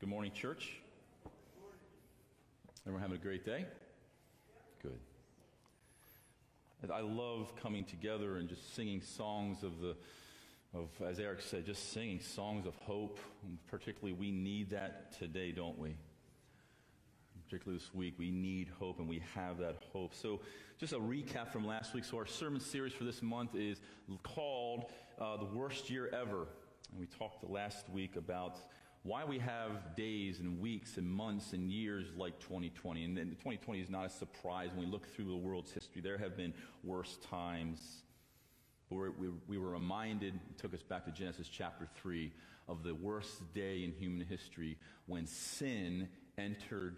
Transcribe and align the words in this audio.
Good 0.00 0.10
morning, 0.10 0.30
church. 0.32 0.74
Everyone 2.86 3.02
having 3.02 3.16
a 3.16 3.20
great 3.20 3.44
day? 3.44 3.66
Good. 4.80 5.00
I 6.88 7.00
love 7.00 7.52
coming 7.60 7.82
together 7.82 8.36
and 8.36 8.48
just 8.48 8.76
singing 8.76 9.00
songs 9.02 9.64
of 9.64 9.80
the, 9.80 9.96
of, 10.72 10.88
as 11.04 11.18
Eric 11.18 11.40
said, 11.40 11.66
just 11.66 11.92
singing 11.92 12.20
songs 12.20 12.64
of 12.64 12.76
hope. 12.76 13.18
Particularly, 13.66 14.12
we 14.12 14.30
need 14.30 14.70
that 14.70 15.18
today, 15.18 15.50
don't 15.50 15.76
we? 15.76 15.96
Particularly 17.46 17.80
this 17.80 17.92
week, 17.92 18.14
we 18.18 18.30
need 18.30 18.70
hope 18.78 19.00
and 19.00 19.08
we 19.08 19.20
have 19.34 19.58
that 19.58 19.78
hope. 19.92 20.14
So, 20.14 20.42
just 20.78 20.92
a 20.92 20.98
recap 21.00 21.50
from 21.50 21.66
last 21.66 21.92
week. 21.92 22.04
So, 22.04 22.18
our 22.18 22.26
sermon 22.26 22.60
series 22.60 22.92
for 22.92 23.02
this 23.02 23.20
month 23.20 23.56
is 23.56 23.80
called 24.22 24.92
uh, 25.20 25.38
The 25.38 25.46
Worst 25.46 25.90
Year 25.90 26.08
Ever. 26.12 26.46
And 26.92 27.00
we 27.00 27.06
talked 27.06 27.42
last 27.50 27.90
week 27.90 28.14
about 28.14 28.60
why 29.02 29.24
we 29.24 29.38
have 29.38 29.96
days 29.96 30.40
and 30.40 30.60
weeks 30.60 30.96
and 30.96 31.08
months 31.08 31.52
and 31.52 31.70
years 31.70 32.06
like 32.16 32.38
2020. 32.40 33.04
And, 33.04 33.18
and 33.18 33.30
2020 33.32 33.80
is 33.80 33.90
not 33.90 34.06
a 34.06 34.10
surprise 34.10 34.70
when 34.74 34.86
we 34.86 34.90
look 34.90 35.06
through 35.14 35.26
the 35.26 35.36
world's 35.36 35.72
history. 35.72 36.02
There 36.02 36.18
have 36.18 36.36
been 36.36 36.52
worse 36.82 37.18
times. 37.30 37.80
But 38.90 39.18
we, 39.18 39.28
we 39.46 39.58
were 39.58 39.70
reminded, 39.70 40.38
took 40.56 40.74
us 40.74 40.82
back 40.82 41.04
to 41.04 41.12
Genesis 41.12 41.48
chapter 41.48 41.88
3, 41.96 42.32
of 42.68 42.82
the 42.82 42.94
worst 42.94 43.54
day 43.54 43.82
in 43.82 43.92
human 43.92 44.26
history 44.26 44.76
when 45.06 45.26
sin 45.26 46.08
entered 46.36 46.96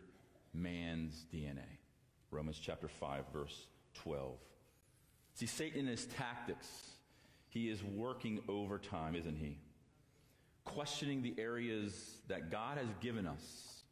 man's 0.53 1.25
DNA. 1.33 1.79
Romans 2.31 2.59
chapter 2.61 2.89
5, 2.89 3.25
verse 3.33 3.67
12. 3.95 4.35
See, 5.35 5.47
Satan 5.47 5.81
and 5.81 5.89
his 5.89 6.07
tactics, 6.07 6.67
he 7.49 7.71
is 7.71 7.83
working 7.83 8.41
overtime, 8.49 9.15
isn't 9.15 9.37
he? 9.37 9.59
Questioning 10.75 11.23
the 11.23 11.35
areas 11.39 12.19
that 12.29 12.51
God 12.51 12.79
has 12.79 12.89
given 13.01 13.27
us. 13.27 13.83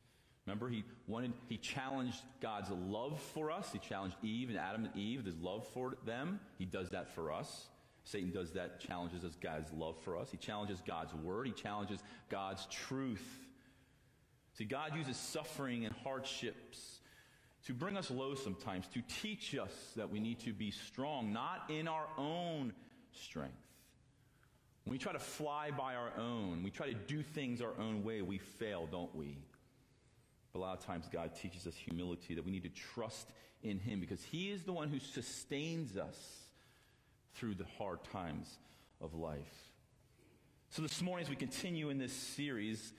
Remember, 0.46 0.68
he 0.68 0.84
wanted, 1.06 1.32
he 1.48 1.58
challenged 1.58 2.22
God's 2.40 2.70
love 2.70 3.20
for 3.34 3.50
us. 3.50 3.70
He 3.72 3.78
challenged 3.78 4.16
Eve 4.22 4.48
and 4.48 4.58
Adam 4.58 4.86
and 4.86 4.96
Eve, 4.96 5.24
his 5.24 5.36
love 5.36 5.66
for 5.74 5.98
them. 6.06 6.40
He 6.58 6.64
does 6.64 6.88
that 6.90 7.14
for 7.14 7.30
us. 7.30 7.66
Satan 8.04 8.30
does 8.32 8.52
that, 8.52 8.80
challenges 8.80 9.24
us 9.24 9.36
God's 9.38 9.70
love 9.74 9.96
for 10.02 10.16
us. 10.16 10.30
He 10.30 10.38
challenges 10.38 10.82
God's 10.86 11.12
word. 11.12 11.46
He 11.46 11.52
challenges 11.52 12.00
God's 12.30 12.64
truth. 12.66 13.26
See, 14.54 14.64
God 14.64 14.96
uses 14.96 15.18
suffering 15.18 15.84
and 15.84 15.94
hardships 16.02 17.00
to 17.66 17.74
bring 17.74 17.98
us 17.98 18.10
low 18.10 18.34
sometimes, 18.34 18.86
to 18.94 19.02
teach 19.20 19.54
us 19.54 19.92
that 19.96 20.08
we 20.10 20.20
need 20.20 20.40
to 20.40 20.54
be 20.54 20.70
strong, 20.70 21.32
not 21.32 21.64
in 21.68 21.86
our 21.86 22.06
own 22.16 22.72
strength. 23.12 23.52
When 24.88 24.94
we 24.94 24.98
try 24.98 25.12
to 25.12 25.18
fly 25.18 25.70
by 25.70 25.96
our 25.96 26.12
own, 26.16 26.62
we 26.62 26.70
try 26.70 26.86
to 26.86 26.94
do 26.94 27.22
things 27.22 27.60
our 27.60 27.78
own 27.78 28.02
way, 28.02 28.22
we 28.22 28.38
fail, 28.38 28.88
don't 28.90 29.14
we? 29.14 29.36
But 30.50 30.60
a 30.60 30.62
lot 30.62 30.78
of 30.78 30.82
times 30.82 31.10
God 31.12 31.34
teaches 31.34 31.66
us 31.66 31.74
humility, 31.76 32.34
that 32.34 32.42
we 32.42 32.50
need 32.50 32.62
to 32.62 32.70
trust 32.70 33.28
in 33.62 33.78
Him 33.78 34.00
because 34.00 34.24
He 34.24 34.48
is 34.48 34.62
the 34.62 34.72
one 34.72 34.88
who 34.88 34.98
sustains 34.98 35.98
us 35.98 36.16
through 37.34 37.56
the 37.56 37.66
hard 37.76 38.02
times 38.04 38.56
of 39.02 39.12
life. 39.12 39.74
So 40.70 40.80
this 40.80 41.02
morning, 41.02 41.26
as 41.26 41.28
we 41.28 41.36
continue 41.36 41.90
in 41.90 41.98
this 41.98 42.14
series, 42.14 42.94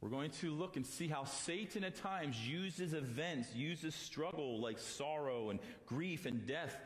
we're 0.00 0.10
going 0.10 0.32
to 0.40 0.50
look 0.50 0.74
and 0.74 0.84
see 0.84 1.06
how 1.06 1.22
Satan 1.22 1.84
at 1.84 1.94
times 1.94 2.44
uses 2.44 2.92
events, 2.92 3.54
uses 3.54 3.94
struggle 3.94 4.60
like 4.60 4.80
sorrow 4.80 5.50
and 5.50 5.60
grief 5.86 6.26
and 6.26 6.44
death 6.44 6.76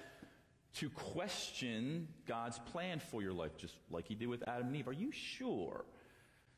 to 0.74 0.90
question 0.90 2.08
God's 2.26 2.58
plan 2.58 3.00
for 3.00 3.22
your 3.22 3.32
life, 3.32 3.56
just 3.56 3.74
like 3.90 4.06
he 4.08 4.14
did 4.14 4.28
with 4.28 4.42
Adam 4.48 4.68
and 4.68 4.76
Eve. 4.76 4.88
Are 4.88 4.92
you 4.92 5.12
sure 5.12 5.84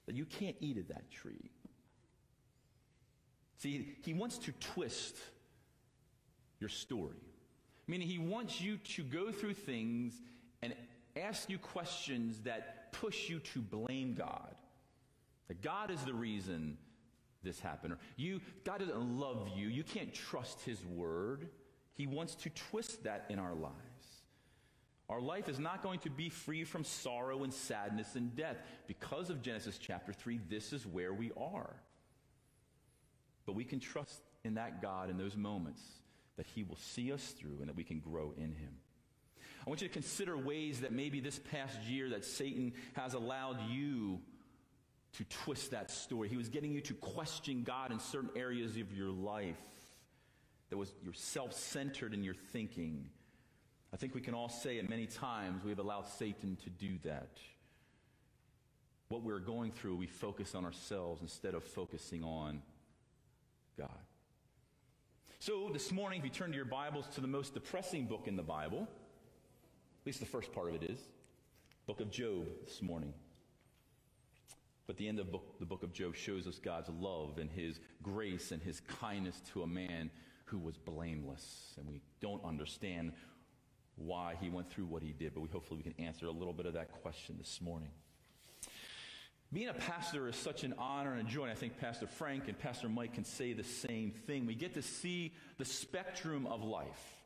that 0.06 0.14
you 0.14 0.24
can't 0.24 0.56
eat 0.60 0.78
of 0.78 0.88
that 0.88 1.10
tree? 1.10 1.50
See, 3.58 3.96
he 4.02 4.14
wants 4.14 4.38
to 4.38 4.52
twist 4.52 5.16
your 6.60 6.68
story. 6.68 7.16
Meaning, 7.86 8.08
he 8.08 8.18
wants 8.18 8.60
you 8.60 8.78
to 8.78 9.02
go 9.02 9.30
through 9.30 9.54
things 9.54 10.20
and 10.62 10.74
ask 11.16 11.48
you 11.48 11.58
questions 11.58 12.40
that 12.40 12.92
push 12.92 13.28
you 13.28 13.38
to 13.38 13.60
blame 13.60 14.14
God. 14.14 14.54
That 15.48 15.62
God 15.62 15.90
is 15.90 16.02
the 16.02 16.14
reason 16.14 16.78
this 17.42 17.60
happened. 17.60 17.92
Or 17.92 17.98
you, 18.16 18.40
God 18.64 18.80
doesn't 18.80 19.18
love 19.18 19.48
you. 19.54 19.68
You 19.68 19.84
can't 19.84 20.12
trust 20.12 20.62
his 20.62 20.84
word. 20.84 21.48
He 21.94 22.06
wants 22.06 22.34
to 22.36 22.50
twist 22.50 23.04
that 23.04 23.26
in 23.28 23.38
our 23.38 23.54
lives. 23.54 23.74
Our 25.08 25.20
life 25.20 25.48
is 25.48 25.60
not 25.60 25.82
going 25.82 26.00
to 26.00 26.10
be 26.10 26.28
free 26.28 26.64
from 26.64 26.82
sorrow 26.82 27.44
and 27.44 27.52
sadness 27.52 28.16
and 28.16 28.34
death. 28.34 28.56
Because 28.88 29.30
of 29.30 29.40
Genesis 29.40 29.78
chapter 29.78 30.12
3, 30.12 30.40
this 30.48 30.72
is 30.72 30.84
where 30.84 31.12
we 31.12 31.30
are. 31.36 31.76
But 33.44 33.54
we 33.54 33.64
can 33.64 33.78
trust 33.78 34.20
in 34.44 34.54
that 34.54 34.82
God 34.82 35.08
in 35.08 35.16
those 35.16 35.36
moments 35.36 35.80
that 36.36 36.46
He 36.46 36.64
will 36.64 36.76
see 36.76 37.12
us 37.12 37.22
through 37.22 37.58
and 37.60 37.68
that 37.68 37.76
we 37.76 37.84
can 37.84 38.00
grow 38.00 38.34
in 38.36 38.52
Him. 38.52 38.72
I 39.64 39.70
want 39.70 39.80
you 39.80 39.88
to 39.88 39.94
consider 39.94 40.36
ways 40.36 40.80
that 40.80 40.92
maybe 40.92 41.20
this 41.20 41.38
past 41.38 41.80
year 41.82 42.10
that 42.10 42.24
Satan 42.24 42.72
has 42.94 43.14
allowed 43.14 43.58
you 43.68 44.20
to 45.14 45.24
twist 45.24 45.70
that 45.70 45.90
story. 45.90 46.28
He 46.28 46.36
was 46.36 46.48
getting 46.48 46.72
you 46.72 46.80
to 46.82 46.94
question 46.94 47.62
God 47.62 47.90
in 47.90 47.98
certain 47.98 48.30
areas 48.36 48.76
of 48.76 48.92
your 48.92 49.10
life 49.10 49.56
that 50.70 50.76
was 50.76 50.92
you're 51.02 51.14
self-centered 51.14 52.12
in 52.12 52.22
your 52.22 52.34
thinking 52.52 53.08
I 53.96 53.98
think 53.98 54.14
we 54.14 54.20
can 54.20 54.34
all 54.34 54.50
say 54.50 54.76
it 54.76 54.90
many 54.90 55.06
times 55.06 55.64
we've 55.64 55.78
allowed 55.78 56.06
Satan 56.06 56.58
to 56.64 56.68
do 56.68 56.98
that. 57.04 57.38
What 59.08 59.22
we're 59.22 59.38
going 59.38 59.72
through, 59.72 59.96
we 59.96 60.06
focus 60.06 60.54
on 60.54 60.66
ourselves 60.66 61.22
instead 61.22 61.54
of 61.54 61.64
focusing 61.64 62.22
on 62.22 62.60
God. 63.78 63.88
So, 65.38 65.70
this 65.72 65.92
morning, 65.92 66.18
if 66.18 66.26
you 66.26 66.30
turn 66.30 66.50
to 66.50 66.56
your 66.56 66.66
Bibles 66.66 67.06
to 67.14 67.22
the 67.22 67.26
most 67.26 67.54
depressing 67.54 68.04
book 68.04 68.24
in 68.26 68.36
the 68.36 68.42
Bible, 68.42 68.82
at 68.82 70.06
least 70.06 70.20
the 70.20 70.26
first 70.26 70.52
part 70.52 70.68
of 70.68 70.74
it 70.74 70.82
is, 70.82 70.98
book 71.86 72.00
of 72.00 72.10
Job 72.10 72.48
this 72.66 72.82
morning. 72.82 73.14
But 74.86 74.98
the 74.98 75.08
end 75.08 75.20
of 75.20 75.32
book, 75.32 75.58
the 75.58 75.64
book 75.64 75.82
of 75.82 75.94
Job 75.94 76.14
shows 76.14 76.46
us 76.46 76.58
God's 76.58 76.90
love 77.00 77.38
and 77.38 77.50
his 77.50 77.80
grace 78.02 78.52
and 78.52 78.62
his 78.62 78.80
kindness 79.00 79.40
to 79.54 79.62
a 79.62 79.66
man 79.66 80.10
who 80.44 80.58
was 80.58 80.76
blameless. 80.76 81.72
And 81.78 81.88
we 81.88 82.02
don't 82.20 82.44
understand 82.44 83.12
why 83.96 84.36
he 84.40 84.48
went 84.48 84.70
through 84.70 84.86
what 84.86 85.02
he 85.02 85.12
did, 85.12 85.34
but 85.34 85.40
we 85.40 85.48
hopefully 85.48 85.82
we 85.84 85.90
can 85.90 86.04
answer 86.04 86.26
a 86.26 86.30
little 86.30 86.52
bit 86.52 86.66
of 86.66 86.74
that 86.74 86.92
question 87.02 87.36
this 87.38 87.60
morning. 87.60 87.90
Being 89.52 89.68
a 89.68 89.74
pastor 89.74 90.28
is 90.28 90.36
such 90.36 90.64
an 90.64 90.74
honor 90.76 91.12
and 91.12 91.26
a 91.26 91.30
joy. 91.30 91.44
And 91.44 91.52
I 91.52 91.54
think 91.54 91.78
Pastor 91.78 92.06
Frank 92.06 92.48
and 92.48 92.58
Pastor 92.58 92.88
Mike 92.88 93.14
can 93.14 93.24
say 93.24 93.52
the 93.52 93.64
same 93.64 94.10
thing. 94.10 94.44
We 94.44 94.54
get 94.54 94.74
to 94.74 94.82
see 94.82 95.32
the 95.56 95.64
spectrum 95.64 96.46
of 96.46 96.64
life. 96.64 97.16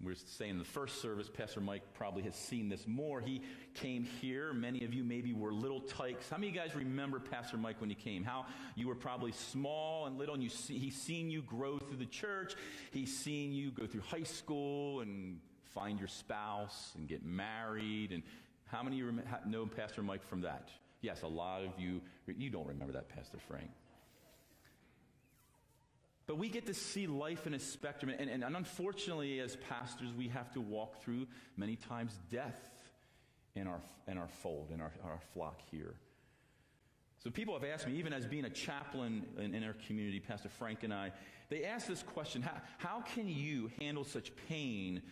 We 0.00 0.06
were 0.06 0.14
saying 0.14 0.52
in 0.52 0.58
the 0.58 0.64
first 0.64 1.00
service, 1.00 1.28
Pastor 1.28 1.60
Mike 1.60 1.82
probably 1.94 2.22
has 2.22 2.36
seen 2.36 2.68
this 2.68 2.86
more. 2.86 3.20
He 3.20 3.42
came 3.74 4.04
here. 4.20 4.52
Many 4.52 4.84
of 4.84 4.94
you 4.94 5.02
maybe 5.02 5.32
were 5.32 5.52
little 5.52 5.80
tykes. 5.80 6.28
How 6.28 6.36
many 6.36 6.48
of 6.48 6.54
you 6.54 6.60
guys 6.60 6.74
remember 6.76 7.18
Pastor 7.18 7.56
Mike 7.56 7.80
when 7.80 7.90
he 7.90 7.96
came? 7.96 8.22
How 8.22 8.46
you 8.76 8.86
were 8.86 8.94
probably 8.94 9.32
small 9.32 10.06
and 10.06 10.16
little, 10.16 10.34
and 10.34 10.42
you 10.42 10.50
see, 10.50 10.78
he's 10.78 10.96
seen 10.96 11.30
you 11.30 11.42
grow 11.42 11.78
through 11.78 11.96
the 11.96 12.06
church. 12.06 12.54
He's 12.92 13.16
seen 13.16 13.52
you 13.52 13.72
go 13.72 13.86
through 13.86 14.02
high 14.02 14.22
school 14.22 15.00
and 15.00 15.40
find 15.74 15.98
your 15.98 16.08
spouse 16.08 16.92
and 16.96 17.08
get 17.08 17.24
married. 17.24 18.12
And 18.12 18.22
how 18.66 18.82
many 18.82 18.96
you 18.96 19.12
know 19.46 19.66
Pastor 19.66 20.02
Mike 20.02 20.22
from 20.22 20.42
that? 20.42 20.68
Yes, 21.00 21.22
a 21.22 21.26
lot 21.26 21.62
of 21.62 21.78
you. 21.78 22.00
You 22.26 22.50
don't 22.50 22.66
remember 22.66 22.92
that, 22.94 23.08
Pastor 23.08 23.38
Frank. 23.48 23.70
But 26.26 26.36
we 26.36 26.50
get 26.50 26.66
to 26.66 26.74
see 26.74 27.06
life 27.06 27.46
in 27.46 27.54
a 27.54 27.58
spectrum. 27.58 28.12
And, 28.16 28.28
and, 28.28 28.44
and, 28.44 28.54
unfortunately, 28.54 29.40
as 29.40 29.56
pastors, 29.56 30.12
we 30.12 30.28
have 30.28 30.52
to 30.52 30.60
walk 30.60 31.02
through 31.02 31.26
many 31.56 31.74
times 31.74 32.18
death 32.30 32.60
in 33.54 33.66
our, 33.66 33.80
in 34.06 34.18
our 34.18 34.28
fold, 34.28 34.70
in 34.72 34.80
our, 34.80 34.92
our 35.04 35.20
flock 35.32 35.62
here. 35.70 35.94
So 37.24 37.30
people 37.30 37.54
have 37.58 37.64
asked 37.64 37.86
me, 37.86 37.94
even 37.94 38.12
as 38.12 38.26
being 38.26 38.44
a 38.44 38.50
chaplain 38.50 39.24
in, 39.38 39.54
in 39.54 39.64
our 39.64 39.74
community, 39.86 40.20
Pastor 40.20 40.50
Frank 40.50 40.84
and 40.84 40.92
I, 40.92 41.12
they 41.48 41.64
ask 41.64 41.86
this 41.86 42.02
question 42.02 42.42
how, 42.42 42.60
how 42.76 43.00
can 43.00 43.26
you 43.26 43.70
handle 43.80 44.04
such 44.04 44.30
pain 44.48 45.02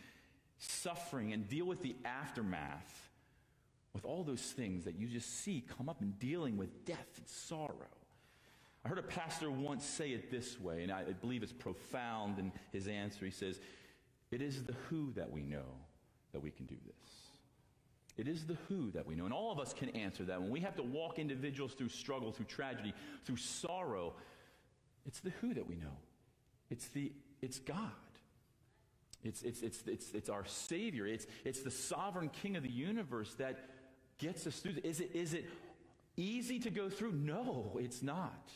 suffering 0.58 1.32
and 1.32 1.48
deal 1.48 1.66
with 1.66 1.82
the 1.82 1.96
aftermath 2.04 3.10
with 3.92 4.04
all 4.04 4.22
those 4.24 4.42
things 4.42 4.84
that 4.84 4.96
you 4.98 5.06
just 5.06 5.42
see 5.42 5.64
come 5.76 5.88
up 5.88 6.02
in 6.02 6.10
dealing 6.12 6.56
with 6.56 6.84
death 6.84 7.08
and 7.16 7.26
sorrow. 7.26 7.88
I 8.84 8.88
heard 8.88 8.98
a 8.98 9.02
pastor 9.02 9.50
once 9.50 9.84
say 9.84 10.10
it 10.10 10.30
this 10.30 10.60
way, 10.60 10.82
and 10.82 10.92
I 10.92 11.02
believe 11.04 11.42
it's 11.42 11.52
profound 11.52 12.38
in 12.38 12.52
his 12.72 12.86
answer. 12.86 13.24
He 13.24 13.30
says, 13.30 13.58
It 14.30 14.42
is 14.42 14.64
the 14.64 14.74
who 14.88 15.12
that 15.14 15.30
we 15.30 15.42
know 15.42 15.64
that 16.32 16.40
we 16.40 16.50
can 16.50 16.66
do 16.66 16.76
this. 16.84 17.26
It 18.16 18.28
is 18.28 18.46
the 18.46 18.56
who 18.68 18.90
that 18.92 19.06
we 19.06 19.14
know. 19.14 19.24
And 19.24 19.34
all 19.34 19.52
of 19.52 19.58
us 19.58 19.72
can 19.72 19.90
answer 19.90 20.24
that. 20.24 20.40
When 20.40 20.50
we 20.50 20.60
have 20.60 20.76
to 20.76 20.82
walk 20.82 21.18
individuals 21.18 21.72
through 21.74 21.88
struggle, 21.88 22.32
through 22.32 22.46
tragedy, 22.46 22.94
through 23.24 23.36
sorrow, 23.36 24.14
it's 25.04 25.20
the 25.20 25.30
who 25.40 25.52
that 25.54 25.66
we 25.66 25.76
know. 25.76 25.96
It's, 26.70 26.88
the, 26.88 27.12
it's 27.42 27.58
God. 27.58 27.90
It's, 29.26 29.43
it's, 29.43 29.62
it's, 29.62 29.82
it's, 29.87 30.12
it's 30.12 30.28
our 30.28 30.44
Savior. 30.44 31.06
It's, 31.06 31.26
it's 31.44 31.62
the 31.62 31.70
sovereign 31.70 32.31
King 32.31 32.56
of 32.56 32.62
the 32.62 32.70
universe 32.70 33.34
that 33.34 33.58
gets 34.19 34.46
us 34.46 34.58
through. 34.61 34.75
Is 34.84 35.00
it, 35.00 35.11
is 35.14 35.34
it 35.34 35.46
easy 36.17 36.58
to 36.61 36.70
go 36.70 36.88
through? 36.88 37.12
No, 37.12 37.78
it's 37.81 38.02
not. 38.02 38.50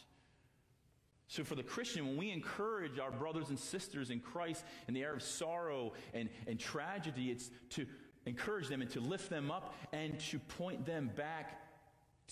So, 1.29 1.45
for 1.45 1.55
the 1.55 1.63
Christian, 1.63 2.07
when 2.09 2.17
we 2.17 2.31
encourage 2.33 2.99
our 2.99 3.13
brothers 3.13 3.51
and 3.51 3.59
sisters 3.59 4.11
in 4.11 4.19
Christ 4.19 4.65
in 4.89 4.95
the 4.95 5.03
era 5.03 5.15
of 5.15 5.23
sorrow 5.23 5.93
and, 6.13 6.29
and 6.49 6.59
tragedy, 6.59 7.31
it's 7.31 7.51
to 7.71 7.87
encourage 8.27 8.69
them 8.69 8.83
and 8.83 8.91
to 8.91 9.01
lift 9.01 9.31
them 9.31 9.51
up 9.51 9.75
and 9.93 10.19
to 10.19 10.39
point 10.39 10.85
them 10.87 11.11
back 11.17 11.61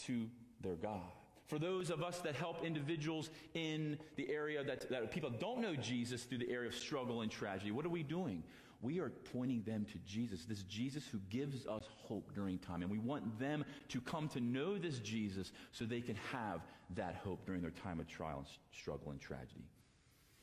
to 0.06 0.28
their 0.60 0.74
God. 0.74 1.12
For 1.48 1.58
those 1.58 1.88
of 1.88 2.02
us 2.02 2.18
that 2.20 2.34
help 2.34 2.62
individuals 2.62 3.30
in 3.54 3.98
the 4.16 4.30
area 4.30 4.62
that, 4.62 4.88
that 4.90 5.10
people 5.10 5.30
don't 5.30 5.62
know 5.62 5.74
Jesus 5.74 6.24
through 6.24 6.38
the 6.38 6.50
area 6.50 6.68
of 6.68 6.74
struggle 6.74 7.22
and 7.22 7.30
tragedy, 7.30 7.70
what 7.70 7.86
are 7.86 7.90
we 7.90 8.02
doing? 8.02 8.42
We 8.82 9.00
are 9.00 9.08
pointing 9.32 9.62
them 9.62 9.86
to 9.86 9.98
Jesus, 10.06 10.44
this 10.44 10.62
Jesus 10.64 11.04
who 11.10 11.18
gives 11.30 11.66
us 11.66 11.84
hope 12.04 12.34
during 12.34 12.58
time. 12.58 12.82
And 12.82 12.90
we 12.90 12.98
want 12.98 13.38
them 13.38 13.64
to 13.88 14.00
come 14.00 14.28
to 14.28 14.40
know 14.40 14.78
this 14.78 14.98
Jesus 14.98 15.50
so 15.72 15.84
they 15.84 16.02
can 16.02 16.16
have 16.30 16.60
that 16.94 17.16
hope 17.24 17.44
during 17.46 17.62
their 17.62 17.72
time 17.72 17.98
of 17.98 18.06
trial, 18.06 18.38
and 18.38 18.46
struggle, 18.70 19.10
and 19.10 19.20
tragedy. 19.20 19.64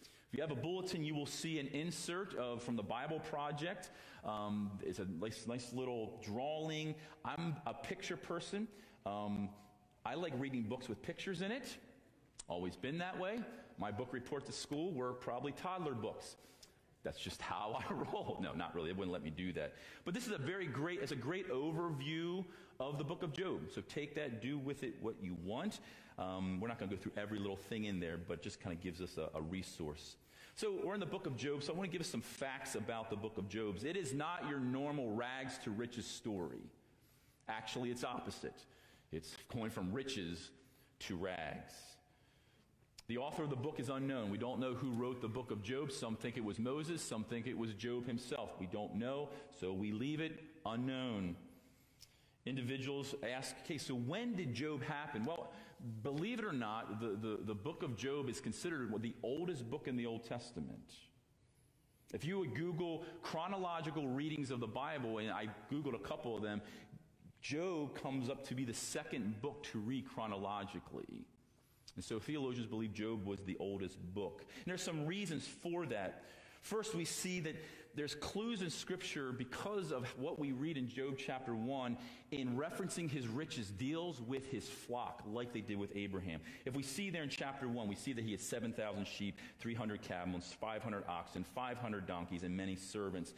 If 0.01 0.37
you 0.37 0.41
have 0.41 0.51
a 0.51 0.59
bulletin, 0.59 1.03
you 1.03 1.13
will 1.13 1.27
see 1.27 1.59
an 1.59 1.67
insert 1.67 2.35
of, 2.35 2.63
from 2.63 2.75
the 2.75 2.83
Bible 2.83 3.19
Project. 3.19 3.91
Um, 4.25 4.71
it's 4.81 4.99
a 4.99 5.05
nice, 5.05 5.45
nice 5.47 5.71
little 5.71 6.19
drawing. 6.25 6.95
I'm 7.23 7.55
a 7.67 7.75
picture 7.75 8.17
person. 8.17 8.67
Um, 9.05 9.49
I 10.05 10.13
like 10.13 10.33
reading 10.37 10.63
books 10.63 10.87
with 10.87 11.01
pictures 11.01 11.41
in 11.41 11.51
it. 11.51 11.65
Always 12.47 12.75
been 12.75 12.99
that 12.99 13.19
way. 13.19 13.39
My 13.79 13.91
book 13.91 14.09
reports 14.11 14.47
at 14.47 14.55
school 14.55 14.91
were 14.91 15.13
probably 15.13 15.51
toddler 15.51 15.95
books. 15.95 16.35
That's 17.03 17.19
just 17.19 17.41
how 17.41 17.79
I 17.79 17.93
roll. 18.13 18.37
No, 18.39 18.53
not 18.53 18.75
really. 18.75 18.89
It 18.89 18.97
wouldn't 18.97 19.11
let 19.11 19.23
me 19.23 19.31
do 19.31 19.51
that. 19.53 19.73
But 20.05 20.13
this 20.13 20.27
is 20.27 20.31
a 20.31 20.37
very 20.37 20.67
great, 20.67 20.99
it's 21.01 21.11
a 21.11 21.15
great 21.15 21.49
overview 21.49 22.45
of 22.79 22.99
the 22.99 23.03
book 23.03 23.23
of 23.23 23.33
Job. 23.33 23.61
So 23.73 23.81
take 23.81 24.15
that, 24.15 24.41
do 24.41 24.59
with 24.59 24.83
it 24.83 24.93
what 25.01 25.15
you 25.21 25.35
want. 25.43 25.79
Um, 26.19 26.59
we're 26.59 26.67
not 26.67 26.77
going 26.77 26.89
to 26.89 26.95
go 26.95 27.01
through 27.01 27.13
every 27.17 27.39
little 27.39 27.57
thing 27.57 27.85
in 27.85 27.99
there, 27.99 28.17
but 28.17 28.43
just 28.43 28.59
kind 28.61 28.75
of 28.75 28.81
gives 28.81 29.01
us 29.01 29.17
a, 29.17 29.29
a 29.35 29.41
resource. 29.41 30.17
So 30.55 30.79
we're 30.83 30.93
in 30.93 30.99
the 30.99 31.05
book 31.05 31.25
of 31.25 31.35
Job, 31.35 31.63
so 31.63 31.73
I 31.73 31.75
want 31.75 31.89
to 31.89 31.91
give 31.91 32.01
us 32.01 32.09
some 32.09 32.21
facts 32.21 32.75
about 32.75 33.09
the 33.09 33.17
book 33.17 33.37
of 33.37 33.49
Job. 33.49 33.83
It 33.83 33.97
is 33.97 34.13
not 34.13 34.47
your 34.49 34.59
normal 34.59 35.11
rags 35.11 35.57
to 35.63 35.71
riches 35.71 36.05
story. 36.05 36.61
Actually, 37.49 37.91
it's 37.91 38.03
opposite. 38.03 38.55
It's 39.11 39.35
going 39.53 39.71
from 39.71 39.91
riches 39.93 40.49
to 40.99 41.15
rags. 41.15 41.73
The 43.07 43.17
author 43.19 43.43
of 43.43 43.51
the 43.51 43.55
book 43.55 43.79
is 43.79 43.89
unknown. 43.89 44.31
We 44.31 44.39
don't 44.39 44.59
know 44.59 44.73
who 44.73 44.91
wrote 44.91 45.21
the 45.21 45.27
book 45.27 45.51
of 45.51 45.61
Job. 45.61 45.91
Some 45.91 46.15
think 46.15 46.37
it 46.37 46.43
was 46.43 46.57
Moses, 46.57 47.03
some 47.03 47.23
think 47.23 47.45
it 47.45 47.57
was 47.57 47.73
Job 47.73 48.07
himself. 48.07 48.51
We 48.59 48.65
don't 48.65 48.95
know, 48.95 49.29
so 49.59 49.73
we 49.73 49.91
leave 49.91 50.21
it 50.21 50.43
unknown. 50.65 51.35
Individuals 52.47 53.13
ask, 53.27 53.55
okay, 53.63 53.77
so 53.77 53.93
when 53.93 54.35
did 54.35 54.53
Job 54.55 54.83
happen? 54.83 55.23
Well, 55.23 55.51
believe 56.01 56.39
it 56.39 56.45
or 56.45 56.53
not, 56.53 56.99
the, 56.99 57.09
the, 57.09 57.39
the 57.43 57.55
book 57.55 57.83
of 57.83 57.95
Job 57.95 58.27
is 58.27 58.39
considered 58.39 58.91
the 59.01 59.13
oldest 59.21 59.69
book 59.69 59.87
in 59.87 59.95
the 59.95 60.07
Old 60.07 60.25
Testament. 60.25 60.93
If 62.13 62.23
you 62.23 62.39
would 62.39 62.55
Google 62.55 63.03
chronological 63.21 64.07
readings 64.07 64.49
of 64.49 64.59
the 64.59 64.67
Bible, 64.67 65.17
and 65.17 65.31
I 65.31 65.47
Googled 65.71 65.95
a 65.95 65.99
couple 66.07 66.35
of 66.35 66.43
them, 66.43 66.61
Job 67.45 67.93
comes 68.01 68.27
up 68.27 68.43
to 68.47 68.55
be 68.55 68.65
the 68.65 68.73
second 68.73 69.39
book 69.39 69.61
to 69.71 69.77
read 69.77 70.07
chronologically. 70.07 71.27
And 71.95 72.03
so 72.03 72.17
theologians 72.17 72.65
believe 72.65 72.91
Job 72.91 73.23
was 73.23 73.39
the 73.41 73.55
oldest 73.59 73.99
book. 74.15 74.41
And 74.41 74.65
there's 74.65 74.81
some 74.81 75.05
reasons 75.05 75.47
for 75.61 75.85
that. 75.85 76.23
First, 76.61 76.95
we 76.95 77.05
see 77.05 77.41
that 77.41 77.55
there's 77.93 78.15
clues 78.15 78.63
in 78.63 78.71
Scripture 78.71 79.31
because 79.31 79.91
of 79.91 80.07
what 80.17 80.39
we 80.39 80.53
read 80.53 80.75
in 80.75 80.89
Job 80.89 81.17
chapter 81.19 81.53
1 81.53 81.95
in 82.31 82.57
referencing 82.57 83.09
his 83.09 83.27
riches, 83.27 83.69
deals 83.69 84.19
with 84.21 84.47
his 84.47 84.67
flock 84.67 85.21
like 85.31 85.53
they 85.53 85.61
did 85.61 85.77
with 85.77 85.95
Abraham. 85.95 86.41
If 86.65 86.73
we 86.73 86.81
see 86.81 87.11
there 87.11 87.21
in 87.21 87.29
chapter 87.29 87.67
1, 87.67 87.87
we 87.87 87.93
see 87.93 88.13
that 88.13 88.23
he 88.23 88.31
had 88.31 88.41
7,000 88.41 89.05
sheep, 89.05 89.39
300 89.59 90.01
camels, 90.01 90.51
500 90.59 91.03
oxen, 91.07 91.45
500 91.53 92.07
donkeys, 92.07 92.41
and 92.41 92.57
many 92.57 92.75
servants. 92.75 93.35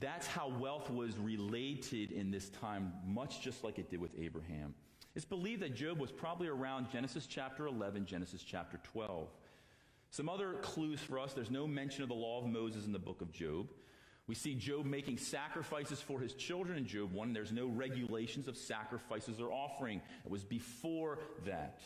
That's 0.00 0.26
how 0.26 0.48
wealth 0.48 0.90
was 0.90 1.16
related 1.16 2.10
in 2.10 2.30
this 2.30 2.48
time, 2.50 2.92
much 3.06 3.40
just 3.40 3.62
like 3.62 3.78
it 3.78 3.88
did 3.88 4.00
with 4.00 4.12
Abraham. 4.18 4.74
It's 5.14 5.24
believed 5.24 5.62
that 5.62 5.74
Job 5.74 5.98
was 5.98 6.10
probably 6.10 6.48
around 6.48 6.90
Genesis 6.90 7.26
chapter 7.26 7.66
11, 7.66 8.04
Genesis 8.04 8.42
chapter 8.42 8.78
12. 8.82 9.28
Some 10.10 10.28
other 10.28 10.54
clues 10.54 11.00
for 11.00 11.18
us 11.18 11.32
there's 11.32 11.50
no 11.50 11.66
mention 11.66 12.02
of 12.02 12.08
the 12.08 12.14
law 12.14 12.42
of 12.42 12.46
Moses 12.46 12.84
in 12.84 12.92
the 12.92 12.98
book 12.98 13.20
of 13.20 13.32
Job. 13.32 13.68
We 14.26 14.34
see 14.34 14.54
Job 14.54 14.86
making 14.86 15.18
sacrifices 15.18 16.00
for 16.00 16.18
his 16.18 16.34
children 16.34 16.78
in 16.78 16.86
Job 16.86 17.12
1. 17.12 17.32
There's 17.32 17.52
no 17.52 17.68
regulations 17.68 18.48
of 18.48 18.56
sacrifices 18.56 19.40
or 19.40 19.52
offering. 19.52 20.02
It 20.24 20.30
was 20.30 20.42
before 20.42 21.20
that. 21.44 21.80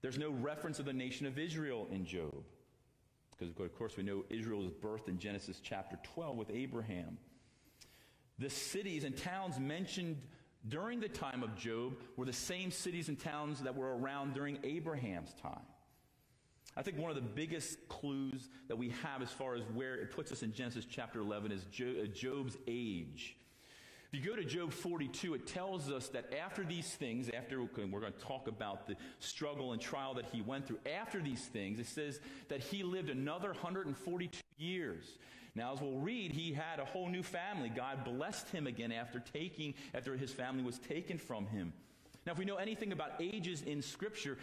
There's 0.00 0.18
no 0.18 0.30
reference 0.30 0.78
of 0.78 0.84
the 0.84 0.92
nation 0.92 1.26
of 1.26 1.38
Israel 1.38 1.88
in 1.90 2.06
Job. 2.06 2.44
Because, 3.40 3.58
of 3.58 3.74
course, 3.76 3.96
we 3.96 4.02
know 4.02 4.24
Israel 4.28 4.60
was 4.60 4.70
birthed 4.70 5.08
in 5.08 5.18
Genesis 5.18 5.60
chapter 5.62 5.98
12 6.14 6.36
with 6.36 6.50
Abraham. 6.50 7.16
The 8.38 8.50
cities 8.50 9.04
and 9.04 9.16
towns 9.16 9.58
mentioned 9.58 10.20
during 10.68 11.00
the 11.00 11.08
time 11.08 11.42
of 11.42 11.56
Job 11.56 11.94
were 12.16 12.26
the 12.26 12.32
same 12.32 12.70
cities 12.70 13.08
and 13.08 13.18
towns 13.18 13.60
that 13.62 13.74
were 13.74 13.96
around 13.96 14.34
during 14.34 14.58
Abraham's 14.62 15.32
time. 15.42 15.64
I 16.76 16.82
think 16.82 16.98
one 16.98 17.10
of 17.10 17.16
the 17.16 17.22
biggest 17.22 17.88
clues 17.88 18.48
that 18.68 18.76
we 18.76 18.90
have 19.02 19.22
as 19.22 19.30
far 19.30 19.54
as 19.54 19.62
where 19.74 19.94
it 19.96 20.12
puts 20.12 20.30
us 20.30 20.42
in 20.42 20.52
Genesis 20.52 20.84
chapter 20.88 21.20
11 21.20 21.50
is 21.50 21.64
uh, 21.80 22.06
Job's 22.12 22.56
age. 22.68 23.36
If 24.12 24.24
you 24.24 24.28
go 24.28 24.34
to 24.34 24.44
Job 24.44 24.72
42, 24.72 25.34
it 25.34 25.46
tells 25.46 25.88
us 25.88 26.08
that 26.08 26.34
after 26.34 26.64
these 26.64 26.88
things, 26.88 27.30
after 27.30 27.60
we're 27.60 27.68
going 28.00 28.12
to 28.12 28.18
talk 28.18 28.48
about 28.48 28.88
the 28.88 28.96
struggle 29.20 29.72
and 29.72 29.80
trial 29.80 30.14
that 30.14 30.24
he 30.32 30.42
went 30.42 30.66
through, 30.66 30.80
after 30.84 31.22
these 31.22 31.42
things, 31.42 31.78
it 31.78 31.86
says 31.86 32.18
that 32.48 32.60
he 32.60 32.82
lived 32.82 33.08
another 33.08 33.48
142 33.50 34.40
years. 34.58 35.04
Now, 35.54 35.72
as 35.72 35.80
we'll 35.80 35.98
read, 35.98 36.32
he 36.32 36.52
had 36.52 36.80
a 36.80 36.84
whole 36.84 37.08
new 37.08 37.22
family. 37.22 37.68
God 37.68 38.04
blessed 38.04 38.48
him 38.48 38.66
again 38.66 38.90
after 38.90 39.20
taking, 39.20 39.74
after 39.94 40.16
his 40.16 40.32
family 40.32 40.64
was 40.64 40.80
taken 40.80 41.16
from 41.16 41.46
him. 41.46 41.72
Now, 42.26 42.32
if 42.32 42.38
we 42.38 42.44
know 42.44 42.56
anything 42.56 42.90
about 42.90 43.12
ages 43.20 43.62
in 43.62 43.80
Scripture, 43.80 44.38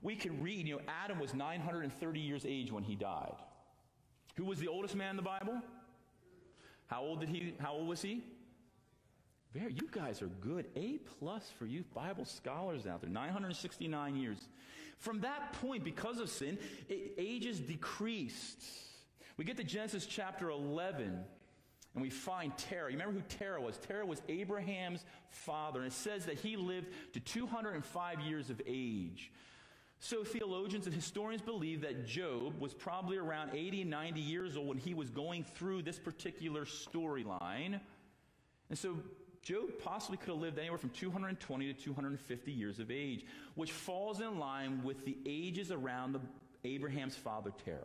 we 0.00 0.14
can 0.14 0.40
read, 0.40 0.68
you 0.68 0.76
know, 0.76 0.82
Adam 0.86 1.18
was 1.18 1.34
930 1.34 2.20
years 2.20 2.44
age 2.46 2.70
when 2.70 2.84
he 2.84 2.94
died. 2.94 3.34
Who 4.36 4.44
was 4.44 4.60
the 4.60 4.68
oldest 4.68 4.94
man 4.94 5.10
in 5.10 5.16
the 5.16 5.22
Bible? 5.22 5.60
How 6.86 7.02
old 7.02 7.18
did 7.18 7.30
he, 7.30 7.54
how 7.58 7.72
old 7.72 7.88
was 7.88 8.00
he? 8.00 8.22
Very, 9.54 9.72
you 9.72 9.88
guys 9.90 10.20
are 10.20 10.26
good. 10.26 10.66
A 10.76 10.98
plus 11.18 11.50
for 11.58 11.66
you 11.66 11.84
Bible 11.94 12.24
scholars 12.24 12.86
out 12.86 13.00
there. 13.00 13.10
969 13.10 14.16
years. 14.16 14.48
From 14.98 15.20
that 15.20 15.52
point, 15.54 15.84
because 15.84 16.18
of 16.18 16.28
sin, 16.28 16.58
it, 16.88 17.14
ages 17.16 17.60
decreased. 17.60 18.62
We 19.36 19.44
get 19.44 19.56
to 19.56 19.64
Genesis 19.64 20.04
chapter 20.04 20.50
11, 20.50 21.24
and 21.94 22.02
we 22.02 22.10
find 22.10 22.56
Terah. 22.58 22.90
You 22.90 22.98
remember 22.98 23.20
who 23.20 23.36
Terah 23.38 23.60
was? 23.60 23.78
Terah 23.78 24.04
was 24.04 24.20
Abraham's 24.28 25.04
father, 25.30 25.80
and 25.80 25.88
it 25.88 25.94
says 25.94 26.26
that 26.26 26.38
he 26.38 26.56
lived 26.56 26.88
to 27.14 27.20
205 27.20 28.20
years 28.20 28.50
of 28.50 28.60
age. 28.66 29.30
So 30.00 30.22
theologians 30.24 30.86
and 30.86 30.94
historians 30.94 31.42
believe 31.42 31.80
that 31.80 32.06
Job 32.06 32.60
was 32.60 32.74
probably 32.74 33.16
around 33.16 33.50
80, 33.52 33.84
90 33.84 34.20
years 34.20 34.56
old 34.56 34.68
when 34.68 34.78
he 34.78 34.94
was 34.94 35.10
going 35.10 35.42
through 35.42 35.82
this 35.82 35.98
particular 35.98 36.64
storyline. 36.64 37.80
And 38.70 38.78
so 38.78 38.98
Job 39.42 39.78
possibly 39.82 40.16
could 40.16 40.28
have 40.28 40.38
lived 40.38 40.58
anywhere 40.58 40.78
from 40.78 40.90
220 40.90 41.72
to 41.72 41.80
250 41.80 42.52
years 42.52 42.78
of 42.78 42.90
age, 42.90 43.24
which 43.54 43.72
falls 43.72 44.20
in 44.20 44.38
line 44.38 44.82
with 44.82 45.04
the 45.04 45.16
ages 45.26 45.70
around 45.70 46.12
the, 46.12 46.20
Abraham's 46.64 47.16
father 47.16 47.52
Terah. 47.64 47.78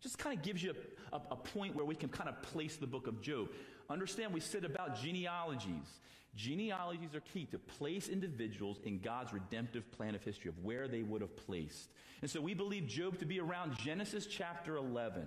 Just 0.00 0.18
kind 0.18 0.36
of 0.36 0.44
gives 0.44 0.62
you 0.62 0.74
a, 1.12 1.16
a, 1.16 1.20
a 1.32 1.36
point 1.36 1.74
where 1.74 1.84
we 1.84 1.94
can 1.94 2.08
kind 2.08 2.28
of 2.28 2.40
place 2.42 2.76
the 2.76 2.86
book 2.86 3.06
of 3.06 3.22
Job. 3.22 3.48
Understand, 3.88 4.34
we 4.34 4.40
said 4.40 4.64
about 4.64 5.00
genealogies. 5.00 5.88
Genealogies 6.34 7.14
are 7.14 7.20
key 7.20 7.46
to 7.46 7.58
place 7.58 8.08
individuals 8.08 8.78
in 8.84 8.98
God's 8.98 9.32
redemptive 9.32 9.90
plan 9.92 10.14
of 10.14 10.22
history 10.22 10.50
of 10.50 10.62
where 10.62 10.86
they 10.86 11.02
would 11.02 11.22
have 11.22 11.34
placed. 11.34 11.88
And 12.20 12.30
so 12.30 12.40
we 12.40 12.52
believe 12.52 12.86
Job 12.86 13.18
to 13.18 13.24
be 13.24 13.40
around 13.40 13.76
Genesis 13.78 14.26
chapter 14.26 14.76
11. 14.76 15.26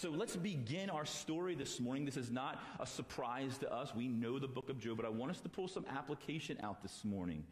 So 0.00 0.08
let's 0.08 0.34
begin 0.34 0.88
our 0.88 1.04
story 1.04 1.54
this 1.54 1.78
morning. 1.78 2.06
This 2.06 2.16
is 2.16 2.30
not 2.30 2.58
a 2.78 2.86
surprise 2.86 3.58
to 3.58 3.70
us. 3.70 3.94
We 3.94 4.08
know 4.08 4.38
the 4.38 4.48
book 4.48 4.70
of 4.70 4.78
Job, 4.78 4.96
but 4.96 5.04
I 5.04 5.10
want 5.10 5.30
us 5.30 5.42
to 5.42 5.50
pull 5.50 5.68
some 5.68 5.84
application 5.94 6.56
out 6.62 6.80
this 6.80 7.04
morning. 7.04 7.44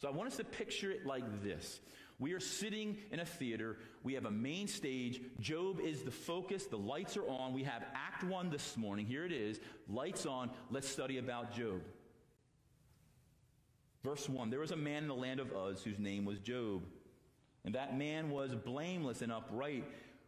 So 0.00 0.08
I 0.08 0.10
want 0.10 0.30
us 0.30 0.38
to 0.38 0.44
picture 0.44 0.90
it 0.90 1.04
like 1.04 1.42
this. 1.42 1.80
We 2.18 2.32
are 2.32 2.40
sitting 2.40 2.96
in 3.10 3.20
a 3.20 3.26
theater. 3.26 3.76
We 4.04 4.14
have 4.14 4.24
a 4.24 4.30
main 4.30 4.68
stage. 4.68 5.20
Job 5.38 5.78
is 5.78 6.00
the 6.00 6.10
focus. 6.10 6.64
The 6.64 6.78
lights 6.78 7.18
are 7.18 7.28
on. 7.28 7.52
We 7.52 7.64
have 7.64 7.84
Act 7.94 8.24
1 8.24 8.48
this 8.48 8.78
morning. 8.78 9.04
Here 9.04 9.26
it 9.26 9.32
is. 9.32 9.60
Lights 9.86 10.24
on. 10.24 10.48
Let's 10.70 10.88
study 10.88 11.18
about 11.18 11.52
Job. 11.52 11.82
Verse 14.02 14.26
1 14.30 14.48
There 14.48 14.60
was 14.60 14.70
a 14.70 14.76
man 14.76 15.02
in 15.02 15.08
the 15.08 15.14
land 15.14 15.40
of 15.40 15.52
Uz 15.52 15.82
whose 15.82 15.98
name 15.98 16.24
was 16.24 16.38
Job. 16.38 16.84
And 17.66 17.74
that 17.74 17.98
man 17.98 18.30
was 18.30 18.54
blameless 18.54 19.22
and 19.22 19.32
upright, 19.32 19.84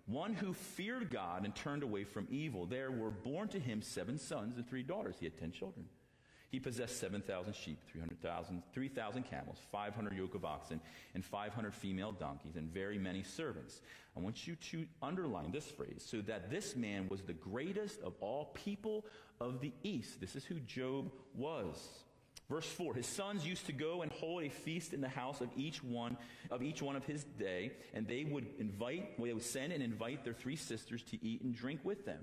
one 0.08 0.34
who 0.34 0.52
feared 0.52 1.10
God 1.10 1.44
and 1.44 1.54
turned 1.54 1.82
away 1.82 2.02
from 2.02 2.26
evil. 2.30 2.66
There 2.66 2.90
were 2.90 3.10
born 3.10 3.48
to 3.48 3.60
him 3.60 3.82
seven 3.82 4.18
sons 4.18 4.56
and 4.56 4.68
three 4.68 4.82
daughters. 4.82 5.16
He 5.20 5.26
had 5.26 5.38
ten 5.38 5.52
children. 5.52 5.86
He 6.50 6.58
possessed 6.58 6.98
7,000 6.98 7.54
sheep, 7.54 7.78
300,000, 7.92 8.62
3,000 8.72 9.22
camels, 9.24 9.58
500 9.70 10.16
yoke 10.16 10.34
of 10.34 10.46
oxen, 10.46 10.80
and 11.14 11.22
500 11.22 11.74
female 11.74 12.12
donkeys, 12.12 12.56
and 12.56 12.72
very 12.72 12.96
many 12.96 13.22
servants. 13.22 13.82
I 14.16 14.20
want 14.20 14.46
you 14.46 14.56
to 14.56 14.86
underline 15.02 15.52
this 15.52 15.70
phrase 15.70 16.02
so 16.06 16.22
that 16.22 16.50
this 16.50 16.74
man 16.74 17.06
was 17.10 17.20
the 17.20 17.34
greatest 17.34 18.00
of 18.00 18.14
all 18.20 18.46
people 18.54 19.04
of 19.40 19.60
the 19.60 19.72
east. 19.82 20.22
This 20.22 20.36
is 20.36 20.44
who 20.44 20.58
Job 20.60 21.12
was. 21.34 21.86
Verse 22.50 22.66
4 22.66 22.94
His 22.94 23.06
sons 23.06 23.46
used 23.46 23.66
to 23.66 23.72
go 23.72 24.02
and 24.02 24.10
hold 24.10 24.42
a 24.42 24.48
feast 24.48 24.92
in 24.92 25.00
the 25.00 25.08
house 25.08 25.40
of 25.40 25.50
each 25.56 25.82
one 25.84 26.16
of 26.50 26.62
each 26.62 26.80
one 26.80 26.96
of 26.96 27.04
his 27.04 27.24
day, 27.24 27.72
and 27.92 28.06
they 28.06 28.24
would 28.24 28.46
invite, 28.58 29.22
they 29.22 29.32
would 29.32 29.42
send 29.42 29.72
and 29.72 29.82
invite 29.82 30.24
their 30.24 30.34
three 30.34 30.56
sisters 30.56 31.02
to 31.04 31.24
eat 31.24 31.42
and 31.42 31.54
drink 31.54 31.80
with 31.84 32.04
them. 32.04 32.20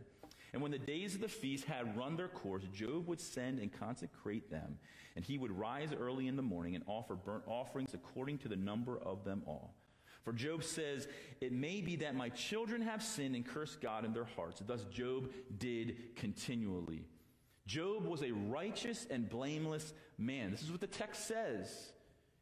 And 0.53 0.61
when 0.61 0.71
the 0.71 0.79
days 0.79 1.15
of 1.15 1.21
the 1.21 1.27
feast 1.27 1.65
had 1.65 1.97
run 1.97 2.15
their 2.15 2.29
course, 2.29 2.63
Job 2.73 3.07
would 3.07 3.19
send 3.19 3.59
and 3.59 3.71
consecrate 3.71 4.49
them, 4.49 4.77
and 5.15 5.25
he 5.25 5.37
would 5.37 5.51
rise 5.51 5.89
early 5.93 6.27
in 6.27 6.37
the 6.37 6.41
morning 6.41 6.75
and 6.75 6.83
offer 6.87 7.15
burnt 7.15 7.43
offerings 7.45 7.93
according 7.93 8.37
to 8.39 8.47
the 8.47 8.55
number 8.55 8.97
of 8.97 9.25
them 9.25 9.43
all. 9.45 9.75
For 10.23 10.33
Job 10.33 10.63
says, 10.63 11.07
It 11.39 11.51
may 11.51 11.81
be 11.81 11.97
that 11.97 12.15
my 12.15 12.29
children 12.29 12.81
have 12.81 13.03
sinned 13.03 13.35
and 13.35 13.45
cursed 13.45 13.79
God 13.79 14.05
in 14.05 14.13
their 14.13 14.25
hearts. 14.25 14.63
Thus 14.65 14.85
Job 14.85 15.29
did 15.59 16.15
continually. 16.15 17.03
Job 17.67 18.05
was 18.05 18.21
a 18.21 18.31
righteous 18.31 19.07
and 19.09 19.29
blameless 19.29 19.93
man. 20.17 20.51
This 20.51 20.63
is 20.63 20.71
what 20.71 20.81
the 20.81 20.87
text 20.87 21.27
says. 21.27 21.91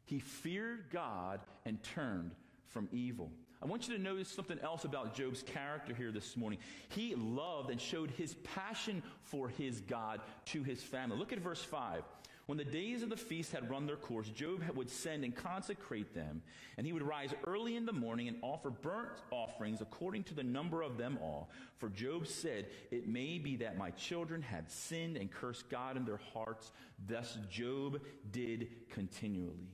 He 0.04 0.18
feared 0.18 0.86
God 0.90 1.40
and 1.64 1.82
turned 1.82 2.32
from 2.68 2.88
evil. 2.92 3.30
I 3.62 3.66
want 3.66 3.88
you 3.88 3.96
to 3.96 4.02
notice 4.02 4.28
something 4.28 4.58
else 4.58 4.84
about 4.84 5.14
Job's 5.14 5.42
character 5.42 5.94
here 5.94 6.12
this 6.12 6.36
morning. 6.36 6.58
He 6.90 7.14
loved 7.14 7.70
and 7.70 7.80
showed 7.80 8.10
his 8.10 8.34
passion 8.44 9.02
for 9.22 9.48
his 9.48 9.80
God 9.80 10.20
to 10.46 10.62
his 10.62 10.82
family. 10.82 11.16
Look 11.16 11.32
at 11.32 11.38
verse 11.38 11.62
5. 11.62 12.02
When 12.46 12.58
the 12.58 12.64
days 12.64 13.02
of 13.02 13.08
the 13.08 13.16
feast 13.16 13.52
had 13.52 13.70
run 13.70 13.86
their 13.86 13.96
course, 13.96 14.28
Job 14.28 14.62
would 14.74 14.90
send 14.90 15.24
and 15.24 15.34
consecrate 15.34 16.14
them, 16.14 16.42
and 16.76 16.86
he 16.86 16.92
would 16.92 17.02
rise 17.02 17.32
early 17.46 17.76
in 17.76 17.86
the 17.86 17.92
morning 17.92 18.28
and 18.28 18.36
offer 18.42 18.68
burnt 18.68 19.22
offerings 19.30 19.80
according 19.80 20.24
to 20.24 20.34
the 20.34 20.42
number 20.42 20.82
of 20.82 20.98
them 20.98 21.18
all. 21.22 21.48
For 21.78 21.88
Job 21.88 22.26
said, 22.26 22.66
It 22.90 23.08
may 23.08 23.38
be 23.38 23.56
that 23.56 23.78
my 23.78 23.90
children 23.92 24.42
had 24.42 24.70
sinned 24.70 25.16
and 25.16 25.30
cursed 25.30 25.70
God 25.70 25.96
in 25.96 26.04
their 26.04 26.20
hearts. 26.34 26.70
Thus 27.06 27.38
Job 27.50 28.02
did 28.30 28.90
continually. 28.90 29.70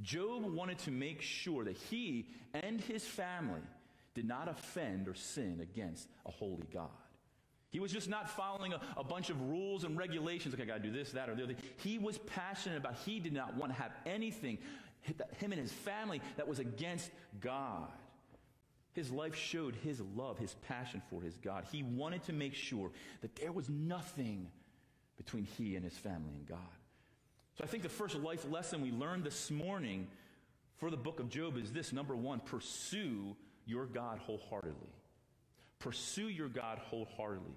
Job 0.00 0.44
wanted 0.44 0.78
to 0.78 0.90
make 0.90 1.20
sure 1.20 1.64
that 1.64 1.76
he 1.76 2.28
and 2.54 2.80
his 2.80 3.04
family 3.04 3.60
did 4.14 4.26
not 4.26 4.48
offend 4.48 5.08
or 5.08 5.14
sin 5.14 5.60
against 5.60 6.08
a 6.24 6.30
holy 6.30 6.66
God. 6.72 6.88
He 7.70 7.78
was 7.78 7.92
just 7.92 8.08
not 8.08 8.28
following 8.28 8.72
a, 8.72 8.80
a 8.96 9.04
bunch 9.04 9.30
of 9.30 9.40
rules 9.42 9.84
and 9.84 9.96
regulations. 9.96 10.54
Okay, 10.54 10.64
I 10.64 10.66
got 10.66 10.82
to 10.82 10.88
do 10.88 10.90
this, 10.90 11.12
that, 11.12 11.28
or 11.28 11.34
the 11.34 11.44
other. 11.44 11.54
He 11.76 11.98
was 11.98 12.18
passionate 12.18 12.76
about, 12.76 12.96
he 13.06 13.20
did 13.20 13.32
not 13.32 13.54
want 13.56 13.72
to 13.72 13.80
have 13.80 13.92
anything, 14.04 14.58
him 15.38 15.52
and 15.52 15.60
his 15.60 15.72
family, 15.72 16.20
that 16.36 16.48
was 16.48 16.58
against 16.58 17.10
God. 17.40 17.88
His 18.92 19.12
life 19.12 19.36
showed 19.36 19.76
his 19.76 20.00
love, 20.16 20.38
his 20.38 20.54
passion 20.66 21.00
for 21.10 21.22
his 21.22 21.36
God. 21.36 21.64
He 21.70 21.84
wanted 21.84 22.24
to 22.24 22.32
make 22.32 22.54
sure 22.54 22.90
that 23.22 23.36
there 23.36 23.52
was 23.52 23.68
nothing 23.68 24.48
between 25.16 25.44
he 25.44 25.76
and 25.76 25.84
his 25.84 25.96
family 25.96 26.34
and 26.34 26.46
God. 26.46 26.58
So 27.56 27.62
I 27.62 27.68
think 27.68 27.84
the 27.84 27.88
first 27.88 28.16
life 28.16 28.44
lesson 28.50 28.80
we 28.80 28.90
learned 28.90 29.22
this 29.22 29.50
morning 29.50 30.08
for 30.78 30.90
the 30.90 30.96
book 30.96 31.20
of 31.20 31.28
Job 31.28 31.56
is 31.56 31.72
this 31.72 31.92
number 31.92 32.16
one, 32.16 32.40
pursue 32.40 33.36
your 33.64 33.86
God 33.86 34.18
wholeheartedly. 34.18 34.88
Pursue 35.80 36.28
your 36.28 36.48
God 36.48 36.78
wholeheartedly. 36.78 37.56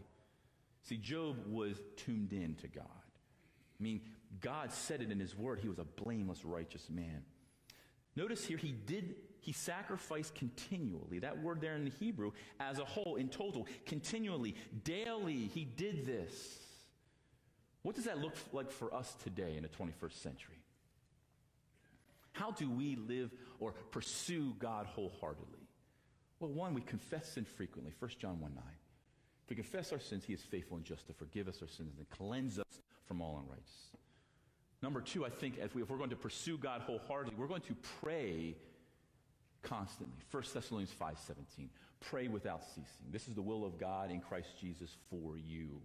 See, 0.81 0.97
Job 0.97 1.37
was 1.47 1.77
tuned 1.95 2.33
in 2.33 2.55
to 2.55 2.67
God. 2.67 2.85
I 2.87 3.83
mean, 3.83 4.01
God 4.41 4.71
said 4.71 5.01
it 5.01 5.11
in 5.11 5.19
his 5.19 5.37
word. 5.37 5.59
He 5.59 5.69
was 5.69 5.79
a 5.79 5.83
blameless, 5.83 6.43
righteous 6.43 6.89
man. 6.89 7.23
Notice 8.15 8.45
here, 8.45 8.57
he 8.57 8.71
did, 8.71 9.15
he 9.41 9.51
sacrificed 9.51 10.35
continually. 10.35 11.19
That 11.19 11.41
word 11.41 11.61
there 11.61 11.75
in 11.75 11.83
the 11.83 11.91
Hebrew, 11.91 12.31
as 12.59 12.79
a 12.79 12.85
whole, 12.85 13.15
in 13.15 13.29
total, 13.29 13.67
continually, 13.85 14.55
daily, 14.83 15.49
he 15.53 15.65
did 15.65 16.05
this. 16.05 16.59
What 17.81 17.95
does 17.95 18.05
that 18.05 18.19
look 18.19 18.35
like 18.53 18.71
for 18.71 18.93
us 18.93 19.15
today 19.23 19.55
in 19.57 19.63
the 19.63 19.69
21st 19.69 20.13
century? 20.13 20.55
How 22.31 22.51
do 22.51 22.69
we 22.69 22.95
live 22.95 23.31
or 23.59 23.73
pursue 23.91 24.55
God 24.59 24.85
wholeheartedly? 24.85 25.52
Well, 26.43 26.51
one, 26.51 26.73
we 26.73 26.81
confess 26.81 27.35
sin 27.35 27.45
frequently. 27.45 27.93
1 27.99 28.11
John 28.19 28.41
1 28.41 28.53
9. 28.53 28.63
If 29.45 29.49
we 29.49 29.55
confess 29.55 29.93
our 29.93 29.99
sins, 29.99 30.25
he 30.25 30.33
is 30.33 30.41
faithful 30.41 30.75
and 30.75 30.85
just 30.85 31.07
to 31.07 31.13
forgive 31.13 31.47
us 31.47 31.61
our 31.61 31.69
sins 31.69 31.93
and 31.97 32.09
cleanse 32.09 32.59
us 32.59 32.81
from 33.05 33.21
all 33.21 33.41
unrighteousness. 33.41 34.03
Number 34.81 34.99
two, 34.99 35.25
I 35.25 35.29
think 35.29 35.57
if, 35.57 35.73
we, 35.73 35.83
we're 35.83 35.95
going 35.95 36.09
to 36.09 36.17
pursue 36.17 36.57
God 36.57 36.81
wholeheartedly, 36.81 37.39
we're 37.39 37.47
going 37.47 37.61
to 37.61 37.75
pray 38.01 38.57
constantly. 39.61 40.17
1 40.31 40.43
Thessalonians 40.53 40.93
5.17. 40.99 41.69
Pray 42.01 42.27
without 42.27 42.65
ceasing. 42.65 43.07
This 43.09 43.29
is 43.29 43.35
the 43.35 43.41
will 43.41 43.63
of 43.63 43.79
God 43.79 44.11
in 44.11 44.19
Christ 44.19 44.49
Jesus 44.59 44.97
for 45.09 45.37
you. 45.37 45.79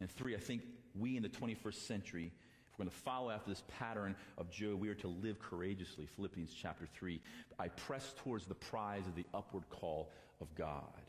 And 0.00 0.10
three, 0.10 0.34
I 0.34 0.40
think 0.40 0.62
we 0.98 1.16
in 1.16 1.22
the 1.22 1.28
21st 1.28 1.86
century 1.86 2.32
if 2.72 2.78
we're 2.78 2.84
going 2.84 2.90
to 2.90 3.02
follow 3.02 3.30
after 3.30 3.50
this 3.50 3.62
pattern 3.78 4.16
of 4.38 4.50
Job, 4.50 4.80
we 4.80 4.88
are 4.88 4.94
to 4.94 5.08
live 5.08 5.38
courageously. 5.38 6.06
Philippians 6.16 6.54
chapter 6.54 6.86
3. 6.94 7.20
I 7.58 7.68
press 7.68 8.14
towards 8.24 8.46
the 8.46 8.54
prize 8.54 9.06
of 9.06 9.14
the 9.14 9.26
upward 9.34 9.64
call 9.68 10.10
of 10.40 10.54
God. 10.54 11.02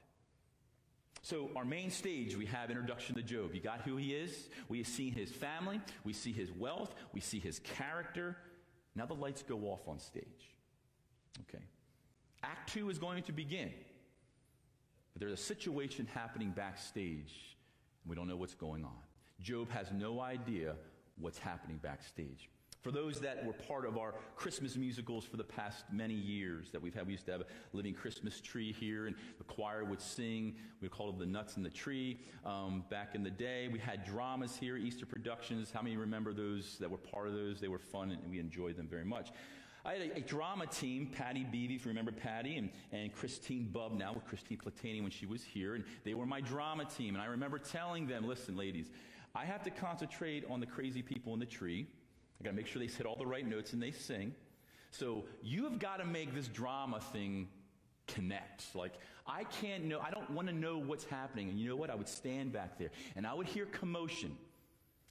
So, 1.22 1.50
our 1.56 1.64
main 1.64 1.90
stage, 1.90 2.36
we 2.36 2.46
have 2.48 2.70
introduction 2.70 3.16
to 3.16 3.22
Job. 3.22 3.56
You 3.56 3.62
got 3.62 3.80
who 3.82 3.96
he 3.96 4.14
is. 4.14 4.50
We 4.68 4.80
have 4.80 4.88
seen 4.88 5.14
his 5.14 5.32
family. 5.32 5.80
We 6.04 6.12
see 6.12 6.34
his 6.34 6.52
wealth. 6.52 6.94
We 7.14 7.22
see 7.22 7.40
his 7.40 7.60
character. 7.60 8.36
Now 8.94 9.06
the 9.06 9.14
lights 9.14 9.42
go 9.42 9.60
off 9.68 9.88
on 9.88 10.00
stage. 10.00 10.26
Okay. 11.48 11.64
Act 12.44 12.74
two 12.74 12.90
is 12.90 13.00
going 13.00 13.24
to 13.24 13.32
begin. 13.32 13.72
But 15.14 15.22
there's 15.22 15.40
a 15.40 15.44
situation 15.44 16.10
happening 16.14 16.52
backstage, 16.52 17.56
and 18.04 18.10
we 18.10 18.18
don't 18.18 18.28
know 18.28 18.36
what's 18.36 18.56
going 18.56 18.84
on. 18.84 18.92
Job 19.40 19.70
has 19.72 19.92
no 19.94 20.20
idea 20.20 20.76
what's 21.20 21.38
happening 21.38 21.80
backstage. 21.82 22.50
For 22.84 22.92
those 22.92 23.22
that 23.22 23.46
were 23.46 23.54
part 23.54 23.86
of 23.86 23.98
our 23.98 24.14
Christmas 24.36 24.76
musicals 24.76 25.24
for 25.24 25.38
the 25.38 25.44
past 25.44 25.86
many 25.90 26.14
years 26.14 26.70
that 26.72 26.82
we've 26.82 26.94
had, 26.94 27.06
we 27.08 27.14
used 27.14 27.26
to 27.28 27.32
have 27.32 27.42
a 27.42 27.46
living 27.72 27.94
Christmas 27.94 28.42
tree 28.42 28.74
here, 28.74 29.08
and 29.08 29.16
the 29.38 29.46
choir 29.46 29.86
would 29.86 30.02
sing. 30.02 30.56
We 30.82 30.90
called 30.90 31.16
it 31.16 31.20
the 31.20 31.26
Nuts 31.26 31.56
in 31.56 31.64
the 31.64 31.70
Tree. 31.70 32.20
Um, 32.46 32.84
back 32.90 33.16
in 33.16 33.24
the 33.24 33.30
day, 33.30 33.70
we 33.72 33.80
had 33.80 34.04
dramas 34.04 34.58
here, 34.58 34.76
Easter 34.76 35.06
productions. 35.06 35.72
How 35.72 35.82
many 35.82 35.96
remember 35.96 36.34
those 36.34 36.78
that 36.80 36.92
were 36.92 36.98
part 36.98 37.28
of 37.28 37.34
those? 37.34 37.62
They 37.62 37.70
were 37.70 37.80
fun, 37.80 38.12
and 38.12 38.20
we 38.30 38.40
enjoyed 38.40 38.76
them 38.76 38.90
very 38.90 39.06
much. 39.06 39.30
I 39.86 39.94
had 39.94 40.02
a, 40.02 40.18
a, 40.18 40.22
drama 40.22 40.66
team, 40.66 41.08
Patty 41.08 41.46
Beebe, 41.50 41.76
if 41.76 41.86
you 41.86 41.90
remember 41.90 42.12
Patty, 42.12 42.58
and, 42.58 42.70
and 42.92 43.14
Christine 43.14 43.70
Bub, 43.72 43.94
now 43.98 44.14
with 44.14 44.26
Christine 44.26 44.58
Platani 44.58 45.02
when 45.02 45.12
she 45.12 45.26
was 45.26 45.44
here, 45.44 45.76
and 45.76 45.86
they 46.04 46.14
were 46.14 46.26
my 46.26 46.42
drama 46.42 46.84
team. 46.86 47.16
And 47.16 47.22
I 47.22 47.28
remember 47.28 47.60
telling 47.60 48.08
them, 48.08 48.28
listen, 48.28 48.58
ladies, 48.58 48.90
I 49.36 49.46
have 49.46 49.64
to 49.64 49.72
concentrate 49.72 50.46
on 50.50 50.60
the 50.60 50.66
crazy 50.66 51.02
people 51.02 51.34
in 51.34 51.40
the 51.40 51.46
tree. 51.46 51.88
I 52.40 52.44
got 52.44 52.52
to 52.52 52.56
make 52.56 52.68
sure 52.68 52.80
they 52.80 52.88
hit 52.88 53.06
all 53.06 53.16
the 53.16 53.26
right 53.26 53.48
notes 53.48 53.74
and 53.74 53.82
they 53.82 53.92
sing. 53.92 54.34
So 54.92 55.24
you 55.42 55.64
have 55.64 55.80
got 55.80 55.98
to 55.98 56.06
make 56.06 56.36
this 56.36 56.48
drama 56.48 57.00
thing 57.00 57.48
connect. 58.08 58.76
Like, 58.76 58.94
I 59.26 59.46
can't 59.46 59.86
know, 59.86 60.00
I 60.00 60.12
don't 60.12 60.30
want 60.30 60.50
to 60.50 60.54
know 60.54 60.78
what's 60.78 61.06
happening. 61.06 61.50
And 61.50 61.60
you 61.60 61.68
know 61.68 61.76
what? 61.76 61.90
I 61.90 61.96
would 61.96 62.10
stand 62.10 62.54
back 62.54 62.78
there 62.78 62.92
and 63.16 63.26
I 63.26 63.34
would 63.34 63.48
hear 63.48 63.66
commotion 63.66 64.38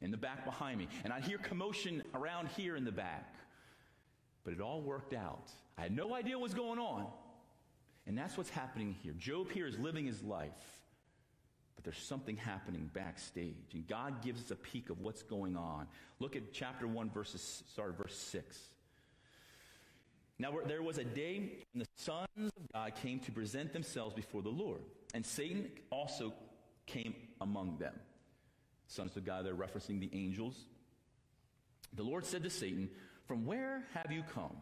in 0.01 0.13
the 0.13 0.17
back 0.17 0.45
behind 0.45 0.79
me. 0.79 0.89
And 1.03 1.13
I'd 1.13 1.25
hear 1.25 1.39
commotion 1.39 2.03
around 2.15 2.49
here 2.49 2.77
in 2.77 2.85
the 2.85 2.93
back. 2.93 3.35
But 4.45 4.53
it 4.53 4.61
all 4.61 4.83
worked 4.83 5.15
out. 5.15 5.51
I 5.77 5.83
had 5.83 5.97
no 5.97 6.15
idea 6.15 6.39
what 6.39 6.45
was 6.45 6.55
going 6.55 6.79
on. 6.79 7.07
And 8.07 8.19
that's 8.19 8.37
what's 8.37 8.51
happening 8.51 8.97
here. 9.03 9.13
Job 9.13 9.51
here 9.51 9.67
is 9.67 9.79
living 9.79 10.07
his 10.07 10.23
life. 10.23 10.82
But 11.75 11.85
there's 11.85 11.99
something 11.99 12.37
happening 12.37 12.91
backstage. 12.93 13.73
And 13.73 13.87
God 13.87 14.23
gives 14.23 14.43
us 14.45 14.51
a 14.51 14.57
peek 14.57 14.91
of 14.91 15.01
what's 15.01 15.23
going 15.23 15.57
on. 15.57 15.87
Look 16.21 16.37
at 16.37 16.53
chapter 16.53 16.87
1, 16.87 17.11
verses, 17.11 17.63
sorry, 17.75 17.93
verse 17.93 18.17
6. 18.17 18.59
Now, 20.39 20.53
there 20.67 20.83
was 20.83 20.99
a 20.99 21.05
day 21.05 21.39
when 21.73 21.85
the 21.85 21.87
sons 21.97 22.27
of 22.37 22.73
God 22.73 22.95
came 22.97 23.21
to 23.21 23.33
present 23.33 23.73
themselves 23.73 24.15
before 24.15 24.43
the 24.43 24.49
Lord. 24.49 24.83
And 25.15 25.25
Satan 25.25 25.71
also 25.91 26.35
came 26.87 27.15
among 27.41 27.79
them. 27.79 27.95
Sons 28.87 29.17
of 29.17 29.25
God, 29.25 29.47
they're 29.47 29.55
referencing 29.55 30.01
the 30.01 30.11
angels. 30.13 30.57
The 31.95 32.03
Lord 32.03 32.25
said 32.25 32.43
to 32.43 32.51
Satan, 32.51 32.91
From 33.27 33.47
where 33.47 33.85
have 33.95 34.11
you 34.11 34.23
come? 34.35 34.57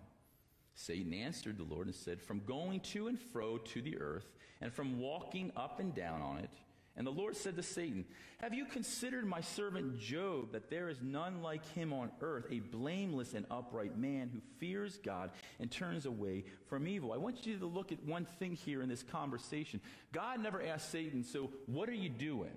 Satan 0.74 1.12
answered 1.12 1.58
the 1.58 1.64
Lord 1.64 1.86
and 1.86 1.94
said, 1.94 2.20
From 2.20 2.40
going 2.46 2.80
to 2.80 3.08
and 3.08 3.18
fro 3.18 3.58
to 3.58 3.82
the 3.82 3.98
earth, 3.98 4.26
and 4.60 4.72
from 4.72 4.98
walking 4.98 5.52
up 5.56 5.80
and 5.80 5.94
down 5.94 6.20
on 6.20 6.38
it. 6.38 6.50
And 7.00 7.06
the 7.06 7.12
Lord 7.12 7.34
said 7.34 7.56
to 7.56 7.62
Satan, 7.62 8.04
Have 8.42 8.52
you 8.52 8.66
considered 8.66 9.26
my 9.26 9.40
servant 9.40 9.98
Job, 9.98 10.52
that 10.52 10.68
there 10.68 10.90
is 10.90 11.00
none 11.00 11.40
like 11.40 11.64
him 11.68 11.94
on 11.94 12.10
earth, 12.20 12.44
a 12.50 12.58
blameless 12.58 13.32
and 13.32 13.46
upright 13.50 13.96
man 13.96 14.28
who 14.30 14.40
fears 14.58 14.98
God 15.02 15.30
and 15.58 15.70
turns 15.70 16.04
away 16.04 16.44
from 16.66 16.86
evil? 16.86 17.14
I 17.14 17.16
want 17.16 17.46
you 17.46 17.56
to 17.56 17.64
look 17.64 17.90
at 17.90 18.04
one 18.04 18.26
thing 18.38 18.52
here 18.52 18.82
in 18.82 18.90
this 18.90 19.02
conversation. 19.02 19.80
God 20.12 20.42
never 20.42 20.62
asked 20.62 20.90
Satan, 20.92 21.24
So 21.24 21.48
what 21.64 21.88
are 21.88 21.94
you 21.94 22.10
doing? 22.10 22.52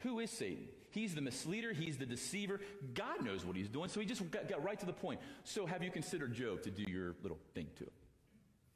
Who 0.00 0.20
is 0.20 0.30
Satan? 0.30 0.66
He's 0.90 1.14
the 1.14 1.22
misleader. 1.22 1.72
He's 1.72 1.96
the 1.96 2.04
deceiver. 2.04 2.60
God 2.92 3.24
knows 3.24 3.46
what 3.46 3.56
he's 3.56 3.70
doing. 3.70 3.88
So 3.88 4.00
he 4.00 4.06
just 4.06 4.30
got, 4.30 4.50
got 4.50 4.62
right 4.62 4.78
to 4.78 4.84
the 4.84 4.92
point. 4.92 5.18
So 5.44 5.64
have 5.64 5.82
you 5.82 5.90
considered 5.90 6.34
Job 6.34 6.60
to 6.64 6.70
do 6.70 6.82
your 6.82 7.14
little 7.22 7.38
thing 7.54 7.68
to 7.78 7.84
him? 7.84 7.90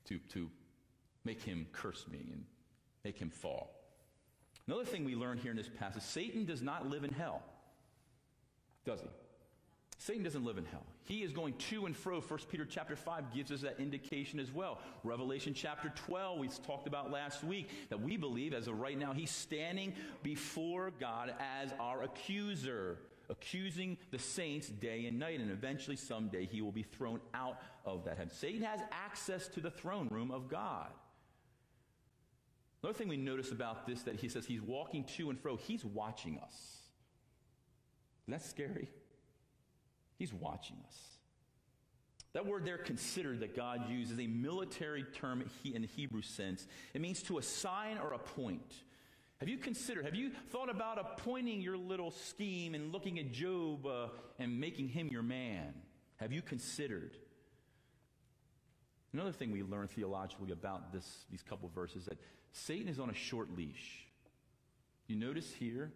To, 0.07 0.19
to 0.33 0.51
make 1.27 1.43
him 1.43 1.67
curse 1.71 2.07
me 2.11 2.31
and 2.33 2.45
make 3.09 3.17
him 3.19 3.31
fall. 3.31 3.71
Another 4.67 4.85
thing 4.85 5.03
we 5.07 5.15
learn 5.15 5.38
here 5.38 5.50
in 5.50 5.57
this 5.57 5.71
passage 5.79 6.03
Satan 6.03 6.45
does 6.45 6.61
not 6.61 6.91
live 6.91 7.05
in 7.05 7.11
hell, 7.11 7.43
does 8.85 9.00
he? 9.00 9.09
Satan 9.97 10.23
doesn't 10.23 10.45
live 10.45 10.59
in 10.59 10.67
hell. 10.67 10.85
He 11.05 11.23
is 11.23 11.33
going 11.33 11.55
to 11.55 11.87
and 11.87 11.97
fro. 11.97 12.21
1 12.21 12.38
Peter 12.50 12.67
chapter 12.67 12.95
5 12.95 13.33
gives 13.35 13.50
us 13.50 13.62
that 13.62 13.81
indication 13.81 14.38
as 14.38 14.53
well. 14.53 14.79
Revelation 15.05 15.55
chapter 15.55 15.91
12, 16.07 16.38
we 16.38 16.49
talked 16.67 16.87
about 16.87 17.11
last 17.11 17.43
week, 17.43 17.71
that 17.88 18.00
we 18.00 18.19
believe 18.19 18.53
as 18.53 18.69
of 18.69 18.79
right 18.79 18.97
now, 18.97 19.12
he's 19.15 19.31
standing 19.31 19.95
before 20.23 20.93
God 21.00 21.35
as 21.61 21.73
our 21.81 22.03
accuser, 22.03 22.99
accusing 23.31 23.97
the 24.12 24.19
saints 24.19 24.69
day 24.69 25.07
and 25.07 25.19
night. 25.19 25.41
And 25.41 25.50
eventually, 25.50 25.97
someday, 25.97 26.47
he 26.47 26.61
will 26.61 26.73
be 26.73 26.85
thrown 26.85 27.21
out 27.35 27.57
of 27.87 28.05
that 28.05 28.19
heaven. 28.19 28.33
Satan 28.33 28.62
has 28.62 28.81
access 28.93 29.49
to 29.49 29.61
the 29.61 29.71
throne 29.71 30.09
room 30.11 30.31
of 30.31 30.49
God. 30.49 30.88
Another 32.83 32.97
thing 32.97 33.09
we 33.09 33.17
notice 33.17 33.51
about 33.51 33.87
this 33.87 34.03
that 34.03 34.17
he 34.17 34.29
says 34.29 34.47
he's 34.47 34.63
walking 34.63 35.05
to 35.17 35.31
and 35.31 35.41
fro, 35.41 35.57
he's 35.57 35.85
watching 35.85 36.39
us. 36.39 36.79
Isn't 38.25 38.41
that 38.41 38.49
scary? 38.49 38.89
He's 40.19 40.33
watching 40.33 40.77
us. 40.87 40.97
That 42.35 42.47
word 42.47 42.65
there, 42.65 42.79
considered, 42.79 43.41
that 43.41 43.57
God 43.57 43.89
used, 43.91 44.13
is 44.13 44.21
a 44.21 44.27
military 44.27 45.03
term 45.03 45.43
in 45.65 45.83
the 45.83 45.89
Hebrew 45.89 46.23
sense. 46.23 46.67
It 46.95 47.01
means 47.01 47.23
to 47.25 47.39
assign 47.39 47.99
or 47.99 48.13
appoint. 48.13 48.75
Have 49.41 49.49
you 49.49 49.57
considered, 49.57 50.05
have 50.05 50.15
you 50.15 50.31
thought 50.51 50.69
about 50.69 50.99
appointing 50.99 51.61
your 51.61 51.77
little 51.77 52.11
scheme 52.11 52.75
and 52.75 52.93
looking 52.93 53.19
at 53.19 53.33
Job 53.33 53.87
uh, 53.87 54.09
and 54.39 54.61
making 54.61 54.89
him 54.89 55.09
your 55.09 55.23
man? 55.23 55.75
Have 56.17 56.33
you 56.33 56.43
considered? 56.43 57.17
Another 59.19 59.33
thing 59.33 59.51
we 59.51 59.65
learn 59.65 59.89
theologically 59.89 60.53
about 60.53 60.93
this, 60.93 61.25
these 61.29 61.43
couple 61.43 61.69
verses 61.75 62.05
that 62.05 62.19
Satan 62.53 62.87
is 62.87 63.01
on 63.01 63.11
a 63.11 63.15
short 63.15 63.51
leash. 63.57 64.07
You 65.09 65.17
notice 65.17 65.53
here 65.59 65.91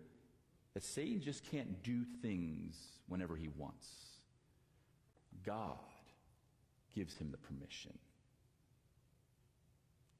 that 0.75 0.83
Satan 0.83 1.21
just 1.21 1.49
can't 1.49 1.85
do 1.85 2.03
things 2.21 2.75
whenever 3.07 3.37
he 3.37 3.47
wants. 3.47 3.87
God 5.47 5.79
gives 6.97 7.17
him 7.17 7.31
the 7.31 7.37
permission. 7.37 7.97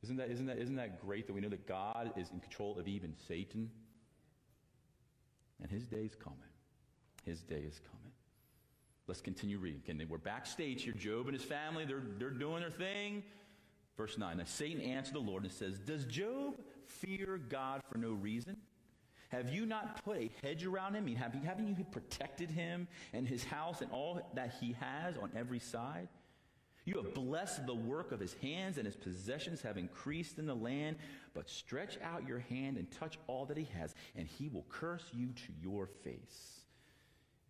Isn't 0.05 0.19
that, 0.19 0.31
isn't, 0.31 0.47
that, 0.47 0.59
isn't 0.59 0.77
that 0.77 1.01
great 1.05 1.27
that 1.27 1.33
we 1.33 1.41
know 1.41 1.49
that 1.49 1.67
God 1.67 2.13
is 2.17 2.31
in 2.31 2.39
control 2.39 2.79
of 2.79 2.87
even 2.87 3.15
Satan? 3.27 3.69
And 5.61 5.69
his 5.69 5.87
day 5.87 6.05
is 6.05 6.15
coming. 6.15 6.39
His 7.25 7.41
day 7.41 7.65
is 7.67 7.81
coming. 7.81 8.12
Let's 9.09 9.21
continue 9.21 9.59
reading. 9.59 9.83
Okay, 9.89 10.05
we're 10.05 10.19
backstage 10.19 10.85
here. 10.85 10.93
Job 10.93 11.27
and 11.27 11.35
his 11.35 11.43
family, 11.45 11.85
they're, 11.85 12.03
they're 12.19 12.31
doing 12.31 12.61
their 12.61 12.71
thing. 12.71 13.25
Verse 13.97 14.17
9. 14.17 14.39
Now 14.39 14.45
Satan 14.45 14.81
answered 14.81 15.15
the 15.15 15.21
Lord 15.21 15.43
and 15.43 15.53
says, 15.53 15.79
Does 15.79 16.05
Job 16.05 16.55
fear 16.87 17.41
God 17.49 17.83
for 17.91 17.99
no 17.99 18.13
reason? 18.13 18.57
Have 19.31 19.53
you 19.53 19.67
not 19.67 20.05
put 20.05 20.19
a 20.19 20.31
hedge 20.43 20.65
around 20.65 20.95
him? 20.95 21.07
Have 21.17 21.35
you, 21.35 21.41
haven't 21.41 21.67
you 21.67 21.85
protected 21.85 22.51
him 22.51 22.87
and 23.13 23.27
his 23.27 23.43
house 23.43 23.81
and 23.81 23.91
all 23.91 24.21
that 24.35 24.55
he 24.61 24.77
has 24.79 25.17
on 25.17 25.31
every 25.35 25.59
side? 25.59 26.09
You 26.85 26.95
have 26.97 27.15
blessed 27.15 27.67
the 27.67 27.75
work 27.75 28.13
of 28.13 28.19
his 28.19 28.35
hands, 28.43 28.77
and 28.77 28.85
his 28.85 28.97
possessions 28.97 29.63
have 29.63 29.79
increased 29.79 30.39
in 30.39 30.47
the 30.47 30.55
land. 30.55 30.97
But 31.33 31.49
stretch 31.49 31.97
out 32.03 32.27
your 32.27 32.41
hand 32.41 32.77
and 32.77 32.91
touch 32.91 33.19
all 33.27 33.47
that 33.47 33.57
he 33.57 33.69
has, 33.79 33.95
and 34.17 34.27
he 34.27 34.49
will 34.49 34.67
curse 34.69 35.05
you 35.15 35.29
to 35.29 35.53
your 35.63 35.87
face. 35.87 36.61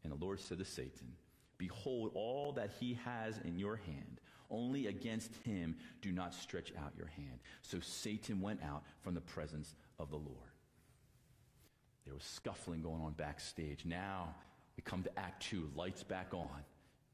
And 0.05 0.13
the 0.13 0.25
Lord 0.25 0.39
said 0.39 0.59
to 0.59 0.65
Satan, 0.65 1.15
Behold, 1.63 2.11
all 2.17 2.51
that 2.51 2.73
he 2.81 2.99
has 3.05 3.39
in 3.45 3.57
your 3.57 3.77
hand, 3.77 4.21
only 4.51 4.89
against 4.89 5.33
him 5.45 5.77
do 6.01 6.11
not 6.11 6.35
stretch 6.35 6.73
out 6.77 6.91
your 6.99 7.07
hand. 7.07 7.39
So 7.63 7.79
Satan 7.79 8.41
went 8.41 8.61
out 8.65 8.83
from 9.03 9.15
the 9.15 9.21
presence 9.21 9.77
of 10.01 10.11
the 10.11 10.17
Lord. 10.17 10.51
There 12.05 12.15
was 12.15 12.25
scuffling 12.25 12.83
going 12.83 13.01
on 13.01 13.13
backstage. 13.13 13.85
Now 13.85 14.35
we 14.77 14.83
come 14.83 15.05
to 15.05 15.17
Act 15.17 15.45
2, 15.45 15.71
lights 15.77 16.03
back 16.03 16.35
on. 16.35 16.65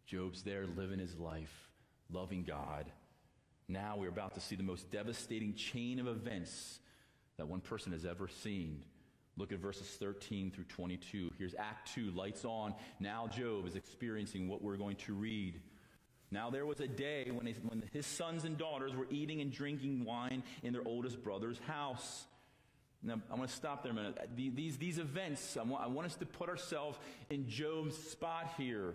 Job's 0.06 0.42
there 0.42 0.64
living 0.66 0.98
his 0.98 1.18
life, 1.18 1.68
loving 2.10 2.42
God. 2.42 2.86
Now 3.68 3.96
we're 3.98 4.08
about 4.08 4.32
to 4.36 4.40
see 4.40 4.56
the 4.56 4.62
most 4.62 4.90
devastating 4.90 5.52
chain 5.52 5.98
of 5.98 6.06
events 6.08 6.80
that 7.36 7.48
one 7.48 7.60
person 7.60 7.92
has 7.92 8.06
ever 8.06 8.28
seen. 8.28 8.82
Look 9.38 9.52
at 9.52 9.60
verses 9.60 9.86
13 10.00 10.50
through 10.50 10.64
22. 10.64 11.30
Here's 11.38 11.54
Act 11.54 11.94
2, 11.94 12.10
lights 12.10 12.44
on. 12.44 12.74
Now 12.98 13.28
Job 13.28 13.66
is 13.66 13.76
experiencing 13.76 14.48
what 14.48 14.62
we're 14.62 14.76
going 14.76 14.96
to 14.96 15.14
read. 15.14 15.60
Now 16.32 16.50
there 16.50 16.66
was 16.66 16.80
a 16.80 16.88
day 16.88 17.30
when, 17.30 17.46
when 17.68 17.84
his 17.92 18.04
sons 18.04 18.44
and 18.44 18.58
daughters 18.58 18.94
were 18.96 19.06
eating 19.10 19.40
and 19.40 19.52
drinking 19.52 20.04
wine 20.04 20.42
in 20.64 20.72
their 20.72 20.82
oldest 20.84 21.22
brother's 21.22 21.58
house. 21.60 22.26
Now, 23.00 23.14
I'm 23.30 23.36
going 23.36 23.48
to 23.48 23.54
stop 23.54 23.84
there 23.84 23.92
a 23.92 23.94
minute. 23.94 24.18
These, 24.34 24.76
these 24.76 24.98
events, 24.98 25.56
I 25.56 25.62
want, 25.62 25.84
I 25.84 25.86
want 25.86 26.06
us 26.06 26.16
to 26.16 26.26
put 26.26 26.48
ourselves 26.48 26.98
in 27.30 27.48
Job's 27.48 27.96
spot 27.96 28.54
here. 28.58 28.94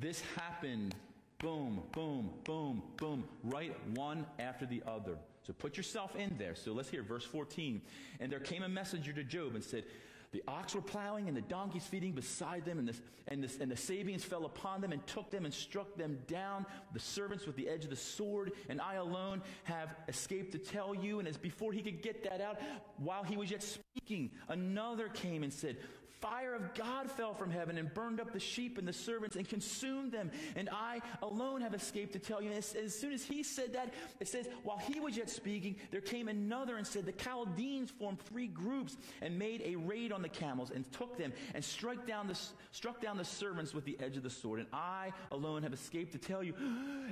This 0.00 0.20
happened, 0.34 0.96
boom, 1.38 1.80
boom, 1.92 2.30
boom, 2.42 2.82
boom, 2.96 3.24
right 3.44 3.76
one 3.94 4.26
after 4.40 4.66
the 4.66 4.82
other. 4.84 5.16
So 5.48 5.54
put 5.54 5.78
yourself 5.78 6.14
in 6.14 6.36
there. 6.36 6.54
So 6.54 6.72
let's 6.72 6.90
hear 6.90 7.02
verse 7.02 7.24
14. 7.24 7.80
And 8.20 8.30
there 8.30 8.38
came 8.38 8.62
a 8.62 8.68
messenger 8.68 9.14
to 9.14 9.24
Job 9.24 9.54
and 9.54 9.64
said, 9.64 9.84
the 10.30 10.42
ox 10.46 10.74
were 10.74 10.82
plowing 10.82 11.26
and 11.26 11.34
the 11.34 11.40
donkeys 11.40 11.84
feeding 11.84 12.12
beside 12.12 12.66
them, 12.66 12.78
and, 12.78 12.86
this, 12.86 13.00
and, 13.28 13.42
this, 13.42 13.56
and 13.58 13.70
the 13.70 13.76
Sabeans 13.76 14.22
fell 14.22 14.44
upon 14.44 14.82
them 14.82 14.92
and 14.92 15.06
took 15.06 15.30
them 15.30 15.46
and 15.46 15.54
struck 15.54 15.96
them 15.96 16.18
down, 16.26 16.66
the 16.92 17.00
servants 17.00 17.46
with 17.46 17.56
the 17.56 17.66
edge 17.66 17.84
of 17.84 17.88
the 17.88 17.96
sword, 17.96 18.52
and 18.68 18.78
I 18.78 18.96
alone 18.96 19.40
have 19.64 19.88
escaped 20.06 20.52
to 20.52 20.58
tell 20.58 20.94
you. 20.94 21.18
And 21.18 21.26
as 21.26 21.38
before 21.38 21.72
he 21.72 21.80
could 21.80 22.02
get 22.02 22.24
that 22.24 22.42
out, 22.42 22.60
while 22.98 23.22
he 23.22 23.38
was 23.38 23.50
yet 23.50 23.62
speaking, 23.62 24.30
another 24.50 25.08
came 25.08 25.44
and 25.44 25.52
said, 25.52 25.78
fire 26.20 26.54
of 26.54 26.74
God 26.74 27.10
fell 27.10 27.34
from 27.34 27.50
heaven 27.50 27.78
and 27.78 27.92
burned 27.92 28.20
up 28.20 28.32
the 28.32 28.40
sheep 28.40 28.78
and 28.78 28.86
the 28.86 28.92
servants 28.92 29.36
and 29.36 29.48
consumed 29.48 30.12
them. 30.12 30.30
And 30.56 30.68
I 30.72 31.00
alone 31.22 31.60
have 31.60 31.74
escaped 31.74 32.12
to 32.14 32.18
tell 32.18 32.42
you. 32.42 32.52
As, 32.52 32.74
as, 32.74 32.98
soon 32.98 33.12
as 33.12 33.24
he 33.24 33.42
said 33.42 33.72
that, 33.74 33.92
it 34.20 34.28
says, 34.28 34.48
while 34.64 34.78
he 34.78 35.00
was 35.00 35.16
yet 35.16 35.30
speaking, 35.30 35.76
there 35.90 36.00
came 36.00 36.28
another 36.28 36.76
and 36.76 36.86
said, 36.86 37.06
the 37.06 37.12
Chaldeans 37.12 37.90
formed 37.90 38.20
three 38.20 38.48
groups 38.48 38.96
and 39.22 39.38
made 39.38 39.62
a 39.64 39.76
raid 39.76 40.12
on 40.12 40.22
the 40.22 40.28
camels 40.28 40.70
and 40.70 40.90
took 40.92 41.16
them 41.16 41.32
and 41.54 41.64
struck 41.64 42.06
down 42.06 42.26
the, 42.26 42.38
struck 42.72 43.00
down 43.00 43.16
the 43.16 43.24
servants 43.24 43.74
with 43.74 43.84
the 43.84 43.98
edge 44.00 44.16
of 44.16 44.22
the 44.22 44.30
sword. 44.30 44.60
And 44.60 44.68
I 44.72 45.12
alone 45.30 45.62
have 45.62 45.72
escaped 45.72 46.12
to 46.12 46.18
tell 46.18 46.42
you. 46.42 46.54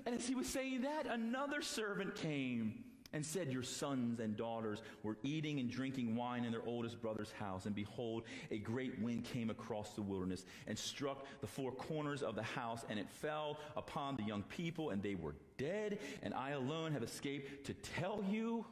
And 0.04 0.14
as 0.14 0.28
he 0.28 0.34
was 0.34 0.46
saying 0.46 0.82
that, 0.82 1.06
another 1.06 1.62
servant 1.62 2.14
came 2.14 2.84
and 3.16 3.24
said, 3.24 3.50
Your 3.50 3.62
sons 3.62 4.20
and 4.20 4.36
daughters 4.36 4.82
were 5.02 5.16
eating 5.22 5.58
and 5.58 5.70
drinking 5.70 6.14
wine 6.16 6.44
in 6.44 6.52
their 6.52 6.64
oldest 6.66 7.00
brother's 7.00 7.32
house. 7.32 7.64
And 7.64 7.74
behold, 7.74 8.24
a 8.50 8.58
great 8.58 9.00
wind 9.00 9.24
came 9.24 9.48
across 9.48 9.94
the 9.94 10.02
wilderness 10.02 10.44
and 10.66 10.78
struck 10.78 11.24
the 11.40 11.46
four 11.46 11.72
corners 11.72 12.22
of 12.22 12.34
the 12.34 12.42
house, 12.42 12.84
and 12.90 12.98
it 12.98 13.08
fell 13.08 13.58
upon 13.74 14.16
the 14.16 14.22
young 14.22 14.42
people, 14.42 14.90
and 14.90 15.02
they 15.02 15.14
were 15.14 15.34
dead. 15.56 15.98
And 16.22 16.34
I 16.34 16.50
alone 16.50 16.92
have 16.92 17.02
escaped 17.02 17.64
to 17.66 17.74
tell 17.74 18.22
you. 18.30 18.66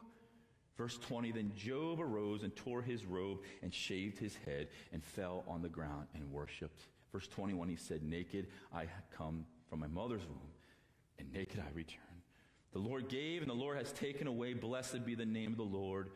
Verse 0.77 0.99
20 0.99 1.33
Then 1.33 1.53
Job 1.57 1.99
arose 1.99 2.43
and 2.43 2.55
tore 2.55 2.83
his 2.83 3.07
robe 3.07 3.39
and 3.63 3.73
shaved 3.73 4.19
his 4.19 4.37
head 4.45 4.69
and 4.93 5.03
fell 5.03 5.43
on 5.49 5.63
the 5.63 5.71
ground 5.71 6.07
and 6.15 6.31
worshiped. 6.31 6.83
Verse 7.13 7.29
21 7.29 7.67
He 7.69 7.77
said, 7.77 8.03
Naked 8.03 8.49
I 8.75 8.89
come 9.17 9.47
from 9.71 9.81
my 9.81 9.89
mother's 9.89 10.27
womb, 10.27 10.53
and 11.19 11.33
naked 11.33 11.61
I 11.61 11.73
return. 11.73 12.14
The 12.75 12.81
Lord 12.81 13.09
gave, 13.09 13.41
and 13.41 13.49
the 13.49 13.55
Lord 13.55 13.79
has 13.79 13.93
taken 13.93 14.27
away. 14.27 14.53
Blessed 14.53 15.07
be 15.07 15.15
the 15.15 15.25
name 15.25 15.53
of 15.53 15.57
the 15.57 15.63
Lord. 15.63 16.11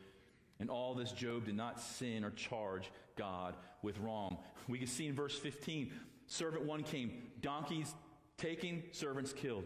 And 0.58 0.68
all 0.68 0.92
this 0.92 1.12
Job 1.12 1.46
did 1.46 1.56
not 1.56 1.80
sin 1.80 2.24
or 2.24 2.30
charge 2.32 2.90
God 3.16 3.54
with 3.80 3.96
wrong. 4.00 4.38
We 4.66 4.78
can 4.78 4.88
see 4.88 5.06
in 5.06 5.14
verse 5.14 5.38
15 5.38 5.92
servant 6.26 6.64
one 6.64 6.82
came, 6.82 7.12
donkeys 7.40 7.94
taken, 8.36 8.82
servants 8.90 9.32
killed. 9.32 9.64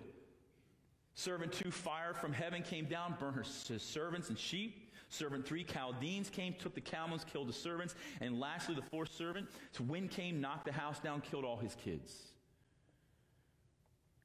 Servant 1.14 1.50
two, 1.52 1.70
fire 1.70 2.14
from 2.14 2.32
heaven 2.32 2.62
came 2.62 2.84
down, 2.84 3.16
burned 3.18 3.36
his 3.36 3.82
servants 3.82 4.28
and 4.28 4.38
sheep. 4.38 4.90
Servant 5.08 5.46
three, 5.46 5.64
Chaldeans 5.64 6.30
came, 6.30 6.54
took 6.58 6.74
the 6.74 6.80
camels, 6.80 7.24
killed 7.30 7.48
the 7.48 7.54
servants. 7.54 7.94
And 8.20 8.38
lastly, 8.38 8.74
the 8.74 8.82
fourth 8.82 9.14
servant, 9.14 9.48
so 9.72 9.84
wind 9.84 10.10
came, 10.10 10.40
knocked 10.40 10.66
the 10.66 10.72
house 10.72 11.00
down, 11.00 11.22
killed 11.22 11.44
all 11.44 11.56
his 11.56 11.74
kids. 11.74 12.14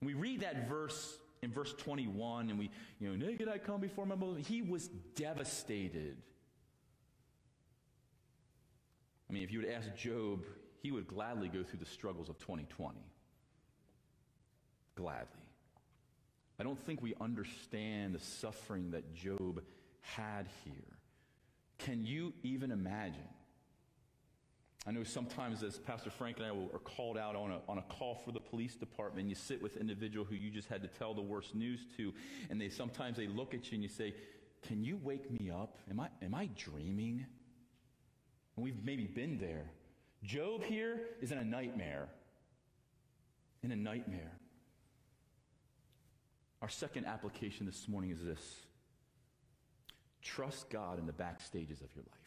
we 0.01 0.13
read 0.13 0.41
that 0.41 0.69
verse 0.69 1.17
in 1.41 1.51
verse 1.51 1.73
21, 1.73 2.49
and 2.49 2.59
we, 2.59 2.69
you 2.99 3.09
know, 3.09 3.25
naked 3.27 3.47
I 3.47 3.57
come 3.57 3.79
before 3.79 4.05
my 4.05 4.15
mother. 4.15 4.39
He 4.39 4.61
was 4.61 4.87
devastated. 5.15 6.17
I 9.29 9.33
mean, 9.33 9.43
if 9.43 9.51
you 9.51 9.59
would 9.59 9.69
ask 9.69 9.93
Job, 9.95 10.43
he 10.81 10.91
would 10.91 11.07
gladly 11.07 11.49
go 11.49 11.63
through 11.63 11.79
the 11.79 11.85
struggles 11.85 12.29
of 12.29 12.37
2020. 12.39 12.97
Gladly. 14.95 15.25
I 16.59 16.63
don't 16.63 16.79
think 16.79 17.01
we 17.01 17.13
understand 17.21 18.15
the 18.15 18.19
suffering 18.19 18.91
that 18.91 19.13
Job 19.13 19.61
had 20.01 20.47
here. 20.63 20.97
Can 21.77 22.03
you 22.03 22.33
even 22.41 22.71
imagine 22.71 23.27
I 24.87 24.91
know 24.91 25.03
sometimes 25.03 25.63
as 25.63 25.79
Pastor 25.79 26.09
Frank 26.09 26.37
and 26.37 26.45
I 26.45 26.49
are 26.49 26.79
called 26.79 27.17
out 27.17 27.35
on 27.35 27.51
a, 27.51 27.59
on 27.67 27.77
a 27.77 27.81
call 27.81 28.15
for 28.23 28.31
the 28.31 28.39
police 28.39 28.75
department, 28.75 29.27
you 29.27 29.35
sit 29.35 29.61
with 29.61 29.75
an 29.75 29.81
individual 29.81 30.23
who 30.23 30.35
you 30.35 30.49
just 30.49 30.69
had 30.69 30.81
to 30.81 30.87
tell 30.87 31.13
the 31.13 31.21
worst 31.21 31.53
news 31.53 31.81
to, 31.97 32.13
and 32.49 32.59
they 32.59 32.69
sometimes 32.69 33.17
they 33.17 33.27
look 33.27 33.53
at 33.53 33.69
you 33.69 33.75
and 33.75 33.83
you 33.83 33.89
say, 33.89 34.15
Can 34.65 34.85
you 34.85 34.97
wake 35.03 35.29
me 35.29 35.51
up? 35.51 35.77
Am 35.89 35.99
I, 35.99 36.07
am 36.21 36.33
I 36.33 36.49
dreaming? 36.55 37.25
And 38.55 38.63
we've 38.63 38.81
maybe 38.81 39.07
been 39.07 39.37
there. 39.39 39.69
Job 40.23 40.63
here 40.63 41.01
is 41.21 41.33
in 41.33 41.37
a 41.37 41.43
nightmare. 41.43 42.07
In 43.63 43.73
a 43.73 43.75
nightmare. 43.75 44.31
Our 46.61 46.69
second 46.69 47.05
application 47.05 47.65
this 47.65 47.89
morning 47.89 48.11
is 48.11 48.23
this 48.23 48.55
trust 50.21 50.69
God 50.69 50.97
in 50.97 51.05
the 51.05 51.13
back 51.13 51.41
stages 51.41 51.81
of 51.81 51.93
your 51.93 52.05
life. 52.05 52.26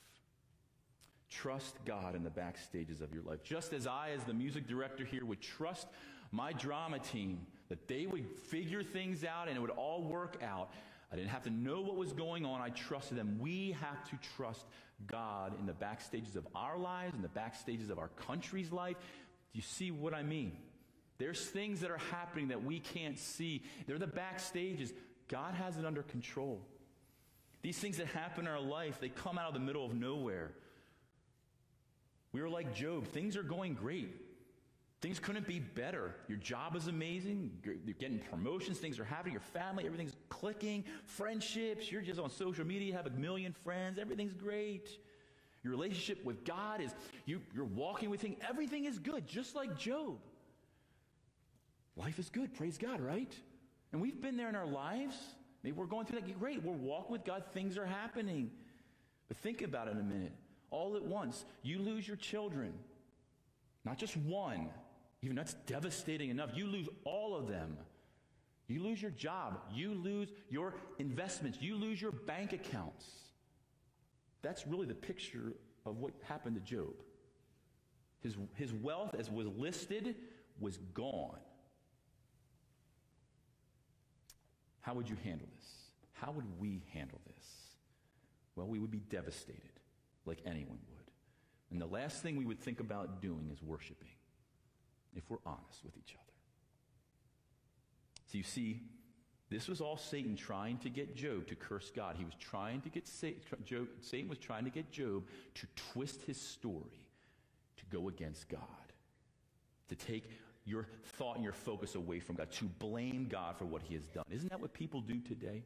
Trust 1.30 1.76
God 1.84 2.14
in 2.14 2.24
the 2.24 2.30
back 2.30 2.58
stages 2.58 3.00
of 3.00 3.14
your 3.14 3.22
life. 3.22 3.42
Just 3.42 3.72
as 3.72 3.86
I, 3.86 4.10
as 4.16 4.24
the 4.24 4.34
music 4.34 4.66
director 4.66 5.04
here, 5.04 5.24
would 5.24 5.40
trust 5.40 5.86
my 6.32 6.52
drama 6.52 6.98
team 6.98 7.46
that 7.68 7.88
they 7.88 8.06
would 8.06 8.24
figure 8.48 8.82
things 8.82 9.24
out 9.24 9.48
and 9.48 9.56
it 9.56 9.60
would 9.60 9.70
all 9.70 10.02
work 10.02 10.36
out. 10.42 10.70
I 11.12 11.16
didn't 11.16 11.30
have 11.30 11.44
to 11.44 11.50
know 11.50 11.80
what 11.80 11.96
was 11.96 12.12
going 12.12 12.44
on. 12.44 12.60
I 12.60 12.70
trusted 12.70 13.16
them. 13.16 13.38
We 13.40 13.76
have 13.80 14.08
to 14.10 14.18
trust 14.36 14.64
God 15.06 15.58
in 15.58 15.66
the 15.66 15.72
back 15.72 16.00
stages 16.00 16.36
of 16.36 16.46
our 16.54 16.76
lives, 16.76 17.14
in 17.14 17.22
the 17.22 17.28
back 17.28 17.54
stages 17.54 17.90
of 17.90 17.98
our 17.98 18.08
country's 18.08 18.70
life. 18.70 18.96
Do 19.52 19.58
you 19.58 19.62
see 19.62 19.90
what 19.90 20.14
I 20.14 20.22
mean? 20.22 20.52
There's 21.18 21.44
things 21.44 21.80
that 21.80 21.90
are 21.90 22.00
happening 22.10 22.48
that 22.48 22.64
we 22.64 22.80
can't 22.80 23.18
see. 23.18 23.62
They're 23.86 23.98
the 23.98 24.06
back 24.06 24.40
stages. 24.40 24.92
God 25.28 25.54
has 25.54 25.76
it 25.76 25.84
under 25.84 26.02
control. 26.02 26.60
These 27.62 27.78
things 27.78 27.98
that 27.98 28.06
happen 28.06 28.46
in 28.46 28.52
our 28.52 28.60
life, 28.60 29.00
they 29.00 29.10
come 29.10 29.38
out 29.38 29.48
of 29.48 29.54
the 29.54 29.60
middle 29.60 29.84
of 29.84 29.94
nowhere. 29.94 30.52
We 32.32 32.40
were 32.40 32.48
like 32.48 32.74
Job. 32.74 33.06
Things 33.06 33.36
are 33.36 33.42
going 33.42 33.74
great. 33.74 34.14
Things 35.00 35.18
couldn't 35.18 35.46
be 35.46 35.60
better. 35.60 36.14
Your 36.28 36.36
job 36.36 36.76
is 36.76 36.86
amazing. 36.86 37.52
You're, 37.64 37.74
getting 37.98 38.18
promotions. 38.18 38.78
Things 38.78 38.98
are 38.98 39.04
happening. 39.04 39.32
Your 39.32 39.40
family, 39.40 39.86
everything's 39.86 40.14
clicking. 40.28 40.84
Friendships. 41.06 41.90
You're 41.90 42.02
just 42.02 42.20
on 42.20 42.28
social 42.28 42.66
media. 42.66 42.94
Have 42.94 43.06
a 43.06 43.10
million 43.10 43.54
friends. 43.64 43.98
Everything's 43.98 44.34
great. 44.34 44.90
Your 45.64 45.70
relationship 45.70 46.22
with 46.24 46.44
God 46.44 46.82
is, 46.82 46.94
you, 47.24 47.40
you're 47.54 47.64
walking 47.64 48.10
with 48.10 48.20
Him. 48.20 48.36
Everything 48.46 48.84
is 48.84 48.98
good, 48.98 49.26
just 49.26 49.54
like 49.54 49.76
Job. 49.78 50.18
Life 51.96 52.18
is 52.18 52.28
good. 52.28 52.54
Praise 52.54 52.76
God, 52.76 53.00
right? 53.00 53.34
And 53.92 54.02
we've 54.02 54.20
been 54.20 54.36
there 54.36 54.48
in 54.50 54.54
our 54.54 54.66
lives. 54.66 55.16
Maybe 55.62 55.76
we're 55.76 55.86
going 55.86 56.06
through 56.06 56.20
that. 56.20 56.38
Great. 56.38 56.62
We're 56.62 56.72
walking 56.72 57.12
with 57.12 57.24
God. 57.24 57.44
Things 57.52 57.78
are 57.78 57.86
happening. 57.86 58.50
But 59.28 59.38
think 59.38 59.62
about 59.62 59.88
it 59.88 59.96
a 59.96 60.02
minute. 60.02 60.32
All 60.70 60.96
at 60.96 61.02
once, 61.02 61.44
you 61.62 61.78
lose 61.78 62.06
your 62.06 62.16
children. 62.16 62.72
Not 63.84 63.98
just 63.98 64.16
one. 64.16 64.68
Even 65.22 65.36
that's 65.36 65.54
devastating 65.66 66.30
enough. 66.30 66.50
You 66.54 66.66
lose 66.66 66.88
all 67.04 67.36
of 67.36 67.48
them. 67.48 67.76
You 68.68 68.82
lose 68.82 69.02
your 69.02 69.10
job. 69.10 69.60
You 69.72 69.94
lose 69.94 70.28
your 70.48 70.74
investments. 70.98 71.58
You 71.60 71.74
lose 71.74 72.00
your 72.00 72.12
bank 72.12 72.52
accounts. 72.52 73.04
That's 74.42 74.66
really 74.66 74.86
the 74.86 74.94
picture 74.94 75.54
of 75.84 75.98
what 75.98 76.12
happened 76.22 76.54
to 76.54 76.60
Job. 76.60 76.94
His, 78.22 78.36
his 78.54 78.72
wealth, 78.72 79.14
as 79.18 79.30
was 79.30 79.46
listed, 79.48 80.14
was 80.60 80.76
gone. 80.94 81.38
How 84.80 84.94
would 84.94 85.08
you 85.08 85.16
handle 85.24 85.48
this? 85.56 85.68
How 86.12 86.30
would 86.32 86.46
we 86.58 86.82
handle 86.92 87.20
this? 87.26 87.44
Well, 88.56 88.66
we 88.66 88.78
would 88.78 88.90
be 88.90 89.00
devastated, 89.00 89.79
like 90.26 90.38
anyone 90.44 90.78
would. 90.90 91.10
And 91.70 91.80
the 91.80 91.86
last 91.86 92.22
thing 92.22 92.36
we 92.36 92.44
would 92.44 92.60
think 92.60 92.80
about 92.80 93.22
doing 93.22 93.50
is 93.52 93.62
worshiping, 93.62 94.08
if 95.14 95.22
we're 95.28 95.38
honest 95.46 95.84
with 95.84 95.96
each 95.96 96.14
other. 96.14 96.32
So 98.26 98.38
you 98.38 98.44
see, 98.44 98.82
this 99.48 99.66
was 99.68 99.80
all 99.80 99.96
Satan 99.96 100.36
trying 100.36 100.78
to 100.78 100.88
get 100.88 101.16
Job 101.16 101.46
to 101.48 101.56
curse 101.56 101.90
God. 101.94 102.14
He 102.16 102.24
was 102.24 102.34
trying 102.38 102.80
to 102.82 102.88
get 102.88 103.10
Job, 103.64 103.88
Satan 104.00 104.28
was 104.28 104.38
trying 104.38 104.64
to 104.64 104.70
get 104.70 104.90
Job 104.92 105.24
to 105.54 105.66
twist 105.92 106.22
his 106.22 106.40
story 106.40 107.06
to 107.76 107.84
go 107.86 108.08
against 108.08 108.48
God, 108.48 108.60
to 109.88 109.96
take 109.96 110.30
your 110.64 110.86
thought 111.04 111.34
and 111.36 111.42
your 111.42 111.52
focus 111.52 111.96
away 111.96 112.20
from 112.20 112.36
God, 112.36 112.52
to 112.52 112.64
blame 112.64 113.26
God 113.28 113.56
for 113.56 113.64
what 113.64 113.82
he 113.82 113.94
has 113.94 114.06
done. 114.06 114.24
Isn't 114.30 114.50
that 114.50 114.60
what 114.60 114.72
people 114.72 115.00
do 115.00 115.18
today? 115.20 115.64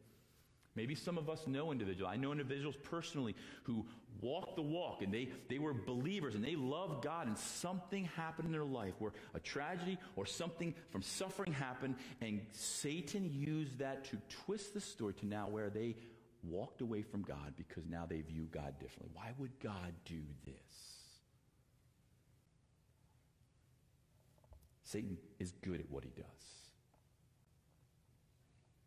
Maybe 0.77 0.95
some 0.95 1.19
of 1.19 1.31
us 1.31 1.47
know 1.47 1.71
individuals. 1.71 2.13
I 2.13 2.17
know 2.17 2.33
individuals 2.33 2.75
personally 2.83 3.37
who 3.63 3.87
walked 4.21 4.57
the 4.57 4.63
walk 4.63 5.03
and 5.03 5.13
they, 5.13 5.29
they 5.49 5.59
were 5.59 5.73
believers 5.73 6.35
and 6.35 6.45
they 6.45 6.57
loved 6.57 7.05
God 7.05 7.29
and 7.29 7.39
something 7.39 8.07
happened 8.17 8.47
in 8.47 8.53
their 8.53 8.65
life 8.65 8.95
where 8.99 9.13
a 9.35 9.41
tragedy 9.41 9.99
or 10.17 10.27
something 10.27 10.75
from 10.91 11.03
suffering 11.03 11.53
happened 11.53 11.95
and 12.21 12.41
Satan 12.53 13.31
used 13.33 13.79
that 13.79 14.05
to 14.07 14.19
twist 14.45 14.75
the 14.75 14.81
story 14.81 15.15
to 15.15 15.27
now 15.27 15.49
where 15.49 15.71
they 15.71 15.97
walked 16.43 16.81
away 16.81 17.03
from 17.03 17.23
God 17.23 17.55
because 17.57 17.85
now 17.89 18.07
they 18.09 18.21
view 18.21 18.49
God 18.51 18.79
differently. 18.81 19.11
Why 19.15 19.33
would 19.39 19.53
God 19.61 19.93
do 20.05 20.21
this? 20.45 20.55
Satan 24.83 25.19
is 25.39 25.53
good 25.63 25.81
at 25.81 25.91
what 25.91 26.05
he 26.05 26.11
does. 26.11 26.25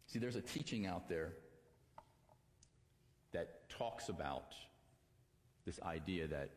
See, 0.07 0.19
there's 0.19 0.35
a 0.35 0.41
teaching 0.41 0.85
out 0.85 1.09
there 1.09 1.33
that 3.33 3.69
talks 3.69 4.09
about 4.09 4.53
this 5.65 5.79
idea 5.81 6.27
that 6.27 6.49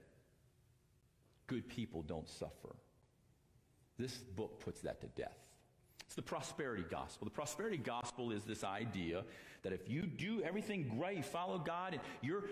good 1.47 1.69
people 1.69 2.03
don't 2.03 2.29
suffer. 2.29 2.77
This 3.99 4.17
book 4.17 4.61
puts 4.61 4.81
that 4.83 5.01
to 5.01 5.09
death. 5.09 5.37
It's 6.07 6.17
the 6.17 6.23
prosperity 6.23 6.85
gospel. 6.91 7.25
The 7.25 7.31
prosperity 7.31 7.77
gospel 7.77 8.33
is 8.33 8.43
this 8.45 8.65
idea 8.65 9.25
that 9.63 9.73
if 9.73 9.89
you 9.89 10.03
do 10.03 10.43
everything 10.43 10.99
right, 10.99 11.25
follow 11.25 11.59
God, 11.59 11.93
and 11.93 12.03
you're 12.23 12.45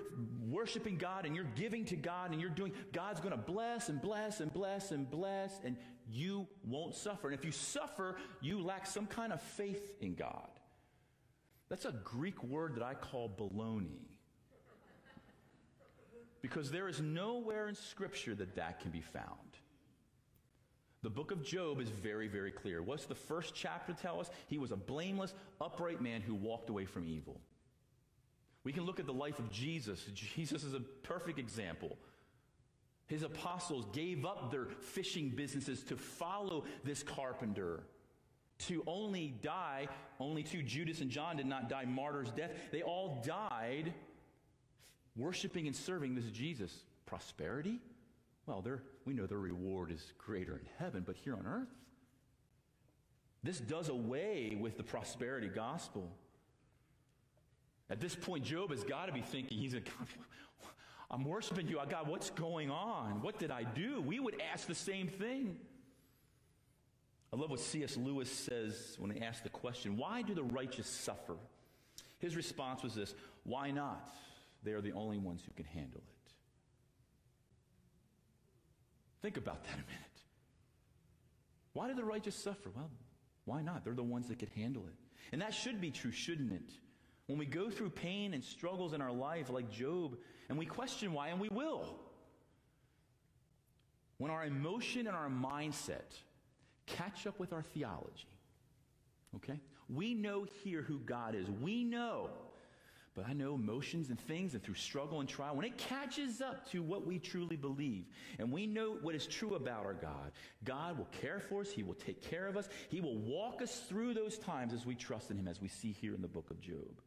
worshiping 0.49 0.97
God, 0.97 1.27
and 1.27 1.35
you're 1.35 1.47
giving 1.57 1.85
to 1.87 1.97
God, 1.97 2.33
and 2.33 2.41
you're 2.41 2.51
doing, 2.51 2.73
God's 2.93 3.21
going 3.21 3.33
to 3.33 3.37
bless 3.37 3.89
and 3.89 4.01
bless 4.01 4.41
and 4.41 4.53
bless 4.53 4.93
and 4.93 5.11
bless, 5.11 5.59
and 5.65 5.77
you 6.09 6.47
won't 6.65 6.95
suffer. 6.95 7.29
And 7.29 7.37
if 7.37 7.45
you 7.45 7.51
suffer, 7.51 8.17
you 8.41 8.61
lack 8.61 8.87
some 8.87 9.07
kind 9.07 9.33
of 9.33 9.43
faith 9.43 9.95
in 10.01 10.15
God. 10.15 10.49
That's 11.69 11.85
a 11.85 11.93
Greek 12.05 12.43
word 12.43 12.77
that 12.77 12.83
I 12.83 12.95
call 12.95 13.29
baloney. 13.29 14.07
Because 16.41 16.71
there 16.71 16.89
is 16.89 17.01
nowhere 17.01 17.69
in 17.69 17.75
Scripture 17.75 18.35
that 18.37 18.55
that 18.57 18.81
can 18.81 18.91
be 18.91 19.01
found. 19.01 19.59
The 21.03 21.11
book 21.11 21.31
of 21.31 21.45
Job 21.45 21.81
is 21.81 21.89
very, 21.89 22.27
very 22.29 22.51
clear. 22.51 22.83
What's 22.83 23.07
the 23.07 23.15
first 23.15 23.55
chapter 23.55 23.93
tell 23.93 24.21
us? 24.21 24.31
He 24.49 24.59
was 24.59 24.73
a 24.73 24.77
blameless, 24.77 25.35
upright 25.61 26.01
man 26.01 26.23
who 26.23 26.35
walked 26.35 26.71
away 26.71 26.87
from 26.87 27.07
evil. 27.07 27.41
We 28.65 28.73
can 28.73 28.85
look 28.85 28.99
at 28.99 29.07
the 29.07 29.13
life 29.13 29.39
of 29.39 29.51
Jesus. 29.51 30.05
Jesus 30.13 30.65
is 30.65 30.75
a 30.75 30.81
perfect 30.81 31.39
example. 31.39 31.97
His 33.07 33.23
apostles 33.23 33.87
gave 33.93 34.25
up 34.25 34.51
their 34.51 34.67
fishing 34.67 35.31
businesses 35.31 35.83
to 35.85 35.97
follow 35.97 36.65
this 36.85 37.03
carpenter 37.03 37.85
to 38.67 38.83
only 38.87 39.35
die. 39.43 39.89
Only 40.21 40.43
two, 40.43 40.63
Judas 40.63 41.01
and 41.01 41.11
John, 41.11 41.37
did 41.37 41.47
not 41.47 41.69
die 41.69 41.85
martyr's 41.85 42.31
death. 42.33 42.51
They 42.73 42.83
all 42.83 43.23
died 43.25 43.93
worshiping 45.17 45.67
and 45.67 45.77
serving 45.77 46.15
this 46.15 46.27
Jesus. 46.27 46.73
Prosperity? 47.07 47.79
Well, 48.47 48.65
we 49.05 49.15
know 49.15 49.27
their 49.27 49.39
reward 49.39 49.91
is 49.91 50.13
greater 50.19 50.55
in 50.55 50.67
heaven, 50.79 51.03
but 51.07 51.17
here 51.17 51.35
on 51.35 51.47
earth? 51.47 51.69
This 53.43 53.59
does 53.59 53.89
away 53.89 54.57
with 54.61 54.77
the 54.77 54.83
prosperity 54.83 55.49
gospel. 55.49 56.11
At 57.91 58.01
this 58.01 58.15
point, 58.15 58.45
Job 58.45 58.71
has 58.71 58.85
got 58.85 59.07
to 59.07 59.13
be 59.13 59.21
thinking, 59.21 59.59
he's 59.59 59.75
a, 59.75 59.81
I'm 61.11 61.25
worshiping 61.25 61.69
you. 61.69 61.81
God, 61.89 62.09
what's 62.09 62.31
going 62.31 62.71
on? 62.71 63.23
What 63.23 63.39
did 63.39 63.51
I 63.51 63.63
do? 63.63 64.01
We 64.03 64.21
would 64.21 64.41
ask 64.53 64.67
the 64.67 64.75
same 64.75 65.09
thing. 65.09 65.57
I 67.33 67.37
love 67.37 67.51
what 67.51 67.61
C.S. 67.61 67.97
Lewis 67.97 68.31
says 68.31 68.97
when 68.99 69.11
he 69.11 69.21
asked 69.21 69.43
the 69.43 69.51
question, 69.51 69.97
Why 69.97 70.23
do 70.23 70.35
the 70.35 70.43
righteous 70.43 70.87
suffer? 70.87 71.37
His 72.19 72.37
response 72.37 72.83
was 72.83 72.95
this 72.95 73.15
Why 73.45 73.71
not? 73.71 74.11
They 74.65 74.73
are 74.73 74.81
the 74.81 74.93
only 74.93 75.19
ones 75.19 75.43
who 75.45 75.53
can 75.53 75.67
handle 75.67 76.01
it. 76.01 76.33
Think 79.23 79.37
about 79.37 79.65
that 79.65 79.75
a 79.75 79.77
minute. 79.77 80.09
Why 81.73 81.89
do 81.89 81.95
the 81.95 82.05
righteous 82.05 82.35
suffer? 82.35 82.71
Well, 82.75 82.91
why 83.45 83.63
not? 83.63 83.85
They're 83.85 83.95
the 83.95 84.03
ones 84.03 84.29
that 84.29 84.39
can 84.39 84.49
handle 84.57 84.87
it. 84.87 84.95
And 85.33 85.41
that 85.43 85.55
should 85.55 85.81
be 85.81 85.91
true, 85.91 86.13
shouldn't 86.13 86.53
it? 86.53 86.73
When 87.27 87.39
we 87.39 87.47
go 87.47 87.71
through 87.71 87.91
pain 87.91 88.33
and 88.33 88.43
struggles 88.43 88.95
in 88.95 89.03
our 89.03 89.13
life, 89.13 89.51
like 89.51 89.71
Job, 89.71 90.17
and 90.49 90.59
we 90.59 90.67
question 90.67 91.13
why, 91.13 91.29
and 91.29 91.39
we 91.39 91.49
will. 91.51 91.99
When 94.17 94.31
our 94.31 94.45
emotion 94.45 95.07
and 95.07 95.15
our 95.15 95.29
mindset 95.29 96.17
catch 96.97 97.27
up 97.27 97.39
with 97.39 97.53
our 97.53 97.63
theology, 97.63 98.29
okay? 99.37 99.61
We 99.89 100.15
know 100.15 100.47
here 100.65 100.83
who 100.83 100.99
God 100.99 101.35
is. 101.35 101.49
We 101.51 101.85
know 101.85 102.31
But 103.19 103.27
I 103.27 103.33
know 103.33 103.57
emotions 103.57 104.11
and 104.11 104.21
things 104.21 104.55
and 104.55 104.63
through 104.63 104.77
struggle 104.77 105.19
and 105.19 105.29
trial, 105.29 105.57
when 105.57 105.65
it 105.65 105.77
catches 105.77 106.41
up 106.41 106.71
to 106.71 106.85
what 106.85 107.05
we 107.05 107.19
truly 107.19 107.57
believe 107.57 108.05
and 108.39 108.53
we 108.53 108.65
know 108.65 108.97
what 109.03 109.17
is 109.17 109.27
true 109.27 109.57
about 109.57 109.85
our 109.85 109.95
God, 109.95 110.31
God 110.63 110.97
will 110.97 111.09
care 111.21 111.41
for 111.41 111.63
us. 111.63 111.71
He 111.73 111.83
will 111.83 111.95
take 111.95 112.23
care 112.23 112.47
of 112.47 112.57
us. 112.57 112.69
He 112.91 113.01
will 113.01 113.19
walk 113.19 113.61
us 113.61 113.83
through 113.89 114.15
those 114.15 114.39
times 114.39 114.73
as 114.73 114.87
we 114.87 114.95
trust 114.95 115.33
in 115.33 115.37
Him, 115.37 115.49
as 115.49 115.61
we 115.61 115.67
see 115.67 115.91
here 115.91 116.15
in 116.15 116.23
the 116.23 116.29
book 116.29 116.49
of 116.53 116.61
Job. 116.61 117.01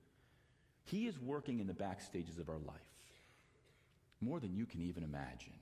He 0.83 1.07
is 1.07 1.17
working 1.17 1.61
in 1.61 1.67
the 1.67 1.73
back 1.73 2.01
stages 2.01 2.39
of 2.39 2.49
our 2.49 2.59
life 2.59 2.75
more 4.19 4.41
than 4.41 4.53
you 4.53 4.65
can 4.65 4.81
even 4.81 5.03
imagine. 5.03 5.53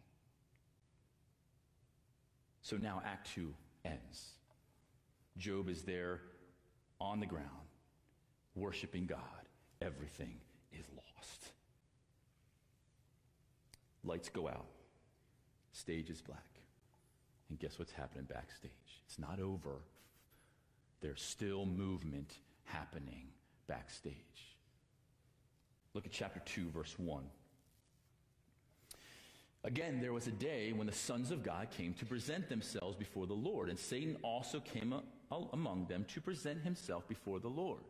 So 2.64 2.78
now 2.78 3.04
Act 3.06 3.30
2 3.36 3.54
ends. 3.86 4.32
Job 5.38 5.70
is 5.70 5.84
there 5.84 6.22
on 7.00 7.20
the 7.20 7.26
ground, 7.26 7.48
worshiping 8.56 9.06
God. 9.06 9.20
Everything 9.82 10.36
is 10.72 10.86
lost. 10.96 11.52
Lights 14.04 14.30
go 14.30 14.48
out. 14.48 14.68
Stage 15.72 16.10
is 16.10 16.22
black. 16.22 16.44
And 17.50 17.60
guess 17.60 17.80
what's 17.80 17.92
happening 17.92 18.26
backstage? 18.26 18.72
It's 19.06 19.18
not 19.18 19.40
over. 19.40 19.82
There's 21.02 21.22
still 21.22 21.66
movement 21.66 22.34
happening 22.66 23.30
backstage. 23.68 24.58
Look 25.94 26.06
at 26.06 26.12
chapter 26.12 26.42
2, 26.46 26.70
verse 26.70 26.96
1. 26.98 27.24
Again, 29.64 30.00
there 30.00 30.14
was 30.14 30.28
a 30.28 30.32
day 30.32 30.72
when 30.72 30.88
the 30.88 30.94
sons 30.94 31.32
of 31.32 31.44
God 31.44 31.70
came 31.70 31.94
to 31.96 32.06
present 32.06 32.48
themselves 32.48 32.96
before 32.96 33.28
the 33.28 33.34
Lord, 33.34 33.70
and 33.70 33.78
Satan 33.78 34.16
also 34.24 34.62
came 34.62 34.94
among 35.52 35.86
them 35.88 36.06
to 36.10 36.22
present 36.22 36.64
himself 36.64 37.08
before 37.08 37.40
the 37.40 37.50
Lord. 37.50 37.82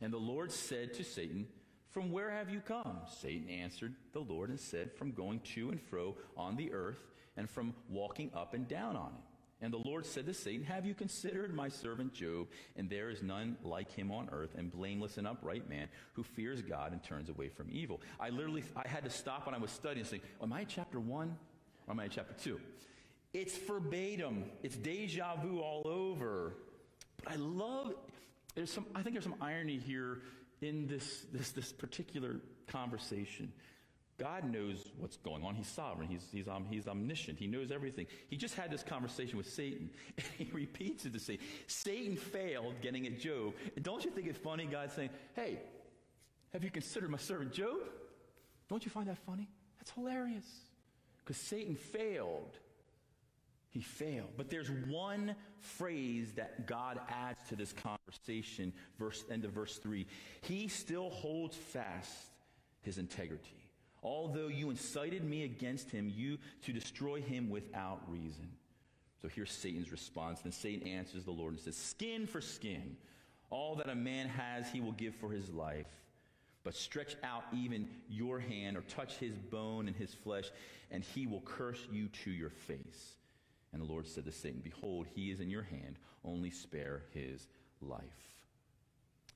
And 0.00 0.12
the 0.12 0.18
Lord 0.18 0.52
said 0.52 0.94
to 0.94 1.04
Satan, 1.04 1.48
From 1.90 2.12
where 2.12 2.30
have 2.30 2.48
you 2.48 2.60
come? 2.60 2.98
Satan 3.20 3.48
answered 3.48 3.94
the 4.12 4.20
Lord 4.20 4.50
and 4.50 4.60
said, 4.60 4.92
From 4.92 5.10
going 5.10 5.40
to 5.54 5.70
and 5.70 5.80
fro 5.80 6.16
on 6.36 6.56
the 6.56 6.72
earth, 6.72 7.10
and 7.36 7.50
from 7.50 7.74
walking 7.88 8.30
up 8.34 8.54
and 8.54 8.68
down 8.68 8.94
on 8.96 9.12
it. 9.18 9.31
And 9.62 9.72
the 9.72 9.78
Lord 9.78 10.04
said 10.04 10.26
to 10.26 10.34
Satan, 10.34 10.64
Have 10.64 10.84
you 10.84 10.92
considered 10.92 11.54
my 11.54 11.68
servant 11.68 12.12
Job? 12.12 12.48
And 12.76 12.90
there 12.90 13.10
is 13.10 13.22
none 13.22 13.56
like 13.62 13.92
him 13.92 14.10
on 14.10 14.28
earth, 14.32 14.50
and 14.56 14.70
blameless 14.70 15.18
and 15.18 15.26
upright 15.26 15.70
man 15.70 15.88
who 16.14 16.24
fears 16.24 16.60
God 16.60 16.90
and 16.92 17.02
turns 17.02 17.28
away 17.28 17.48
from 17.48 17.68
evil. 17.70 18.00
I 18.18 18.30
literally, 18.30 18.64
I 18.74 18.86
had 18.88 19.04
to 19.04 19.10
stop 19.10 19.46
when 19.46 19.54
I 19.54 19.58
was 19.58 19.70
studying 19.70 20.00
and 20.00 20.08
say, 20.08 20.20
Am 20.42 20.52
I 20.52 20.62
in 20.62 20.66
chapter 20.66 20.98
1 20.98 21.36
or 21.86 21.92
am 21.92 22.00
I 22.00 22.04
in 22.04 22.10
chapter 22.10 22.34
2? 22.42 22.60
It's 23.32 23.56
verbatim. 23.56 24.44
It's 24.64 24.76
deja 24.76 25.36
vu 25.36 25.60
all 25.60 25.82
over. 25.86 26.54
But 27.22 27.32
I 27.32 27.36
love, 27.36 27.94
there's 28.56 28.70
some, 28.70 28.86
I 28.96 29.02
think 29.02 29.14
there's 29.14 29.24
some 29.24 29.40
irony 29.40 29.78
here 29.78 30.22
in 30.60 30.88
this, 30.88 31.24
this, 31.32 31.50
this 31.52 31.72
particular 31.72 32.40
conversation. 32.66 33.52
God 34.22 34.44
knows 34.44 34.84
what's 34.98 35.16
going 35.16 35.42
on. 35.42 35.56
He's 35.56 35.66
sovereign. 35.66 36.08
He's, 36.08 36.28
he's, 36.30 36.46
um, 36.46 36.64
he's 36.70 36.86
omniscient. 36.86 37.40
He 37.40 37.48
knows 37.48 37.72
everything. 37.72 38.06
He 38.28 38.36
just 38.36 38.54
had 38.54 38.70
this 38.70 38.84
conversation 38.84 39.36
with 39.36 39.48
Satan, 39.48 39.90
and 40.16 40.26
he 40.38 40.48
repeats 40.52 41.04
it 41.04 41.12
to 41.14 41.18
Satan. 41.18 41.44
Satan 41.66 42.16
failed 42.16 42.74
getting 42.80 43.04
at 43.04 43.18
Job. 43.18 43.54
And 43.74 43.84
don't 43.84 44.04
you 44.04 44.12
think 44.12 44.28
it's 44.28 44.38
funny, 44.38 44.66
God 44.66 44.92
saying, 44.92 45.10
Hey, 45.34 45.58
have 46.52 46.62
you 46.62 46.70
considered 46.70 47.10
my 47.10 47.18
servant 47.18 47.52
Job? 47.52 47.78
Don't 48.68 48.84
you 48.84 48.92
find 48.92 49.08
that 49.08 49.18
funny? 49.18 49.48
That's 49.78 49.90
hilarious. 49.90 50.46
Because 51.18 51.36
Satan 51.36 51.74
failed. 51.74 52.58
He 53.70 53.80
failed. 53.80 54.30
But 54.36 54.50
there's 54.50 54.70
one 54.70 55.34
phrase 55.58 56.32
that 56.34 56.68
God 56.68 57.00
adds 57.08 57.42
to 57.48 57.56
this 57.56 57.72
conversation, 57.72 58.72
verse 59.00 59.24
end 59.32 59.44
of 59.44 59.50
verse 59.50 59.78
3. 59.78 60.06
He 60.42 60.68
still 60.68 61.10
holds 61.10 61.56
fast 61.56 62.28
his 62.82 62.98
integrity. 62.98 63.61
Although 64.02 64.48
you 64.48 64.70
incited 64.70 65.24
me 65.24 65.44
against 65.44 65.90
him, 65.90 66.12
you 66.14 66.38
to 66.62 66.72
destroy 66.72 67.20
him 67.20 67.48
without 67.48 68.00
reason. 68.08 68.48
So 69.20 69.28
here's 69.28 69.52
Satan's 69.52 69.92
response. 69.92 70.40
Then 70.40 70.52
Satan 70.52 70.88
answers 70.88 71.24
the 71.24 71.30
Lord 71.30 71.52
and 71.52 71.60
says, 71.60 71.76
Skin 71.76 72.26
for 72.26 72.40
skin. 72.40 72.96
All 73.50 73.76
that 73.76 73.88
a 73.88 73.94
man 73.94 74.28
has, 74.28 74.68
he 74.70 74.80
will 74.80 74.92
give 74.92 75.14
for 75.14 75.30
his 75.30 75.50
life. 75.50 75.86
But 76.64 76.74
stretch 76.74 77.16
out 77.22 77.44
even 77.52 77.88
your 78.08 78.40
hand 78.40 78.76
or 78.76 78.82
touch 78.82 79.16
his 79.16 79.36
bone 79.36 79.88
and 79.88 79.96
his 79.96 80.14
flesh, 80.14 80.50
and 80.90 81.04
he 81.04 81.26
will 81.26 81.40
curse 81.40 81.86
you 81.90 82.08
to 82.24 82.30
your 82.30 82.50
face. 82.50 83.16
And 83.72 83.80
the 83.80 83.86
Lord 83.86 84.06
said 84.06 84.24
to 84.24 84.32
Satan, 84.32 84.60
Behold, 84.62 85.06
he 85.14 85.30
is 85.30 85.40
in 85.40 85.50
your 85.50 85.62
hand, 85.62 85.96
only 86.24 86.50
spare 86.50 87.02
his 87.12 87.46
life. 87.80 88.31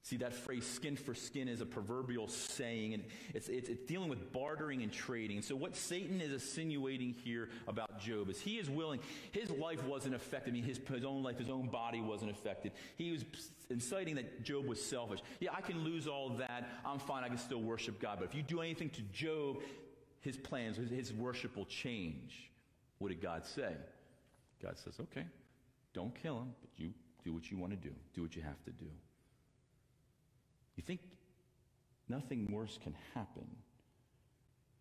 See, 0.06 0.18
that 0.18 0.32
phrase, 0.32 0.64
skin 0.64 0.94
for 0.94 1.16
skin, 1.16 1.48
is 1.48 1.60
a 1.60 1.66
proverbial 1.66 2.28
saying, 2.28 2.94
and 2.94 3.02
it's, 3.34 3.48
it's, 3.48 3.68
it's, 3.68 3.82
dealing 3.86 4.08
with 4.08 4.32
bartering 4.32 4.84
and 4.84 4.92
trading. 4.92 5.42
So, 5.42 5.56
what 5.56 5.74
Satan 5.74 6.20
is 6.20 6.32
insinuating 6.32 7.16
here 7.24 7.48
about 7.66 7.98
Job 7.98 8.30
is 8.30 8.40
he 8.40 8.58
is 8.58 8.70
willing, 8.70 9.00
his 9.32 9.50
life 9.50 9.82
wasn't 9.82 10.14
affected. 10.14 10.50
I 10.50 10.52
mean, 10.52 10.62
his, 10.62 10.78
his 10.94 11.04
own 11.04 11.24
life, 11.24 11.40
his 11.40 11.50
own 11.50 11.66
body 11.66 12.00
wasn't 12.00 12.30
affected. 12.30 12.70
He 12.94 13.10
was 13.10 13.24
inciting 13.68 14.14
that 14.14 14.44
Job 14.44 14.68
was 14.68 14.80
selfish. 14.80 15.18
Yeah, 15.40 15.50
I 15.52 15.60
can 15.60 15.82
lose 15.82 16.06
all 16.06 16.28
that. 16.38 16.70
I'm 16.84 17.00
fine. 17.00 17.24
I 17.24 17.28
can 17.28 17.38
still 17.38 17.62
worship 17.62 18.00
God. 18.00 18.18
But 18.20 18.28
if 18.28 18.34
you 18.36 18.42
do 18.44 18.60
anything 18.60 18.90
to 18.90 19.02
Job, 19.12 19.56
his 20.20 20.36
plans, 20.36 20.76
his, 20.76 20.88
his 20.88 21.12
worship 21.12 21.56
will 21.56 21.66
change. 21.66 22.52
What 23.00 23.08
did 23.08 23.20
God 23.20 23.44
say? 23.44 23.72
God 24.62 24.78
says, 24.78 24.94
okay, 25.00 25.26
don't 25.94 26.14
kill 26.14 26.36
him, 26.36 26.54
but 26.60 26.70
you 26.76 26.92
do 27.24 27.32
what 27.32 27.50
you 27.50 27.58
want 27.58 27.72
to 27.72 27.88
do, 27.88 27.92
do 28.14 28.22
what 28.22 28.36
you 28.36 28.42
have 28.42 28.62
to 28.66 28.70
do. 28.70 28.86
You 30.76 30.82
think 30.82 31.00
nothing 32.08 32.48
worse 32.50 32.78
can 32.82 32.94
happen. 33.14 33.46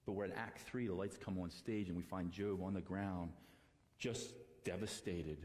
But 0.06 0.14
we're 0.14 0.26
at 0.26 0.36
Act 0.36 0.60
3, 0.68 0.88
the 0.88 0.94
lights 0.94 1.18
come 1.18 1.40
on 1.40 1.50
stage, 1.50 1.88
and 1.88 1.98
we 1.98 2.04
find 2.04 2.32
Job 2.32 2.62
on 2.62 2.74
the 2.74 2.82
ground, 2.82 3.32
just 3.98 4.30
devastated. 4.64 5.40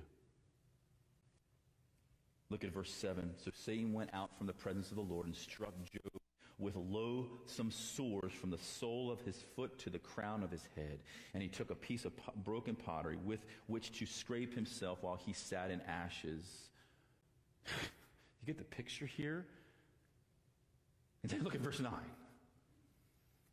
Look 2.50 2.64
at 2.64 2.72
verse 2.72 2.92
7. 2.92 3.30
So 3.42 3.50
Satan 3.54 3.92
went 3.92 4.10
out 4.12 4.36
from 4.36 4.46
the 4.46 4.52
presence 4.52 4.90
of 4.90 4.96
the 4.96 5.02
Lord 5.02 5.26
and 5.26 5.34
struck 5.34 5.72
Job 5.90 6.20
with 6.58 6.76
loathsome 6.76 7.70
sores 7.70 8.32
from 8.32 8.50
the 8.50 8.58
sole 8.58 9.10
of 9.10 9.20
his 9.22 9.42
foot 9.56 9.78
to 9.78 9.88
the 9.88 9.98
crown 9.98 10.42
of 10.42 10.50
his 10.50 10.68
head. 10.76 10.98
And 11.32 11.42
he 11.42 11.48
took 11.48 11.70
a 11.70 11.74
piece 11.74 12.04
of 12.04 12.12
broken 12.44 12.74
pottery 12.74 13.16
with 13.24 13.40
which 13.66 13.98
to 13.98 14.06
scrape 14.06 14.54
himself 14.54 14.98
while 15.00 15.16
he 15.16 15.32
sat 15.32 15.70
in 15.70 15.80
ashes. 15.82 16.44
you 17.66 18.46
get 18.46 18.58
the 18.58 18.64
picture 18.64 19.06
here? 19.06 19.46
And 21.22 21.30
then 21.30 21.42
look 21.42 21.54
at 21.54 21.60
verse 21.60 21.80
9. 21.80 21.92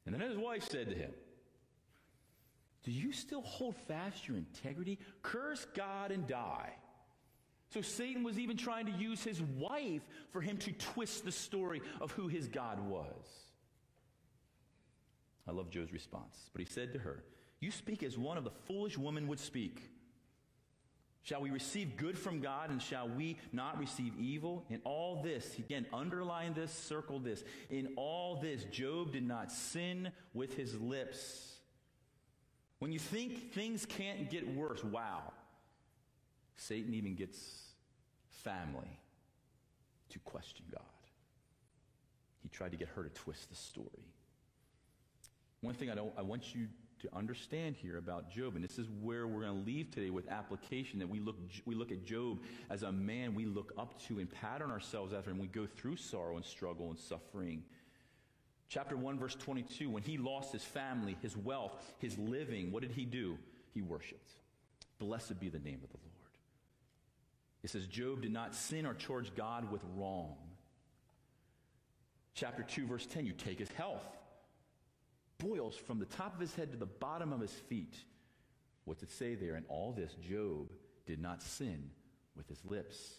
And 0.05 0.13
then 0.13 0.21
his 0.21 0.37
wife 0.37 0.67
said 0.69 0.89
to 0.89 0.95
him, 0.95 1.11
Do 2.83 2.91
you 2.91 3.11
still 3.11 3.41
hold 3.41 3.75
fast 3.75 4.27
your 4.27 4.37
integrity? 4.37 4.99
Curse 5.21 5.67
God 5.75 6.11
and 6.11 6.25
die. 6.25 6.73
So 7.69 7.81
Satan 7.81 8.23
was 8.23 8.39
even 8.39 8.55
trying 8.55 8.85
to 8.85 8.93
use 8.93 9.23
his 9.23 9.41
wife 9.41 10.01
for 10.31 10.39
him 10.39 10.57
to 10.59 10.71
twist 10.71 11.25
the 11.25 11.31
story 11.31 11.81
of 11.99 12.11
who 12.11 12.29
his 12.29 12.47
God 12.47 12.79
was. 12.79 13.25
I 15.47 15.51
love 15.51 15.69
Job's 15.69 15.91
response. 15.91 16.49
But 16.53 16.59
he 16.59 16.65
said 16.65 16.93
to 16.93 16.99
her, 16.99 17.23
You 17.59 17.71
speak 17.71 18.03
as 18.03 18.17
one 18.17 18.37
of 18.37 18.45
the 18.45 18.51
foolish 18.51 18.97
women 18.97 19.27
would 19.27 19.39
speak. 19.39 19.89
Shall 21.27 21.41
we 21.41 21.49
receive 21.49 21.97
good 21.97 22.17
from 22.17 22.39
God 22.39 22.69
and 22.69 22.81
shall 22.81 23.09
we 23.09 23.37
not 23.51 23.77
receive 23.77 24.13
evil? 24.17 24.63
In 24.69 24.79
all 24.85 25.21
this, 25.21 25.57
again, 25.59 25.85
underline 25.91 26.53
this, 26.53 26.71
circle 26.71 27.19
this. 27.19 27.43
In 27.69 27.89
all 27.97 28.39
this, 28.39 28.63
Job 28.71 29.11
did 29.11 29.27
not 29.27 29.51
sin 29.51 30.13
with 30.33 30.55
his 30.55 30.79
lips. 30.79 31.57
When 32.79 32.93
you 32.93 32.99
think 32.99 33.51
things 33.51 33.85
can't 33.85 34.29
get 34.29 34.55
worse, 34.55 34.81
wow. 34.85 35.33
Satan 36.55 36.93
even 36.93 37.13
gets 37.13 37.37
family 38.29 38.97
to 40.11 40.19
question 40.19 40.63
God. 40.71 40.81
He 42.41 42.47
tried 42.47 42.71
to 42.71 42.77
get 42.77 42.87
her 42.95 43.03
to 43.03 43.09
twist 43.09 43.49
the 43.49 43.55
story. 43.57 44.13
One 45.59 45.73
thing 45.73 45.89
I, 45.89 45.95
don't, 45.95 46.13
I 46.17 46.21
want 46.21 46.55
you 46.55 46.67
to 46.99 47.09
understand 47.15 47.75
here 47.75 47.97
about 47.97 48.29
Job, 48.29 48.55
and 48.55 48.63
this 48.63 48.79
is 48.79 48.87
where 49.01 49.27
we're 49.27 49.41
going 49.41 49.63
to 49.63 49.65
leave 49.65 49.91
today 49.91 50.09
with 50.09 50.29
application 50.29 50.99
that 50.99 51.09
we 51.09 51.19
look, 51.19 51.35
we 51.65 51.75
look 51.75 51.91
at 51.91 52.05
Job 52.05 52.39
as 52.69 52.83
a 52.83 52.91
man 52.91 53.35
we 53.35 53.45
look 53.45 53.73
up 53.77 54.01
to 54.07 54.19
and 54.19 54.29
pattern 54.29 54.71
ourselves 54.71 55.13
after, 55.13 55.29
and 55.29 55.39
we 55.39 55.47
go 55.47 55.67
through 55.67 55.97
sorrow 55.97 56.35
and 56.35 56.45
struggle 56.45 56.89
and 56.89 56.99
suffering. 56.99 57.63
Chapter 58.69 58.97
1, 58.97 59.17
verse 59.19 59.35
22, 59.35 59.89
when 59.89 60.03
he 60.03 60.17
lost 60.17 60.51
his 60.51 60.63
family, 60.63 61.17
his 61.21 61.37
wealth, 61.37 61.73
his 61.99 62.17
living, 62.17 62.71
what 62.71 62.81
did 62.81 62.91
he 62.91 63.05
do? 63.05 63.37
He 63.73 63.81
worshiped. 63.81 64.31
Blessed 64.99 65.39
be 65.39 65.49
the 65.49 65.59
name 65.59 65.79
of 65.83 65.89
the 65.89 65.97
Lord. 65.97 66.17
It 67.63 67.69
says, 67.69 67.85
Job 67.87 68.23
did 68.23 68.33
not 68.33 68.55
sin 68.55 68.85
or 68.85 68.93
charge 68.93 69.33
God 69.35 69.71
with 69.71 69.81
wrong. 69.95 70.35
Chapter 72.33 72.63
2, 72.63 72.87
verse 72.87 73.05
10, 73.05 73.25
you 73.25 73.33
take 73.33 73.59
his 73.59 73.71
health 73.71 74.16
boils 75.37 75.75
from 75.75 75.99
the 75.99 76.05
top 76.05 76.33
of 76.33 76.39
his 76.39 76.53
head 76.55 76.71
to 76.71 76.77
the 76.77 76.85
bottom 76.85 77.31
of 77.33 77.39
his 77.39 77.51
feet. 77.51 77.95
What's 78.85 79.03
it 79.03 79.11
say 79.11 79.35
there? 79.35 79.55
In 79.55 79.65
all 79.67 79.91
this, 79.91 80.13
Job 80.15 80.71
did 81.05 81.21
not 81.21 81.41
sin 81.41 81.89
with 82.35 82.47
his 82.47 82.63
lips. 82.65 83.15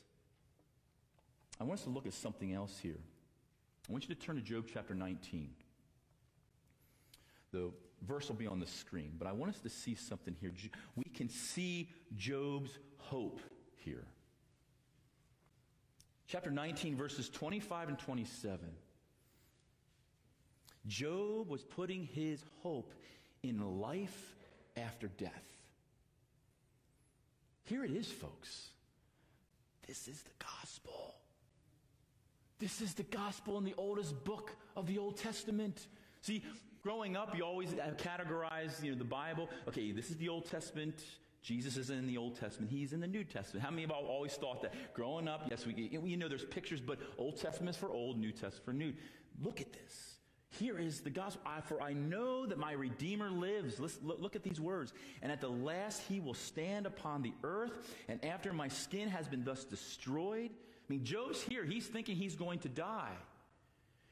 I 1.60 1.64
want 1.64 1.80
us 1.80 1.84
to 1.84 1.90
look 1.90 2.06
at 2.06 2.14
something 2.14 2.52
else 2.52 2.78
here. 2.80 3.00
I 3.88 3.92
want 3.92 4.08
you 4.08 4.14
to 4.14 4.20
turn 4.20 4.36
to 4.36 4.42
Job 4.42 4.66
chapter 4.72 4.94
19. 4.94 5.50
The 7.52 7.70
verse 8.02 8.28
will 8.28 8.36
be 8.36 8.46
on 8.46 8.60
the 8.60 8.66
screen, 8.66 9.12
but 9.18 9.26
I 9.26 9.32
want 9.32 9.54
us 9.54 9.60
to 9.60 9.68
see 9.68 9.94
something 9.94 10.36
here. 10.40 10.52
We 10.94 11.04
can 11.04 11.28
see 11.28 11.90
Job's 12.16 12.78
hope 12.98 13.40
here. 13.76 14.04
Chapter 16.26 16.50
19, 16.50 16.94
verses 16.96 17.30
25 17.30 17.88
and 17.88 17.98
27. 17.98 18.58
Job 20.88 21.48
was 21.48 21.62
putting 21.62 22.04
his 22.04 22.42
hope 22.62 22.92
in 23.42 23.80
life 23.80 24.34
after 24.76 25.06
death. 25.06 25.44
Here 27.64 27.84
it 27.84 27.90
is, 27.90 28.10
folks. 28.10 28.70
This 29.86 30.08
is 30.08 30.22
the 30.22 30.44
gospel. 30.44 31.14
This 32.58 32.80
is 32.80 32.94
the 32.94 33.04
gospel 33.04 33.58
in 33.58 33.64
the 33.64 33.74
oldest 33.76 34.24
book 34.24 34.50
of 34.76 34.86
the 34.86 34.98
Old 34.98 35.16
Testament. 35.16 35.86
See, 36.22 36.42
growing 36.82 37.16
up, 37.16 37.36
you 37.36 37.44
always 37.44 37.70
categorize 37.98 38.82
you 38.82 38.92
know, 38.92 38.98
the 38.98 39.04
Bible. 39.04 39.48
Okay, 39.68 39.92
this 39.92 40.10
is 40.10 40.16
the 40.16 40.28
Old 40.28 40.46
Testament. 40.46 41.04
Jesus 41.42 41.76
isn't 41.76 41.98
in 41.98 42.06
the 42.06 42.16
Old 42.18 42.38
Testament. 42.40 42.72
He's 42.72 42.92
in 42.92 43.00
the 43.00 43.06
New 43.06 43.22
Testament. 43.22 43.64
How 43.64 43.70
many 43.70 43.84
of 43.84 43.90
you 43.90 43.96
always 43.96 44.32
thought 44.32 44.62
that? 44.62 44.74
Growing 44.94 45.28
up, 45.28 45.46
yes, 45.50 45.66
we, 45.66 45.74
you 46.02 46.16
know 46.16 46.28
there's 46.28 46.44
pictures, 46.44 46.80
but 46.80 46.98
Old 47.16 47.38
Testament 47.40 47.76
is 47.76 47.80
for 47.80 47.90
old, 47.90 48.18
New 48.18 48.32
Testament 48.32 48.64
for 48.64 48.72
new. 48.72 48.92
Look 49.42 49.60
at 49.60 49.72
this. 49.72 50.07
Here 50.58 50.78
is 50.78 51.00
the 51.00 51.10
gospel. 51.10 51.42
I, 51.46 51.60
for 51.60 51.80
I 51.80 51.92
know 51.92 52.46
that 52.46 52.58
my 52.58 52.72
Redeemer 52.72 53.30
lives. 53.30 53.78
Let's 53.78 53.98
look, 54.02 54.20
look 54.20 54.36
at 54.36 54.42
these 54.42 54.60
words. 54.60 54.92
And 55.22 55.30
at 55.30 55.40
the 55.40 55.48
last 55.48 56.02
he 56.08 56.20
will 56.20 56.34
stand 56.34 56.86
upon 56.86 57.22
the 57.22 57.32
earth, 57.44 57.94
and 58.08 58.24
after 58.24 58.52
my 58.52 58.68
skin 58.68 59.08
has 59.08 59.28
been 59.28 59.44
thus 59.44 59.64
destroyed. 59.64 60.50
I 60.50 60.84
mean, 60.92 61.04
Job's 61.04 61.42
here. 61.42 61.64
He's 61.64 61.86
thinking 61.86 62.16
he's 62.16 62.34
going 62.34 62.58
to 62.60 62.68
die. 62.68 63.16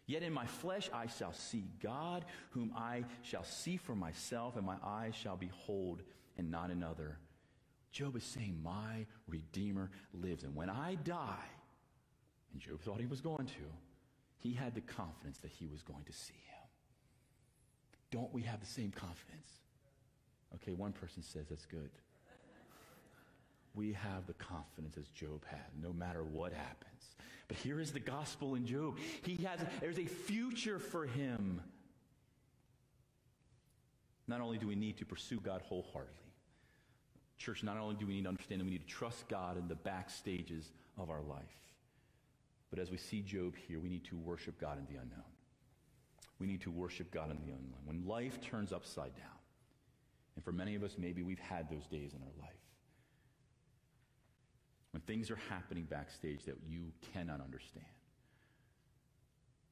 Yet 0.07 0.23
in 0.23 0.33
my 0.33 0.47
flesh 0.47 0.89
I 0.95 1.07
shall 1.07 1.33
see 1.33 1.65
God, 1.83 2.25
whom 2.51 2.73
I 2.77 3.05
shall 3.23 3.45
see 3.45 3.77
for 3.77 3.97
myself, 3.97 4.57
and 4.57 4.65
my 4.65 4.77
eyes 4.85 5.15
shall 5.17 5.37
behold, 5.37 6.03
and 6.39 6.51
not 6.51 6.71
another. 6.71 7.19
Job 7.91 8.15
is 8.15 8.25
saying, 8.25 8.61
My 8.63 9.07
Redeemer 9.27 9.91
lives. 10.13 10.45
And 10.45 10.55
when 10.55 10.71
I 10.71 10.95
die, 10.95 11.49
and 12.53 12.61
Job 12.61 12.81
thought 12.83 13.01
he 13.01 13.07
was 13.07 13.21
going 13.21 13.47
to, 13.47 13.86
he 14.47 14.53
had 14.53 14.77
the 14.77 14.81
confidence 14.81 15.39
that 15.39 15.51
he 15.51 15.67
was 15.67 15.83
going 15.83 16.05
to 16.05 16.13
see 16.13 16.35
him. 16.35 16.69
Don't 18.13 18.33
we 18.33 18.43
have 18.43 18.61
the 18.61 18.67
same 18.67 18.93
confidence? 18.93 19.49
Okay, 20.55 20.73
one 20.73 20.93
person 20.93 21.23
says 21.23 21.47
that's 21.51 21.67
good. 21.67 21.91
We 23.75 23.93
have 23.93 24.27
the 24.27 24.35
confidence 24.35 24.97
as 24.97 25.09
Job 25.09 25.45
had, 25.47 25.67
no 25.83 25.93
matter 25.93 26.23
what 26.23 26.53
happens. 26.53 27.17
But 27.49 27.57
here 27.57 27.81
is 27.81 27.91
the 27.91 28.01
gospel 28.01 28.55
in 28.55 28.67
Job. 28.67 28.99
He 29.25 29.37
has, 29.45 29.59
there's 29.81 29.99
a 29.99 30.07
future 30.07 30.79
for 30.79 31.07
him. 31.07 31.61
Not 34.29 34.41
only 34.41 34.59
do 34.59 34.69
we 34.69 34.77
need 34.77 34.97
to 34.99 35.05
pursue 35.05 35.41
God 35.41 35.61
wholeheartedly, 35.63 36.15
church, 37.37 37.65
not 37.65 37.79
only 37.79 37.97
do 37.97 38.07
we 38.07 38.15
need 38.15 38.23
to 38.23 38.29
understand 38.29 38.61
that 38.61 38.65
we 38.65 38.71
need 38.71 38.87
to 38.87 38.95
trust 38.95 39.29
God 39.29 39.59
in 39.59 39.67
the 39.67 39.75
back 39.75 40.09
stages 40.09 40.71
of 40.97 41.11
our 41.11 41.21
life, 41.21 41.66
but 42.71 42.79
as 42.79 42.91
we 42.91 42.97
see 42.97 43.23
Job 43.23 43.55
here, 43.57 43.81
we 43.81 43.89
need 43.89 44.05
to 44.07 44.17
worship 44.17 44.61
God 44.61 44.79
in 44.79 44.87
the 44.87 45.01
unknown. 45.01 45.23
We 46.39 46.47
need 46.47 46.61
to 46.63 46.71
worship 46.71 47.11
God 47.11 47.31
in 47.31 47.37
the 47.37 47.53
unknown. 47.53 47.81
When 47.85 48.07
life 48.07 48.41
turns 48.41 48.73
upside 48.73 49.15
down, 49.15 49.27
and 50.35 50.45
for 50.45 50.53
many 50.53 50.75
of 50.75 50.83
us, 50.83 50.97
maybe 50.99 51.23
we've 51.23 51.39
had 51.39 51.71
those 51.71 51.87
days 51.87 52.13
in 52.13 52.21
our 52.23 52.43
life, 52.43 52.53
when 54.91 55.01
things 55.03 55.31
are 55.31 55.39
happening 55.49 55.85
backstage 55.85 56.45
that 56.45 56.57
you 56.67 56.93
cannot 57.13 57.41
understand, 57.41 57.87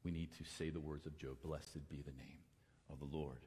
we 0.04 0.11
need 0.11 0.30
to 0.38 0.44
say 0.44 0.70
the 0.70 0.80
words 0.80 1.07
of 1.07 1.16
Job 1.18 1.37
Blessed 1.42 1.88
be 1.88 2.02
the 2.02 2.12
name 2.12 2.38
of 2.90 2.98
the 2.98 3.16
Lord. 3.16 3.38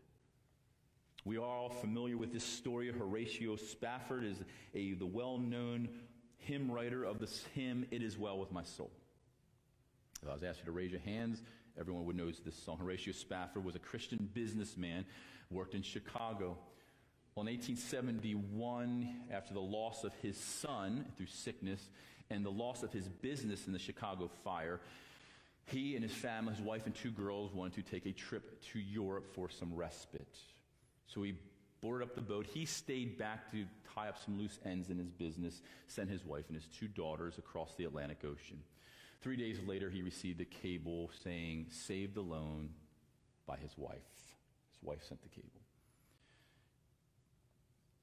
We 1.23 1.38
are 1.38 1.43
all 1.43 1.69
familiar 1.69 2.17
with 2.17 2.33
this 2.33 2.43
story. 2.43 2.91
Horatio 2.91 3.57
Spafford 3.57 4.23
is 4.23 4.38
a, 4.73 4.93
the 4.93 5.05
well 5.05 5.38
known 5.38 5.89
hymn 6.38 6.71
writer 6.71 7.03
of 7.03 7.19
this 7.19 7.45
hymn, 7.53 7.86
It 7.91 8.01
Is 8.01 8.17
Well 8.17 8.39
With 8.39 8.51
My 8.51 8.63
Soul. 8.63 8.91
If 10.21 10.30
I 10.30 10.34
was 10.34 10.43
asked 10.43 10.60
you 10.60 10.65
to 10.65 10.71
raise 10.71 10.91
your 10.91 11.01
hands, 11.01 11.41
everyone 11.80 12.06
would 12.06 12.15
know 12.15 12.32
this 12.32 12.56
song. 12.56 12.77
Horatio 12.80 13.13
Spafford 13.13 13.63
was 13.63 13.75
a 13.75 13.80
Christian 13.80 14.30
businessman, 14.34 15.06
worked 15.51 15.75
in 15.75 15.82
Chicago. 15.82 16.58
Well, 17.36 17.45
in 17.45 17.53
1871, 17.53 19.27
after 19.32 19.53
the 19.53 19.60
loss 19.60 20.03
of 20.03 20.13
his 20.21 20.38
son 20.38 21.06
through 21.15 21.27
sickness 21.27 21.82
and 22.32 22.43
the 22.43 22.51
loss 22.51 22.82
of 22.82 22.91
his 22.91 23.08
business 23.08 23.67
in 23.67 23.73
the 23.73 23.80
Chicago 23.80 24.30
fire, 24.43 24.82
he 25.65 25.95
and 25.95 26.03
his 26.03 26.13
family, 26.13 26.53
his 26.53 26.63
wife 26.63 26.86
and 26.86 26.95
two 26.95 27.12
girls, 27.12 27.53
wanted 27.53 27.86
to 27.86 27.91
take 27.91 28.06
a 28.06 28.12
trip 28.12 28.62
to 28.71 28.80
Europe 28.80 29.27
for 29.36 29.49
some 29.49 29.73
respite. 29.75 30.38
So 31.06 31.21
he 31.21 31.36
boarded 31.82 32.08
up 32.08 32.15
the 32.15 32.21
boat. 32.21 32.47
He 32.47 32.65
stayed 32.65 33.17
back 33.17 33.51
to 33.51 33.65
tie 33.93 34.08
up 34.08 34.17
some 34.23 34.39
loose 34.39 34.60
ends 34.65 34.89
in 34.89 34.97
his 34.97 35.12
business, 35.12 35.62
sent 35.88 36.10
his 36.10 36.25
wife 36.25 36.45
and 36.47 36.56
his 36.56 36.67
two 36.67 36.88
daughters 36.88 37.38
across 37.38 37.75
the 37.75 37.84
Atlantic 37.84 38.19
Ocean. 38.25 38.62
Three 39.21 39.36
days 39.36 39.60
later, 39.65 39.89
he 39.89 40.01
received 40.01 40.41
a 40.41 40.45
cable 40.45 41.10
saying, 41.23 41.67
saved 41.69 42.17
alone 42.17 42.69
by 43.45 43.58
his 43.58 43.71
wife. 43.77 43.97
His 44.71 44.84
wife 44.84 45.03
sent 45.08 45.21
the 45.23 45.30
cable. 45.30 45.62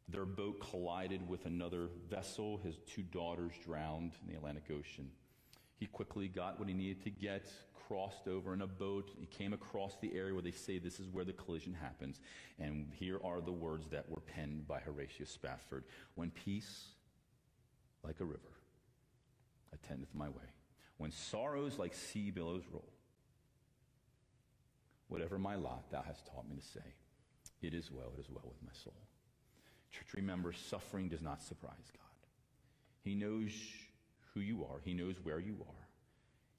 Their 0.08 0.24
boat 0.24 0.60
collided 0.70 1.26
with 1.28 1.46
another 1.46 1.88
vessel. 2.10 2.58
His 2.58 2.76
two 2.86 3.02
daughters 3.02 3.52
drowned 3.64 4.12
in 4.22 4.32
the 4.32 4.36
Atlantic 4.36 4.64
Ocean. 4.70 5.10
He 5.76 5.86
quickly 5.86 6.28
got 6.28 6.58
what 6.58 6.68
he 6.68 6.74
needed 6.74 7.02
to 7.04 7.10
get, 7.10 7.50
crossed 7.88 8.28
over 8.28 8.52
in 8.52 8.62
a 8.62 8.66
boat. 8.66 9.10
He 9.18 9.26
came 9.26 9.52
across 9.52 9.96
the 10.00 10.14
area 10.14 10.32
where 10.32 10.42
they 10.42 10.50
say 10.50 10.78
this 10.78 11.00
is 11.00 11.08
where 11.08 11.24
the 11.24 11.32
collision 11.32 11.74
happens. 11.74 12.20
And 12.58 12.92
here 12.94 13.18
are 13.24 13.40
the 13.40 13.52
words 13.52 13.88
that 13.88 14.08
were 14.08 14.20
penned 14.20 14.66
by 14.66 14.80
Horatius 14.80 15.30
Spafford 15.30 15.84
When 16.14 16.30
peace, 16.30 16.88
like 18.02 18.20
a 18.20 18.24
river, 18.24 18.40
attendeth 19.72 20.14
my 20.14 20.28
way, 20.28 20.53
when 20.98 21.10
sorrows 21.10 21.78
like 21.78 21.94
sea 21.94 22.30
billows 22.30 22.64
roll. 22.72 22.92
Whatever 25.08 25.38
my 25.38 25.54
lot, 25.54 25.90
thou 25.90 26.02
hast 26.02 26.26
taught 26.26 26.48
me 26.48 26.56
to 26.56 26.62
say, 26.62 26.94
it 27.62 27.74
is 27.74 27.90
well, 27.90 28.12
it 28.16 28.20
is 28.20 28.30
well 28.30 28.44
with 28.46 28.62
my 28.62 28.72
soul. 28.72 28.94
Church, 29.90 30.14
remember, 30.14 30.52
suffering 30.52 31.08
does 31.08 31.22
not 31.22 31.42
surprise 31.42 31.92
God. 31.92 32.28
He 33.02 33.14
knows 33.14 33.52
who 34.32 34.40
you 34.40 34.64
are, 34.64 34.80
He 34.84 34.94
knows 34.94 35.16
where 35.22 35.38
you 35.38 35.56
are. 35.60 35.88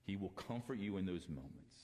He 0.04 0.16
will 0.16 0.30
comfort 0.30 0.80
you 0.80 0.98
in 0.98 1.06
those 1.06 1.28
moments. 1.28 1.76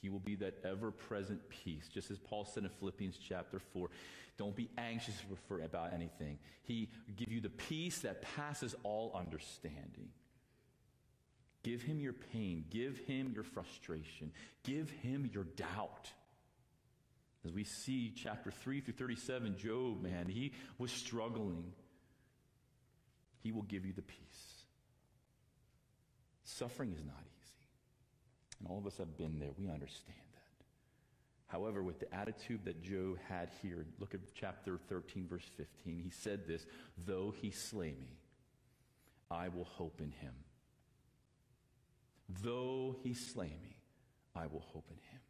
He 0.00 0.08
will 0.08 0.20
be 0.20 0.34
that 0.36 0.58
ever 0.64 0.90
present 0.90 1.40
peace. 1.48 1.88
Just 1.92 2.10
as 2.10 2.18
Paul 2.18 2.44
said 2.44 2.62
in 2.62 2.68
Philippians 2.68 3.16
chapter 3.16 3.58
4, 3.58 3.88
don't 4.36 4.54
be 4.54 4.68
anxious 4.76 5.14
for, 5.48 5.60
about 5.60 5.92
anything. 5.92 6.38
He 6.62 6.90
give 7.16 7.32
you 7.32 7.40
the 7.40 7.48
peace 7.48 8.00
that 8.00 8.22
passes 8.36 8.74
all 8.82 9.12
understanding. 9.14 10.10
Give 11.64 11.82
him 11.82 11.98
your 11.98 12.12
pain. 12.12 12.64
Give 12.70 12.96
him 12.98 13.32
your 13.34 13.42
frustration. 13.42 14.30
Give 14.62 14.88
him 14.90 15.28
your 15.32 15.44
doubt. 15.44 16.10
As 17.44 17.52
we 17.52 17.64
see 17.64 18.12
chapter 18.14 18.50
3 18.50 18.82
through 18.82 18.94
37, 18.94 19.56
Job, 19.56 20.02
man, 20.02 20.26
he 20.28 20.52
was 20.78 20.92
struggling. 20.92 21.72
He 23.42 23.50
will 23.50 23.62
give 23.62 23.84
you 23.84 23.92
the 23.92 24.02
peace. 24.02 24.64
Suffering 26.44 26.92
is 26.92 27.04
not 27.04 27.20
easy. 27.20 27.68
And 28.60 28.68
all 28.68 28.78
of 28.78 28.86
us 28.86 28.98
have 28.98 29.16
been 29.16 29.38
there. 29.38 29.50
We 29.58 29.68
understand 29.68 30.18
that. 30.32 30.64
However, 31.46 31.82
with 31.82 31.98
the 31.98 32.14
attitude 32.14 32.64
that 32.66 32.82
Job 32.82 33.18
had 33.28 33.50
here, 33.62 33.86
look 33.98 34.14
at 34.14 34.20
chapter 34.34 34.78
13, 34.88 35.26
verse 35.28 35.48
15. 35.56 36.00
He 36.02 36.10
said 36.10 36.46
this 36.46 36.66
Though 37.06 37.32
he 37.40 37.50
slay 37.50 37.92
me, 37.92 38.18
I 39.30 39.48
will 39.48 39.64
hope 39.64 40.00
in 40.00 40.12
him. 40.12 40.34
Though 42.28 42.96
he 43.02 43.14
slay 43.14 43.56
me, 43.62 43.76
I 44.34 44.46
will 44.46 44.64
hope 44.72 44.86
in 44.90 44.96
him. 44.96 45.20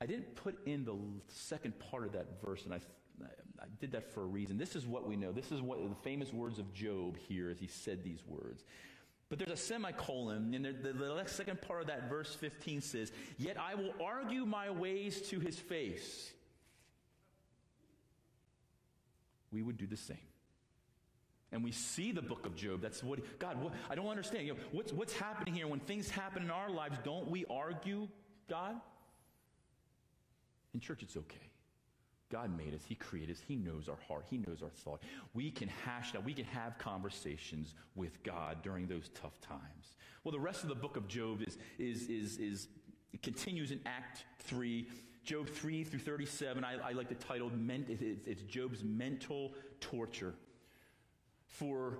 I 0.00 0.06
didn't 0.06 0.34
put 0.34 0.58
in 0.66 0.84
the 0.84 0.96
second 1.28 1.78
part 1.78 2.04
of 2.04 2.12
that 2.12 2.40
verse, 2.44 2.64
and 2.64 2.74
I, 2.74 2.80
I 3.60 3.66
did 3.80 3.92
that 3.92 4.12
for 4.12 4.22
a 4.22 4.26
reason. 4.26 4.58
This 4.58 4.76
is 4.76 4.86
what 4.86 5.08
we 5.08 5.16
know. 5.16 5.32
This 5.32 5.50
is 5.50 5.62
what 5.62 5.78
the 5.78 5.94
famous 6.02 6.32
words 6.32 6.58
of 6.58 6.72
Job 6.74 7.16
here 7.28 7.50
as 7.50 7.58
he 7.58 7.66
said 7.66 8.04
these 8.04 8.22
words. 8.26 8.64
But 9.28 9.38
there's 9.38 9.58
a 9.58 9.62
semicolon, 9.62 10.54
and 10.54 10.64
the, 10.64 10.72
the, 10.72 10.92
the 10.92 11.24
second 11.26 11.62
part 11.62 11.80
of 11.80 11.86
that 11.86 12.08
verse 12.08 12.34
15 12.34 12.82
says, 12.82 13.10
Yet 13.38 13.56
I 13.58 13.74
will 13.74 13.94
argue 14.02 14.44
my 14.44 14.70
ways 14.70 15.22
to 15.30 15.40
his 15.40 15.58
face. 15.58 16.30
We 19.50 19.62
would 19.62 19.78
do 19.78 19.86
the 19.86 19.96
same. 19.96 20.18
And 21.54 21.62
we 21.62 21.70
see 21.70 22.10
the 22.10 22.20
book 22.20 22.46
of 22.46 22.56
Job. 22.56 22.82
That's 22.82 23.04
what, 23.04 23.20
God, 23.38 23.62
what, 23.62 23.72
I 23.88 23.94
don't 23.94 24.08
understand. 24.08 24.44
You 24.44 24.54
know, 24.54 24.60
what's, 24.72 24.92
what's 24.92 25.12
happening 25.12 25.54
here? 25.54 25.68
When 25.68 25.78
things 25.78 26.10
happen 26.10 26.42
in 26.42 26.50
our 26.50 26.68
lives, 26.68 26.98
don't 27.04 27.30
we 27.30 27.44
argue 27.48 28.08
God? 28.50 28.74
In 30.74 30.80
church, 30.80 31.04
it's 31.04 31.16
okay. 31.16 31.48
God 32.32 32.50
made 32.58 32.74
us. 32.74 32.80
He 32.88 32.96
created 32.96 33.36
us. 33.36 33.42
He 33.46 33.54
knows 33.54 33.88
our 33.88 33.98
heart. 34.08 34.24
He 34.28 34.38
knows 34.38 34.62
our 34.64 34.68
thought. 34.68 35.00
We 35.32 35.52
can 35.52 35.68
hash 35.68 36.10
that. 36.10 36.24
We 36.24 36.34
can 36.34 36.44
have 36.46 36.76
conversations 36.78 37.76
with 37.94 38.20
God 38.24 38.60
during 38.64 38.88
those 38.88 39.10
tough 39.14 39.40
times. 39.40 39.94
Well, 40.24 40.32
the 40.32 40.40
rest 40.40 40.64
of 40.64 40.68
the 40.68 40.74
book 40.74 40.96
of 40.96 41.06
Job 41.06 41.40
is, 41.46 41.56
is, 41.78 42.08
is, 42.08 42.38
is 42.38 42.66
It 43.12 43.22
continues 43.22 43.70
in 43.70 43.78
Act 43.86 44.24
3. 44.40 44.88
Job 45.22 45.48
3 45.48 45.84
through 45.84 46.00
37, 46.00 46.64
I, 46.64 46.90
I 46.90 46.92
like 46.92 47.08
the 47.08 47.14
title, 47.14 47.50
it's 48.26 48.42
Job's 48.42 48.82
mental 48.82 49.54
torture. 49.80 50.34
For 51.54 51.98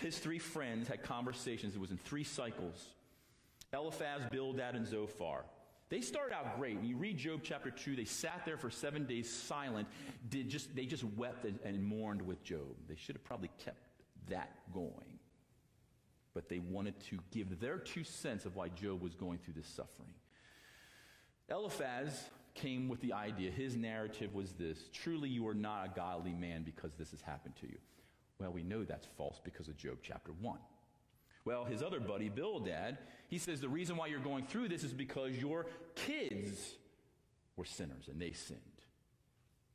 his 0.00 0.16
three 0.18 0.38
friends 0.38 0.86
had 0.86 1.02
conversations, 1.02 1.74
it 1.74 1.80
was 1.80 1.90
in 1.90 1.98
three 1.98 2.24
cycles 2.24 2.86
Eliphaz, 3.72 4.22
Bildad, 4.30 4.74
and 4.76 4.86
Zophar. 4.86 5.44
They 5.90 6.00
started 6.00 6.34
out 6.34 6.56
great. 6.58 6.76
When 6.76 6.86
you 6.86 6.96
read 6.96 7.16
Job 7.16 7.40
chapter 7.42 7.70
2, 7.70 7.96
they 7.96 8.04
sat 8.04 8.42
there 8.44 8.56
for 8.56 8.70
seven 8.70 9.06
days 9.06 9.30
silent. 9.30 9.88
Did 10.28 10.48
just, 10.50 10.74
they 10.76 10.84
just 10.84 11.02
wept 11.02 11.44
and, 11.44 11.58
and 11.64 11.82
mourned 11.82 12.22
with 12.22 12.42
Job. 12.44 12.76
They 12.88 12.94
should 12.94 13.16
have 13.16 13.24
probably 13.24 13.50
kept 13.64 13.78
that 14.28 14.52
going. 14.72 15.18
But 16.34 16.48
they 16.48 16.60
wanted 16.60 17.00
to 17.08 17.18
give 17.30 17.58
their 17.58 17.78
two 17.78 18.04
cents 18.04 18.44
of 18.44 18.54
why 18.54 18.68
Job 18.68 19.02
was 19.02 19.14
going 19.14 19.38
through 19.38 19.54
this 19.54 19.66
suffering. 19.66 20.14
Eliphaz 21.50 22.24
came 22.54 22.88
with 22.88 23.00
the 23.00 23.14
idea, 23.14 23.50
his 23.50 23.76
narrative 23.76 24.34
was 24.34 24.52
this 24.52 24.88
truly 24.92 25.28
you 25.28 25.46
are 25.48 25.54
not 25.54 25.86
a 25.86 25.88
godly 25.94 26.34
man 26.34 26.62
because 26.62 26.92
this 26.94 27.10
has 27.10 27.22
happened 27.22 27.54
to 27.56 27.66
you. 27.66 27.78
Well, 28.38 28.52
we 28.52 28.62
know 28.62 28.84
that's 28.84 29.06
false 29.16 29.40
because 29.42 29.68
of 29.68 29.76
Job 29.76 29.98
chapter 30.02 30.32
1. 30.40 30.58
Well, 31.44 31.64
his 31.64 31.82
other 31.82 31.98
buddy, 31.98 32.28
Bildad, 32.28 32.98
he 33.28 33.38
says 33.38 33.60
the 33.60 33.68
reason 33.68 33.96
why 33.96 34.06
you're 34.06 34.20
going 34.20 34.46
through 34.46 34.68
this 34.68 34.84
is 34.84 34.92
because 34.92 35.36
your 35.36 35.66
kids 35.94 36.74
were 37.56 37.64
sinners 37.64 38.08
and 38.08 38.20
they 38.20 38.32
sinned. 38.32 38.60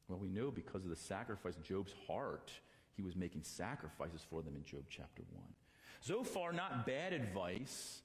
Well, 0.07 0.20
we 0.20 0.30
know 0.30 0.51
because 0.51 0.84
of 0.84 0.89
the 0.89 0.95
sacrifice, 0.95 1.55
Job's 1.64 1.93
heart, 2.07 2.51
he 2.95 3.01
was 3.01 3.16
making 3.16 3.43
sacrifices 3.43 4.22
for 4.30 4.41
them 4.41 4.55
in 4.55 4.64
Job 4.64 4.84
chapter 4.89 5.24
1. 5.34 5.43
So 6.01 6.24
far, 6.24 6.53
not 6.53 6.86
bad 6.86 7.14
advice, 7.14 8.01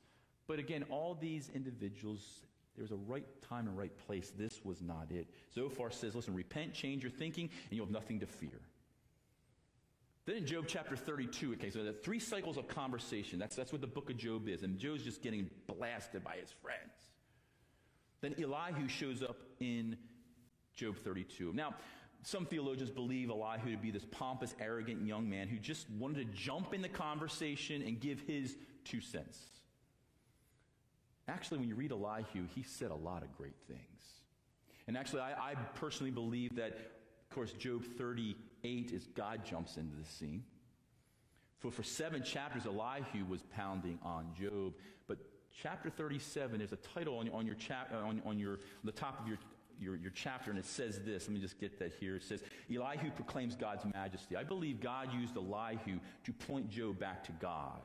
but 0.46 0.59
again, 0.59 0.84
all 0.88 1.14
these 1.20 1.50
individuals, 1.54 2.40
there 2.74 2.82
was 2.82 2.92
a 2.92 2.96
right 2.96 3.26
time 3.42 3.68
and 3.68 3.76
right 3.76 3.96
place. 4.06 4.32
This 4.36 4.64
was 4.64 4.80
not 4.80 5.09
it. 5.11 5.26
Zophar 5.54 5.90
says, 5.90 6.14
listen, 6.14 6.34
repent, 6.34 6.72
change 6.72 7.02
your 7.02 7.11
thinking, 7.11 7.50
and 7.68 7.76
you'll 7.76 7.86
have 7.86 7.92
nothing 7.92 8.20
to 8.20 8.26
fear. 8.26 8.61
Then 10.29 10.37
in 10.37 10.45
Job 10.45 10.66
chapter 10.68 10.95
32, 10.95 11.55
okay, 11.55 11.70
so 11.70 11.83
the 11.83 11.95
three 11.95 12.18
cycles 12.18 12.59
of 12.59 12.68
conversation. 12.68 13.39
That's, 13.39 13.57
that's 13.57 13.72
what 13.72 13.81
the 13.81 13.87
book 13.87 14.11
of 14.11 14.18
Job 14.18 14.47
is. 14.47 14.62
And 14.62 14.79
Job's 14.79 15.03
just 15.03 15.22
getting 15.22 15.49
blasted 15.66 16.22
by 16.22 16.37
his 16.39 16.51
friends. 16.61 16.93
Then 18.20 18.35
Elihu 18.39 18.89
shows 18.89 19.22
up 19.22 19.39
in 19.59 19.97
Job 20.74 20.99
32. 20.99 21.55
Now, 21.55 21.76
some 22.24 22.45
theologians 22.45 22.91
believe 22.91 23.31
Elihu 23.31 23.70
to 23.70 23.79
be 23.79 23.91
this 23.91 24.05
pompous, 24.11 24.55
arrogant 24.61 25.07
young 25.07 25.31
man 25.31 25.49
who 25.49 25.57
just 25.57 25.89
wanted 25.93 26.18
to 26.18 26.39
jump 26.39 26.74
in 26.74 26.83
the 26.83 26.91
conversation 26.91 27.81
and 27.81 27.99
give 27.99 28.20
his 28.20 28.55
two 28.85 29.01
cents. 29.01 29.39
Actually, 31.26 31.61
when 31.61 31.70
you 31.70 31.74
read 31.74 31.91
Elihu, 31.91 32.47
he 32.55 32.62
said 32.64 32.91
a 32.91 32.95
lot 32.95 33.22
of 33.22 33.35
great 33.39 33.57
things. 33.66 33.81
And 34.89 34.95
actually, 34.95 35.22
I, 35.22 35.53
I 35.53 35.55
personally 35.76 36.11
believe 36.11 36.57
that, 36.57 36.72
of 36.72 37.35
course, 37.35 37.53
Job 37.53 37.83
38 38.62 38.92
is 38.92 39.06
God 39.14 39.44
jumps 39.44 39.76
into 39.76 39.96
the 39.96 40.04
scene. 40.04 40.44
For, 41.59 41.70
for 41.70 41.82
seven 41.82 42.22
chapters, 42.22 42.66
Elihu 42.66 43.24
was 43.28 43.42
pounding 43.54 43.98
on 44.02 44.28
Job. 44.38 44.74
But 45.06 45.18
chapter 45.62 45.90
37 45.90 46.61
is 46.61 46.72
a 46.72 46.76
title 46.76 47.18
on, 47.18 47.28
on 47.30 47.46
your 47.46 47.56
chap, 47.56 47.90
uh, 47.92 48.06
on, 48.06 48.22
on 48.24 48.38
your, 48.38 48.61
the 48.84 48.92
top 48.92 49.20
of 49.20 49.26
your, 49.26 49.38
your, 49.80 49.96
your 49.96 50.12
chapter, 50.12 50.50
and 50.50 50.59
it 50.59 50.66
says 50.66 51.00
this. 51.04 51.26
Let 51.26 51.34
me 51.34 51.40
just 51.40 51.59
get 51.59 51.78
that 51.80 51.92
here. 51.98 52.16
It 52.16 52.22
says, 52.22 52.42
Elihu 52.70 53.11
proclaims 53.11 53.56
God's 53.56 53.84
majesty. 53.92 54.36
I 54.36 54.44
believe 54.44 54.80
God 54.80 55.12
used 55.12 55.36
Elihu 55.36 55.98
to 56.24 56.32
point 56.32 56.70
Job 56.70 56.98
back 56.98 57.24
to 57.24 57.32
God. 57.32 57.82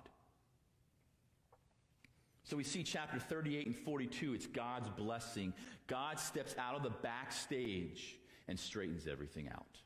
So 2.43 2.57
we 2.57 2.63
see 2.65 2.84
chapter 2.84 3.19
38 3.19 3.67
and 3.67 3.76
42, 3.76 4.34
it's 4.34 4.47
God's 4.47 4.89
blessing. 4.89 5.53
God 5.88 6.19
steps 6.19 6.53
out 6.59 6.76
of 6.76 6.84
the 6.84 6.89
backstage 6.89 8.17
and 8.49 8.59
straightens 8.59 9.07
everything 9.07 9.47
out. 9.47 9.78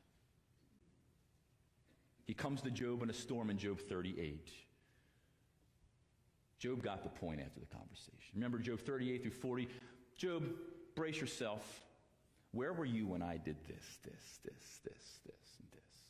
He 2.28 2.34
comes 2.34 2.60
to 2.60 2.70
Job 2.70 3.02
in 3.02 3.08
a 3.08 3.14
storm 3.14 3.48
in 3.48 3.56
Job 3.56 3.80
38. 3.80 4.50
Job 6.58 6.82
got 6.82 7.02
the 7.02 7.08
point 7.08 7.40
after 7.40 7.58
the 7.58 7.74
conversation. 7.74 8.34
Remember 8.34 8.58
Job 8.58 8.80
38 8.80 9.22
through 9.22 9.30
40? 9.30 9.68
Job, 10.14 10.44
brace 10.94 11.18
yourself. 11.18 11.86
Where 12.52 12.74
were 12.74 12.84
you 12.84 13.06
when 13.06 13.22
I 13.22 13.38
did 13.38 13.56
this, 13.66 13.98
this, 14.04 14.40
this, 14.44 14.80
this, 14.84 15.20
this, 15.24 15.56
and 15.58 15.68
this? 15.72 16.02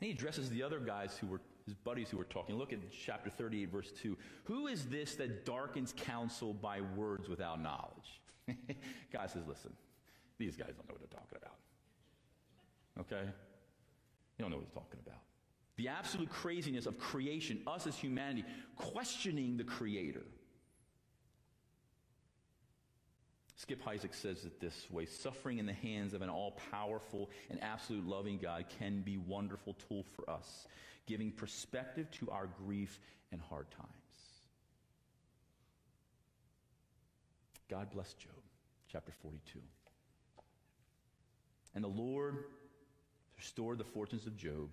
And 0.00 0.06
he 0.06 0.10
addresses 0.12 0.48
the 0.48 0.62
other 0.62 0.78
guys 0.78 1.18
who 1.20 1.26
were 1.26 1.40
his 1.64 1.74
buddies 1.74 2.08
who 2.08 2.18
were 2.18 2.24
talking. 2.24 2.56
Look 2.56 2.72
at 2.72 2.78
chapter 2.92 3.28
38, 3.28 3.72
verse 3.72 3.90
2. 4.00 4.16
Who 4.44 4.68
is 4.68 4.86
this 4.86 5.16
that 5.16 5.44
darkens 5.44 5.92
counsel 5.96 6.54
by 6.54 6.82
words 6.94 7.28
without 7.28 7.60
knowledge? 7.60 8.22
God 9.12 9.28
says, 9.28 9.42
listen, 9.48 9.72
these 10.38 10.54
guys 10.54 10.68
don't 10.76 10.88
know 10.88 10.94
what 10.94 11.00
they're 11.00 11.18
talking 11.18 11.38
about. 11.42 11.56
Okay? 13.00 13.28
You 14.38 14.44
don't 14.44 14.50
know 14.50 14.56
what 14.56 14.66
he's 14.66 14.74
talking 14.74 15.00
about. 15.04 15.20
The 15.76 15.88
absolute 15.88 16.30
craziness 16.30 16.86
of 16.86 16.98
creation, 16.98 17.60
us 17.66 17.86
as 17.86 17.96
humanity, 17.96 18.44
questioning 18.76 19.56
the 19.56 19.64
Creator. 19.64 20.24
Skip 23.56 23.82
Heitzig 23.82 24.14
says 24.14 24.44
it 24.44 24.60
this 24.60 24.90
way 24.90 25.06
suffering 25.06 25.58
in 25.58 25.66
the 25.66 25.72
hands 25.72 26.12
of 26.12 26.20
an 26.20 26.28
all 26.28 26.58
powerful 26.70 27.30
and 27.50 27.62
absolute 27.62 28.06
loving 28.06 28.38
God 28.38 28.66
can 28.78 29.00
be 29.00 29.16
a 29.16 29.20
wonderful 29.20 29.74
tool 29.88 30.04
for 30.14 30.28
us, 30.28 30.66
giving 31.06 31.30
perspective 31.32 32.10
to 32.12 32.30
our 32.30 32.46
grief 32.46 33.00
and 33.32 33.40
hard 33.40 33.70
times. 33.70 33.90
God 37.68 37.90
bless 37.90 38.12
Job, 38.14 38.30
chapter 38.90 39.12
42. 39.22 39.58
And 41.74 41.82
the 41.82 41.88
Lord 41.88 42.44
restored 43.36 43.78
the 43.78 43.84
fortunes 43.84 44.26
of 44.26 44.36
Job 44.36 44.70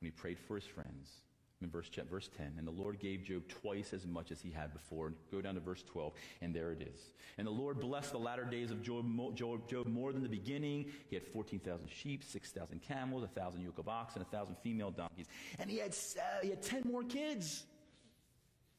when 0.00 0.04
he 0.04 0.10
prayed 0.10 0.38
for 0.38 0.56
his 0.56 0.64
friends 0.64 1.08
in 1.62 1.70
verse, 1.70 1.88
verse 2.10 2.28
10. 2.36 2.54
And 2.58 2.66
the 2.66 2.72
Lord 2.72 2.98
gave 2.98 3.22
Job 3.22 3.46
twice 3.48 3.92
as 3.92 4.06
much 4.06 4.30
as 4.30 4.40
he 4.40 4.50
had 4.50 4.72
before. 4.72 5.12
Go 5.30 5.40
down 5.40 5.54
to 5.54 5.60
verse 5.60 5.82
12, 5.82 6.12
and 6.40 6.54
there 6.54 6.72
it 6.72 6.82
is. 6.82 7.00
And 7.38 7.46
the 7.46 7.52
Lord 7.52 7.80
blessed 7.80 8.12
the 8.12 8.18
latter 8.18 8.44
days 8.44 8.70
of 8.70 8.82
Job, 8.82 9.06
Job, 9.34 9.68
Job 9.68 9.86
more 9.86 10.12
than 10.12 10.22
the 10.22 10.28
beginning. 10.28 10.86
He 11.08 11.16
had 11.16 11.24
14,000 11.24 11.88
sheep, 11.88 12.24
6,000 12.24 12.82
camels, 12.82 13.22
1,000 13.22 13.62
yoke 13.62 13.78
of 13.78 13.88
oxen, 13.88 14.22
1,000 14.22 14.56
female 14.62 14.90
donkeys. 14.90 15.26
And 15.58 15.70
he 15.70 15.78
had, 15.78 15.92
uh, 15.92 16.42
he 16.42 16.50
had 16.50 16.62
10 16.62 16.82
more 16.84 17.04
kids 17.04 17.64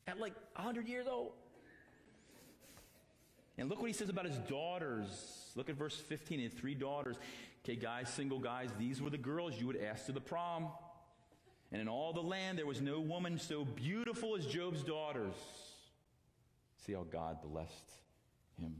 at 0.08 0.20
like 0.20 0.34
100 0.56 0.88
years 0.88 1.08
old. 1.08 1.32
And 3.58 3.70
look 3.70 3.80
what 3.80 3.88
he 3.88 3.94
says 3.94 4.10
about 4.10 4.26
his 4.26 4.38
daughters. 4.40 5.52
Look 5.56 5.70
at 5.70 5.76
verse 5.76 5.96
15. 5.96 6.40
He 6.40 6.44
had 6.46 6.54
three 6.54 6.74
daughters. 6.74 7.18
Okay, 7.64 7.78
guys, 7.78 8.10
single 8.10 8.40
guys, 8.40 8.70
these 8.78 9.02
were 9.02 9.10
the 9.10 9.18
girls 9.18 9.58
you 9.58 9.68
would 9.68 9.82
ask 9.82 10.08
to 10.08 10.12
the 10.12 10.20
prom. 10.20 10.68
And 11.72 11.82
in 11.82 11.88
all 11.88 12.12
the 12.12 12.22
land 12.22 12.58
there 12.58 12.66
was 12.66 12.82
no 12.82 13.00
woman 13.00 13.40
so 13.40 13.64
beautiful 13.64 14.36
as 14.36 14.46
Job's 14.46 14.84
daughters. 14.84 15.34
See 16.86 16.94
how 16.94 17.06
God 17.10 17.38
blessed 17.42 17.92
him. 18.60 18.76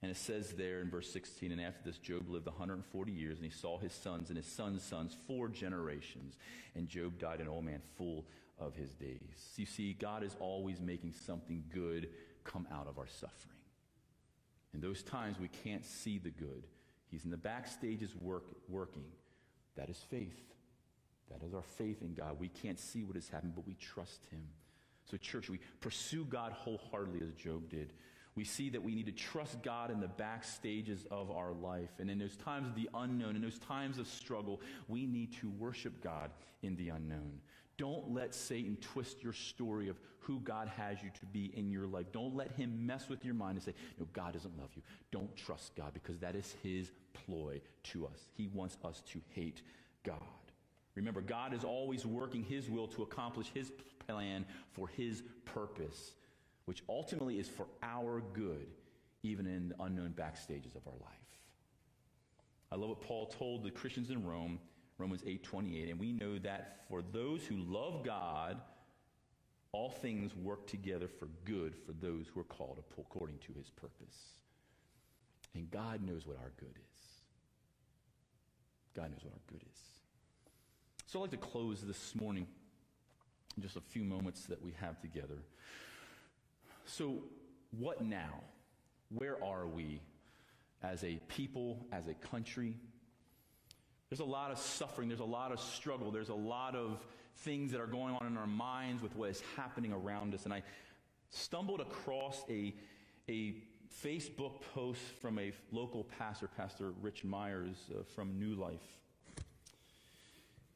And 0.00 0.12
it 0.12 0.16
says 0.16 0.52
there 0.52 0.80
in 0.80 0.88
verse 0.88 1.12
16, 1.12 1.50
and 1.50 1.60
after 1.60 1.82
this, 1.84 1.98
Job 1.98 2.30
lived 2.30 2.46
140 2.46 3.10
years, 3.10 3.38
and 3.38 3.44
he 3.44 3.50
saw 3.50 3.78
his 3.78 3.92
sons 3.92 4.28
and 4.28 4.36
his 4.36 4.46
sons' 4.46 4.84
sons 4.84 5.16
four 5.26 5.48
generations. 5.48 6.36
And 6.76 6.88
Job 6.88 7.18
died 7.18 7.40
an 7.40 7.48
old 7.48 7.64
man 7.64 7.82
full 7.96 8.24
of 8.60 8.76
his 8.76 8.94
days. 8.94 9.54
You 9.56 9.66
see, 9.66 9.94
God 9.94 10.22
is 10.22 10.36
always 10.38 10.80
making 10.80 11.14
something 11.26 11.64
good 11.74 12.10
come 12.44 12.68
out 12.72 12.86
of 12.86 12.96
our 12.96 13.08
suffering. 13.08 13.57
In 14.74 14.80
those 14.80 15.02
times, 15.02 15.38
we 15.38 15.48
can't 15.48 15.84
see 15.84 16.18
the 16.18 16.30
good. 16.30 16.66
He's 17.10 17.24
in 17.24 17.30
the 17.30 17.36
backstages 17.36 18.14
work, 18.20 18.44
working. 18.68 19.04
That 19.76 19.88
is 19.88 19.98
faith. 20.10 20.36
That 21.30 21.42
is 21.46 21.54
our 21.54 21.62
faith 21.62 22.02
in 22.02 22.14
God. 22.14 22.38
We 22.38 22.48
can't 22.48 22.78
see 22.78 23.04
what 23.04 23.16
has 23.16 23.28
happened, 23.28 23.52
but 23.54 23.66
we 23.66 23.74
trust 23.74 24.26
Him. 24.30 24.42
So, 25.10 25.16
church, 25.16 25.48
we 25.48 25.60
pursue 25.80 26.24
God 26.24 26.52
wholeheartedly 26.52 27.20
as 27.26 27.32
Job 27.32 27.68
did. 27.70 27.92
We 28.34 28.44
see 28.44 28.70
that 28.70 28.82
we 28.82 28.94
need 28.94 29.06
to 29.06 29.12
trust 29.12 29.62
God 29.62 29.90
in 29.90 30.00
the 30.00 30.08
back 30.08 30.44
stages 30.44 31.04
of 31.10 31.30
our 31.30 31.52
life. 31.52 31.90
And 31.98 32.08
in 32.10 32.18
those 32.18 32.36
times 32.36 32.68
of 32.68 32.74
the 32.76 32.88
unknown, 32.94 33.34
in 33.34 33.42
those 33.42 33.58
times 33.58 33.98
of 33.98 34.06
struggle, 34.06 34.60
we 34.86 35.06
need 35.06 35.32
to 35.40 35.50
worship 35.58 36.02
God 36.02 36.30
in 36.62 36.76
the 36.76 36.90
unknown. 36.90 37.40
Don't 37.78 38.12
let 38.12 38.34
Satan 38.34 38.76
twist 38.80 39.22
your 39.22 39.32
story 39.32 39.88
of 39.88 39.98
who 40.18 40.40
God 40.40 40.68
has 40.68 41.02
you 41.02 41.10
to 41.20 41.26
be 41.26 41.52
in 41.56 41.70
your 41.70 41.86
life. 41.86 42.06
Don't 42.12 42.34
let 42.34 42.50
him 42.52 42.86
mess 42.86 43.08
with 43.08 43.24
your 43.24 43.34
mind 43.34 43.56
and 43.56 43.62
say, 43.62 43.72
No, 43.98 44.06
God 44.12 44.34
doesn't 44.34 44.58
love 44.58 44.70
you. 44.74 44.82
Don't 45.10 45.34
trust 45.36 45.74
God 45.74 45.94
because 45.94 46.18
that 46.18 46.34
is 46.34 46.54
his 46.62 46.90
ploy 47.14 47.60
to 47.84 48.06
us. 48.06 48.28
He 48.36 48.48
wants 48.52 48.76
us 48.84 49.02
to 49.12 49.20
hate 49.30 49.62
God. 50.04 50.18
Remember, 50.98 51.20
God 51.20 51.54
is 51.54 51.62
always 51.62 52.04
working 52.04 52.42
His 52.42 52.68
will 52.68 52.88
to 52.88 53.04
accomplish 53.04 53.52
His 53.54 53.70
plan 54.08 54.44
for 54.72 54.88
His 54.88 55.22
purpose, 55.44 56.14
which 56.64 56.82
ultimately 56.88 57.38
is 57.38 57.48
for 57.48 57.66
our 57.84 58.20
good, 58.32 58.66
even 59.22 59.46
in 59.46 59.68
the 59.68 59.82
unknown 59.84 60.12
backstages 60.18 60.74
of 60.74 60.84
our 60.88 60.98
life. 61.00 61.12
I 62.72 62.74
love 62.74 62.88
what 62.88 63.00
Paul 63.00 63.26
told 63.26 63.62
the 63.62 63.70
Christians 63.70 64.10
in 64.10 64.26
Rome, 64.26 64.58
Romans 64.98 65.22
8:28, 65.24 65.90
and 65.90 65.98
we 65.98 66.12
know 66.12 66.38
that 66.40 66.84
for 66.88 67.02
those 67.02 67.46
who 67.46 67.56
love 67.56 68.04
God, 68.04 68.60
all 69.72 69.90
things 69.90 70.34
work 70.34 70.66
together 70.66 71.06
for 71.06 71.28
good 71.44 71.74
for 71.74 71.92
those 71.92 72.26
who 72.26 72.40
are 72.40 72.44
called 72.44 72.82
according 72.98 73.38
to 73.38 73.52
his 73.52 73.70
purpose. 73.70 74.38
And 75.54 75.70
God 75.70 76.02
knows 76.02 76.26
what 76.26 76.36
our 76.38 76.52
good 76.58 76.76
is. 76.76 77.00
God 78.94 79.10
knows 79.10 79.22
what 79.22 79.34
our 79.34 79.40
good 79.46 79.62
is. 79.62 79.78
So 81.06 81.18
I'd 81.18 81.22
like 81.22 81.30
to 81.30 81.36
close 81.36 81.80
this 81.82 82.14
morning 82.14 82.46
in 83.56 83.62
just 83.62 83.76
a 83.76 83.80
few 83.80 84.04
moments 84.04 84.46
that 84.46 84.62
we 84.62 84.72
have 84.80 85.00
together. 85.00 85.38
So, 86.86 87.22
what 87.70 88.02
now? 88.02 88.42
Where 89.10 89.42
are 89.42 89.66
we 89.66 90.00
as 90.82 91.04
a 91.04 91.20
people, 91.28 91.86
as 91.92 92.08
a 92.08 92.14
country? 92.14 92.76
There's 94.10 94.20
a 94.20 94.24
lot 94.24 94.50
of 94.50 94.58
suffering, 94.58 95.08
there's 95.08 95.20
a 95.20 95.24
lot 95.24 95.52
of 95.52 95.60
struggle, 95.60 96.10
there's 96.10 96.30
a 96.30 96.34
lot 96.34 96.74
of 96.74 97.06
things 97.36 97.72
that 97.72 97.80
are 97.80 97.86
going 97.86 98.14
on 98.14 98.26
in 98.26 98.36
our 98.36 98.46
minds 98.46 99.02
with 99.02 99.14
what 99.14 99.30
is 99.30 99.42
happening 99.56 99.92
around 99.92 100.34
us. 100.34 100.44
And 100.44 100.54
I 100.54 100.62
stumbled 101.30 101.80
across 101.80 102.42
a, 102.48 102.74
a 103.28 103.56
Facebook 104.02 104.62
post 104.74 105.00
from 105.20 105.38
a 105.38 105.52
local 105.72 106.04
pastor, 106.04 106.48
Pastor 106.48 106.92
Rich 107.02 107.24
Myers 107.24 107.76
uh, 107.90 108.02
from 108.14 108.38
New 108.38 108.54
Life. 108.54 108.96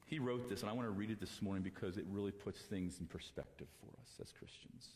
He 0.07 0.19
wrote 0.19 0.51
this, 0.51 0.61
and 0.61 0.69
I 0.69 0.75
want 0.75 0.87
to 0.87 0.93
read 0.93 1.11
it 1.11 1.21
this 1.21 1.41
morning 1.41 1.63
because 1.63 1.97
it 1.97 2.05
really 2.11 2.33
puts 2.33 2.61
things 2.61 2.99
in 3.01 3.07
perspective 3.07 3.69
for 3.81 3.99
us 3.99 4.11
as 4.21 4.31
Christians. 4.39 4.89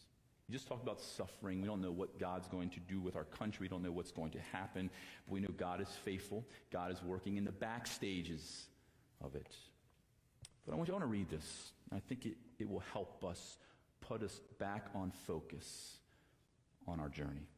We 0.48 0.52
just 0.52 0.68
talked 0.68 0.82
about 0.82 1.00
suffering. 1.00 1.60
We 1.60 1.66
don't 1.66 1.80
know 1.80 1.90
what 1.90 2.20
God's 2.20 2.46
going 2.46 2.70
to 2.70 2.80
do 2.80 3.00
with 3.00 3.16
our 3.16 3.24
country. 3.24 3.64
We 3.64 3.68
don't 3.68 3.82
know 3.82 3.90
what's 3.90 4.12
going 4.12 4.30
to 4.32 4.40
happen. 4.52 4.90
But 5.26 5.32
we 5.32 5.40
know 5.40 5.48
God 5.56 5.80
is 5.80 5.88
faithful. 6.04 6.44
God 6.70 6.92
is 6.92 7.02
working 7.02 7.36
in 7.36 7.44
the 7.44 7.52
back 7.52 7.86
stages 7.86 8.66
of 9.20 9.34
it. 9.34 9.52
But 10.64 10.72
I 10.72 10.76
want 10.76 10.88
you 10.88 10.94
I 10.94 10.98
want 10.98 11.04
to 11.04 11.12
read 11.12 11.30
this. 11.30 11.72
I 11.92 11.98
think 11.98 12.26
it, 12.26 12.36
it 12.58 12.68
will 12.68 12.82
help 12.92 13.24
us 13.24 13.58
put 14.00 14.22
us 14.22 14.40
back 14.58 14.86
on 14.94 15.10
focus 15.26 15.96
on 16.86 17.00
our 17.00 17.08
journey. 17.08 17.48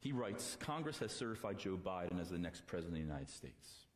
He 0.00 0.12
writes 0.12 0.56
Congress 0.60 0.98
has 0.98 1.12
certified 1.12 1.58
Joe 1.58 1.78
Biden 1.82 2.20
as 2.20 2.30
the 2.30 2.38
next 2.38 2.66
president 2.66 2.98
of 2.98 3.06
the 3.06 3.08
United 3.08 3.30
States. 3.30 3.86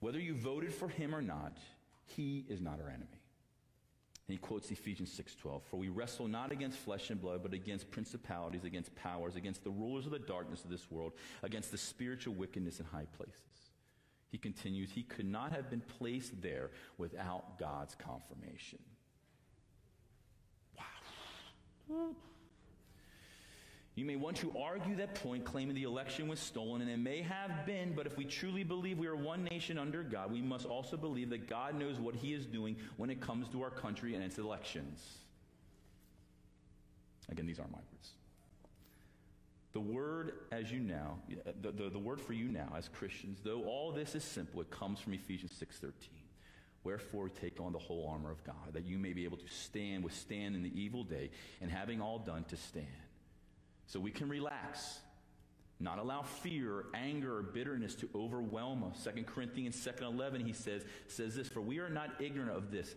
Whether 0.00 0.18
you 0.18 0.34
voted 0.34 0.72
for 0.72 0.88
him 0.88 1.14
or 1.14 1.22
not, 1.22 1.58
he 2.06 2.46
is 2.48 2.60
not 2.60 2.80
our 2.80 2.88
enemy. 2.88 3.20
And 4.28 4.36
he 4.36 4.38
quotes 4.38 4.70
Ephesians 4.70 5.10
6:12, 5.10 5.64
"For 5.64 5.78
we 5.78 5.88
wrestle 5.88 6.28
not 6.28 6.52
against 6.52 6.78
flesh 6.78 7.08
and 7.08 7.18
blood, 7.18 7.42
but 7.42 7.54
against 7.54 7.90
principalities, 7.90 8.62
against 8.62 8.94
powers, 8.94 9.36
against 9.36 9.64
the 9.64 9.70
rulers 9.70 10.04
of 10.04 10.12
the 10.12 10.18
darkness 10.18 10.62
of 10.64 10.70
this 10.70 10.90
world, 10.90 11.14
against 11.42 11.70
the 11.70 11.78
spiritual 11.78 12.34
wickedness 12.34 12.78
in 12.78 12.84
high 12.84 13.06
places." 13.06 13.72
He 14.30 14.36
continues, 14.36 14.90
"He 14.90 15.02
could 15.02 15.24
not 15.24 15.52
have 15.52 15.70
been 15.70 15.80
placed 15.80 16.42
there 16.42 16.70
without 16.98 17.58
God's 17.58 17.94
confirmation." 17.94 18.84
Wow. 20.76 22.14
You 23.98 24.04
may 24.04 24.14
want 24.14 24.36
to 24.36 24.52
argue 24.56 24.94
that 24.94 25.16
point, 25.16 25.44
claiming 25.44 25.74
the 25.74 25.82
election 25.82 26.28
was 26.28 26.38
stolen, 26.38 26.82
and 26.82 26.88
it 26.88 27.00
may 27.00 27.20
have 27.20 27.66
been, 27.66 27.94
but 27.94 28.06
if 28.06 28.16
we 28.16 28.24
truly 28.24 28.62
believe 28.62 28.96
we 28.96 29.08
are 29.08 29.16
one 29.16 29.42
nation 29.42 29.76
under 29.76 30.04
God, 30.04 30.30
we 30.30 30.40
must 30.40 30.66
also 30.66 30.96
believe 30.96 31.30
that 31.30 31.48
God 31.48 31.76
knows 31.76 31.98
what 31.98 32.14
He 32.14 32.32
is 32.32 32.46
doing 32.46 32.76
when 32.96 33.10
it 33.10 33.20
comes 33.20 33.48
to 33.48 33.60
our 33.60 33.70
country 33.70 34.14
and 34.14 34.22
its 34.22 34.38
elections. 34.38 35.04
Again, 37.28 37.44
these 37.44 37.58
aren't 37.58 37.72
my 37.72 37.78
words. 37.78 38.10
The 39.72 39.80
word 39.80 40.32
as 40.52 40.70
you 40.70 40.78
now, 40.78 41.18
the, 41.60 41.72
the, 41.72 41.90
the 41.90 41.98
word 41.98 42.20
for 42.20 42.34
you 42.34 42.44
now 42.44 42.72
as 42.78 42.86
Christians, 42.86 43.40
though 43.42 43.64
all 43.64 43.90
this 43.90 44.14
is 44.14 44.22
simple, 44.22 44.60
it 44.60 44.70
comes 44.70 45.00
from 45.00 45.14
Ephesians 45.14 45.52
6.13. 45.60 45.90
Wherefore 46.84 47.28
take 47.28 47.60
on 47.60 47.72
the 47.72 47.80
whole 47.80 48.08
armor 48.08 48.30
of 48.30 48.44
God, 48.44 48.74
that 48.74 48.84
you 48.84 48.96
may 48.96 49.12
be 49.12 49.24
able 49.24 49.38
to 49.38 49.48
stand, 49.48 50.04
withstand 50.04 50.54
in 50.54 50.62
the 50.62 50.80
evil 50.80 51.02
day, 51.02 51.30
and 51.60 51.68
having 51.68 52.00
all 52.00 52.20
done 52.20 52.44
to 52.44 52.56
stand. 52.56 52.86
So 53.88 53.98
we 53.98 54.10
can 54.10 54.28
relax, 54.28 54.98
not 55.80 55.98
allow 55.98 56.22
fear, 56.22 56.84
anger, 56.92 57.38
or 57.38 57.42
bitterness 57.42 57.94
to 57.96 58.08
overwhelm 58.14 58.84
us. 58.84 59.06
2 59.12 59.24
Corinthians 59.24 59.76
2.11, 59.76 60.46
he 60.46 60.52
says, 60.52 60.84
says 61.08 61.34
this, 61.34 61.48
For 61.48 61.62
we 61.62 61.78
are 61.78 61.88
not 61.88 62.20
ignorant 62.20 62.50
of 62.50 62.70
this, 62.70 62.94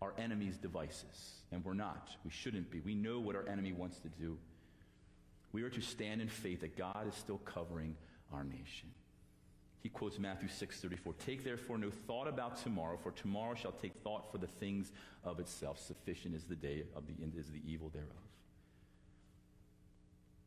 our 0.00 0.14
enemy's 0.16 0.56
devices. 0.56 1.34
And 1.52 1.62
we're 1.62 1.74
not. 1.74 2.08
We 2.24 2.30
shouldn't 2.30 2.70
be. 2.70 2.80
We 2.80 2.94
know 2.94 3.20
what 3.20 3.36
our 3.36 3.46
enemy 3.46 3.72
wants 3.72 3.98
to 4.00 4.08
do. 4.08 4.38
We 5.52 5.64
are 5.64 5.70
to 5.70 5.82
stand 5.82 6.22
in 6.22 6.28
faith 6.28 6.62
that 6.62 6.78
God 6.78 7.06
is 7.06 7.14
still 7.14 7.38
covering 7.44 7.94
our 8.32 8.42
nation. 8.42 8.88
He 9.82 9.90
quotes 9.90 10.18
Matthew 10.18 10.48
6:34, 10.48 11.12
"Take 11.18 11.44
therefore 11.44 11.76
no 11.76 11.90
thought 11.90 12.26
about 12.26 12.56
tomorrow, 12.56 12.96
for 12.96 13.10
tomorrow 13.10 13.54
shall 13.54 13.72
take 13.72 13.94
thought 13.96 14.30
for 14.32 14.38
the 14.38 14.46
things 14.46 14.92
of 15.24 15.40
itself. 15.40 15.78
Sufficient 15.78 16.34
is 16.34 16.44
the 16.44 16.56
day 16.56 16.86
of 16.94 17.06
the 17.06 17.14
is 17.36 17.50
the 17.50 17.60
evil 17.70 17.90
thereof." 17.90 18.31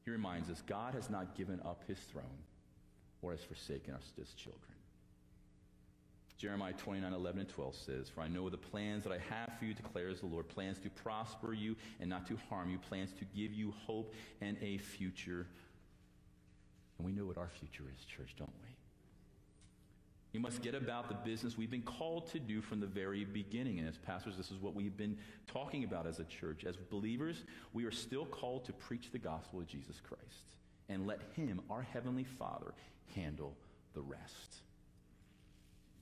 He 0.06 0.12
reminds 0.12 0.50
us 0.50 0.62
God 0.66 0.94
has 0.94 1.10
not 1.10 1.36
given 1.36 1.60
up 1.66 1.84
his 1.88 1.98
throne 1.98 2.44
or 3.22 3.32
has 3.32 3.44
forsaken 3.44 3.96
us 3.96 4.14
as 4.22 4.30
children. 4.34 4.62
Jeremiah 6.38 6.74
29, 6.74 7.12
11 7.12 7.40
and 7.40 7.50
12 7.50 7.76
says, 7.76 8.10
For 8.10 8.22
I 8.22 8.28
know 8.28 8.50
the 8.50 8.58
plans 8.58 9.04
that 9.06 9.14
I 9.14 9.20
have 9.34 9.58
for 9.58 9.66
you, 9.66 9.74
declares 9.74 10.20
the 10.20 10.26
Lord, 10.28 10.48
plans 10.48 10.78
to 10.80 10.90
prosper 10.90 11.54
you 11.54 11.76
and 12.00 12.10
not 12.10 12.28
to 12.28 12.38
harm 12.50 12.70
you, 12.70 12.78
plans 12.78 13.14
to 13.14 13.26
give 13.36 13.54
you 13.54 13.74
hope 13.88 14.14
and 14.42 14.58
a 14.62 14.78
future. 14.78 15.48
And 16.98 17.06
we 17.06 17.14
know 17.14 17.26
what 17.26 17.38
our 17.38 17.50
future 17.50 17.84
is, 17.98 18.06
church, 18.06 18.36
don't 18.38 18.54
we? 18.62 18.75
We 20.36 20.42
must 20.42 20.62
get 20.62 20.76
about 20.76 21.08
the 21.08 21.16
business 21.16 21.58
we've 21.58 21.72
been 21.72 21.82
called 21.82 22.30
to 22.32 22.40
do 22.40 22.60
from 22.60 22.82
the 22.82 22.88
very 22.88 23.24
beginning. 23.24 23.80
And 23.80 23.88
as 23.88 23.98
pastors, 23.98 24.36
this 24.36 24.52
is 24.52 24.58
what 24.58 24.76
we've 24.76 24.98
been 24.98 25.18
talking 25.48 25.86
about 25.86 26.06
as 26.06 26.20
a 26.20 26.26
church. 26.26 26.66
As 26.66 26.76
believers, 26.76 27.46
we 27.72 27.86
are 27.86 27.92
still 27.92 28.26
called 28.26 28.66
to 28.66 28.74
preach 28.74 29.14
the 29.14 29.18
gospel 29.18 29.62
of 29.62 29.68
Jesus 29.68 30.02
Christ 30.02 30.58
and 30.90 31.08
let 31.08 31.22
Him, 31.38 31.62
our 31.70 31.84
Heavenly 31.84 32.26
Father, 32.26 32.74
handle 33.16 33.56
the 33.94 34.02
rest. 34.02 34.58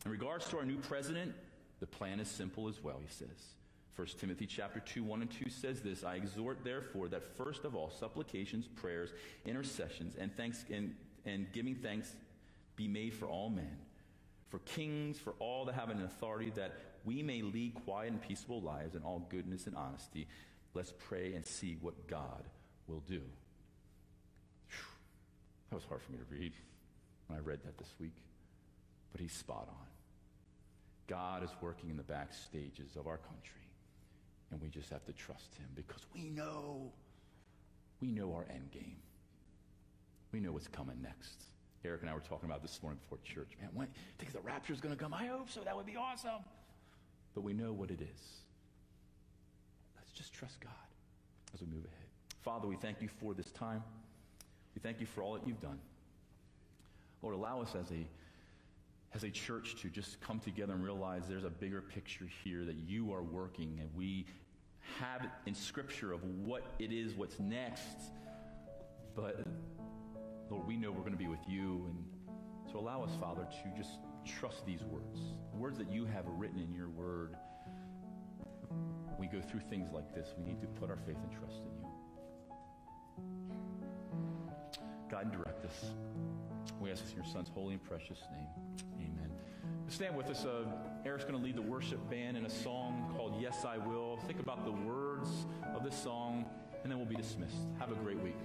In 0.04 0.10
regards 0.10 0.48
to 0.50 0.58
our 0.58 0.66
new 0.66 0.78
president, 0.78 1.36
the 1.80 1.86
plan 1.86 2.20
is 2.20 2.28
simple 2.28 2.68
as 2.68 2.84
well, 2.84 3.00
he 3.00 3.14
says. 3.14 3.54
1 3.98 4.08
Timothy 4.20 4.48
chapter 4.48 4.80
2, 4.80 5.04
1 5.04 5.22
and 5.22 5.30
2 5.30 5.52
says 5.52 5.82
this, 5.82 6.04
I 6.04 6.16
exhort 6.16 6.64
therefore 6.64 7.08
that 7.10 7.38
first 7.38 7.66
of 7.66 7.76
all 7.76 7.92
supplications, 7.92 8.68
prayers, 8.68 9.12
intercessions, 9.46 10.16
and 10.16 10.36
thanks 10.36 10.66
and, 10.74 10.96
and 11.24 11.46
giving 11.54 11.76
thanks 11.76 12.16
be 12.76 12.88
made 12.88 13.14
for 13.14 13.28
all 13.28 13.52
men 13.52 13.78
for 14.54 14.60
kings, 14.60 15.18
for 15.18 15.34
all 15.40 15.66
that 15.66 15.74
have 15.74 15.90
an 15.90 16.04
authority, 16.04 16.52
that 16.52 16.76
we 17.06 17.24
may 17.24 17.42
lead 17.42 17.74
quiet 17.86 18.12
and 18.12 18.22
peaceable 18.22 18.62
lives 18.62 18.94
in 18.94 19.02
all 19.02 19.26
goodness 19.32 19.66
and 19.66 19.76
honesty. 19.76 20.28
Let's 20.76 20.94
pray 20.96 21.34
and 21.34 21.44
see 21.44 21.76
what 21.82 22.06
God 22.06 22.44
will 22.88 23.02
do. 23.08 23.22
That 25.72 25.78
was 25.78 25.86
hard 25.86 26.04
for 26.04 26.12
me 26.12 26.20
to 26.20 26.24
read 26.30 26.54
when 27.26 27.40
I 27.40 27.42
read 27.42 27.64
that 27.66 27.80
this 27.80 27.96
week, 28.00 28.14
but 29.12 29.20
he's 29.20 29.34
spot 29.34 29.68
on. 29.68 29.88
God 31.08 31.44
is 31.44 31.50
working 31.60 31.90
in 31.90 31.98
the 31.98 32.04
back 32.04 32.32
stages 32.32 32.96
of 32.96 33.08
our 33.08 33.18
country, 33.18 33.68
and 34.52 34.62
we 34.62 34.70
just 34.70 34.92
have 34.92 35.04
to 35.06 35.14
trust 35.14 35.56
him 35.56 35.66
because 35.74 36.06
we 36.14 36.26
know, 36.26 36.92
we 38.02 38.12
know 38.12 38.32
our 38.36 38.46
end 38.52 38.70
game. 38.72 38.98
We 40.32 40.40
know 40.40 40.52
what's 40.52 40.68
coming 40.68 41.02
next. 41.02 41.44
Eric 41.86 42.02
and 42.02 42.10
I 42.10 42.14
were 42.14 42.22
talking 42.22 42.50
about 42.50 42.62
this 42.62 42.82
morning 42.82 43.00
before 43.02 43.18
church. 43.24 43.58
Man, 43.60 43.70
when 43.74 43.88
think 44.18 44.32
the 44.32 44.40
rapture 44.40 44.74
is 44.74 44.80
going 44.80 44.96
to 44.96 45.02
come? 45.02 45.14
I 45.14 45.26
hope 45.26 45.50
so. 45.50 45.62
That 45.62 45.76
would 45.76 45.86
be 45.86 45.98
awesome. 45.98 46.44
But 47.36 47.42
we 47.42 47.54
know 47.54 47.74
what 47.74 47.92
it 47.92 48.02
is. 48.02 48.22
Let's 49.98 50.12
just 50.12 50.34
trust 50.34 50.60
God 50.62 50.72
as 51.54 51.62
we 51.62 51.68
move 51.68 51.84
ahead. 51.86 52.08
Father, 52.42 52.68
we 52.68 52.76
thank 52.76 53.02
you 53.02 53.10
for 53.20 53.34
this 53.34 53.52
time. 53.52 53.84
We 54.76 54.82
thank 54.82 55.00
you 55.00 55.06
for 55.06 55.22
all 55.22 55.34
that 55.34 55.46
you've 55.46 55.62
done. 55.62 55.80
Lord, 57.22 57.36
allow 57.36 57.62
us 57.62 57.76
as 57.76 57.92
a 57.92 58.06
as 59.16 59.24
a 59.24 59.30
church 59.30 59.76
to 59.82 59.90
just 59.90 60.20
come 60.22 60.40
together 60.40 60.74
and 60.74 60.84
realize 60.84 61.28
there's 61.28 61.44
a 61.44 61.50
bigger 61.50 61.82
picture 61.82 62.28
here 62.44 62.66
that 62.66 62.76
you 62.88 63.14
are 63.14 63.22
working 63.22 63.78
and 63.80 63.88
we 63.96 64.26
have 65.00 65.28
in 65.46 65.54
scripture 65.54 66.12
of 66.12 66.24
what 66.24 66.64
it 66.80 66.92
is, 66.92 67.14
what's 67.14 67.40
next. 67.40 68.10
But 69.16 69.46
Lord, 70.54 70.68
we 70.68 70.78
know 70.78 70.92
we're 70.92 71.00
going 71.00 71.14
to 71.14 71.18
be 71.18 71.28
with 71.28 71.48
you. 71.48 71.90
And 71.90 72.06
so 72.72 72.80
allow 72.80 73.04
us, 73.04 73.10
Father, 73.20 73.42
to 73.42 73.78
just 73.78 73.98
trust 74.24 74.66
these 74.68 74.84
words, 74.84 75.20
words 75.54 75.80
that 75.80 75.92
you 75.92 76.06
have 76.06 76.26
written 76.28 76.60
in 76.60 76.72
your 76.74 76.90
word. 76.90 77.36
we 79.18 79.26
go 79.28 79.42
through 79.42 79.62
things 79.62 79.90
like 79.92 80.14
this, 80.14 80.28
we 80.38 80.44
need 80.46 80.62
to 80.62 80.68
put 80.68 80.92
our 80.92 80.98
faith 80.98 81.18
and 81.18 81.32
trust 81.32 81.62
in 81.66 81.72
you. 81.82 81.90
God, 85.10 85.32
direct 85.32 85.66
us. 85.66 85.86
We 86.80 86.92
ask 86.92 87.02
this 87.02 87.12
in 87.12 87.18
your 87.18 87.26
son's 87.26 87.50
holy 87.50 87.74
and 87.74 87.84
precious 87.84 88.20
name. 88.32 88.48
Amen. 89.00 89.32
Stand 89.88 90.16
with 90.16 90.30
us. 90.30 90.46
Uh, 90.46 90.66
Eric's 91.04 91.24
going 91.24 91.38
to 91.38 91.44
lead 91.44 91.56
the 91.56 91.62
worship 91.62 92.08
band 92.12 92.38
in 92.38 92.46
a 92.46 92.50
song 92.50 93.12
called 93.16 93.42
Yes, 93.42 93.66
I 93.66 93.80
Will. 93.80 94.18
Think 94.28 94.40
about 94.40 94.66
the 94.66 94.72
words 94.72 95.30
of 95.76 95.84
this 95.84 95.96
song, 95.96 96.46
and 96.84 96.92
then 96.92 97.00
we'll 97.00 97.08
be 97.08 97.16
dismissed. 97.16 97.58
Have 97.80 97.92
a 97.92 97.96
great 97.96 98.22
week. 98.22 98.38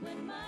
when 0.00 0.26
my 0.26 0.47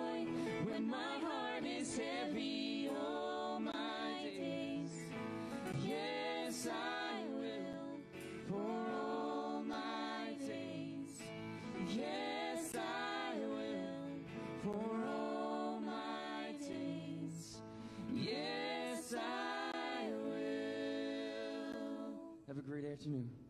afternoon. 22.91 23.40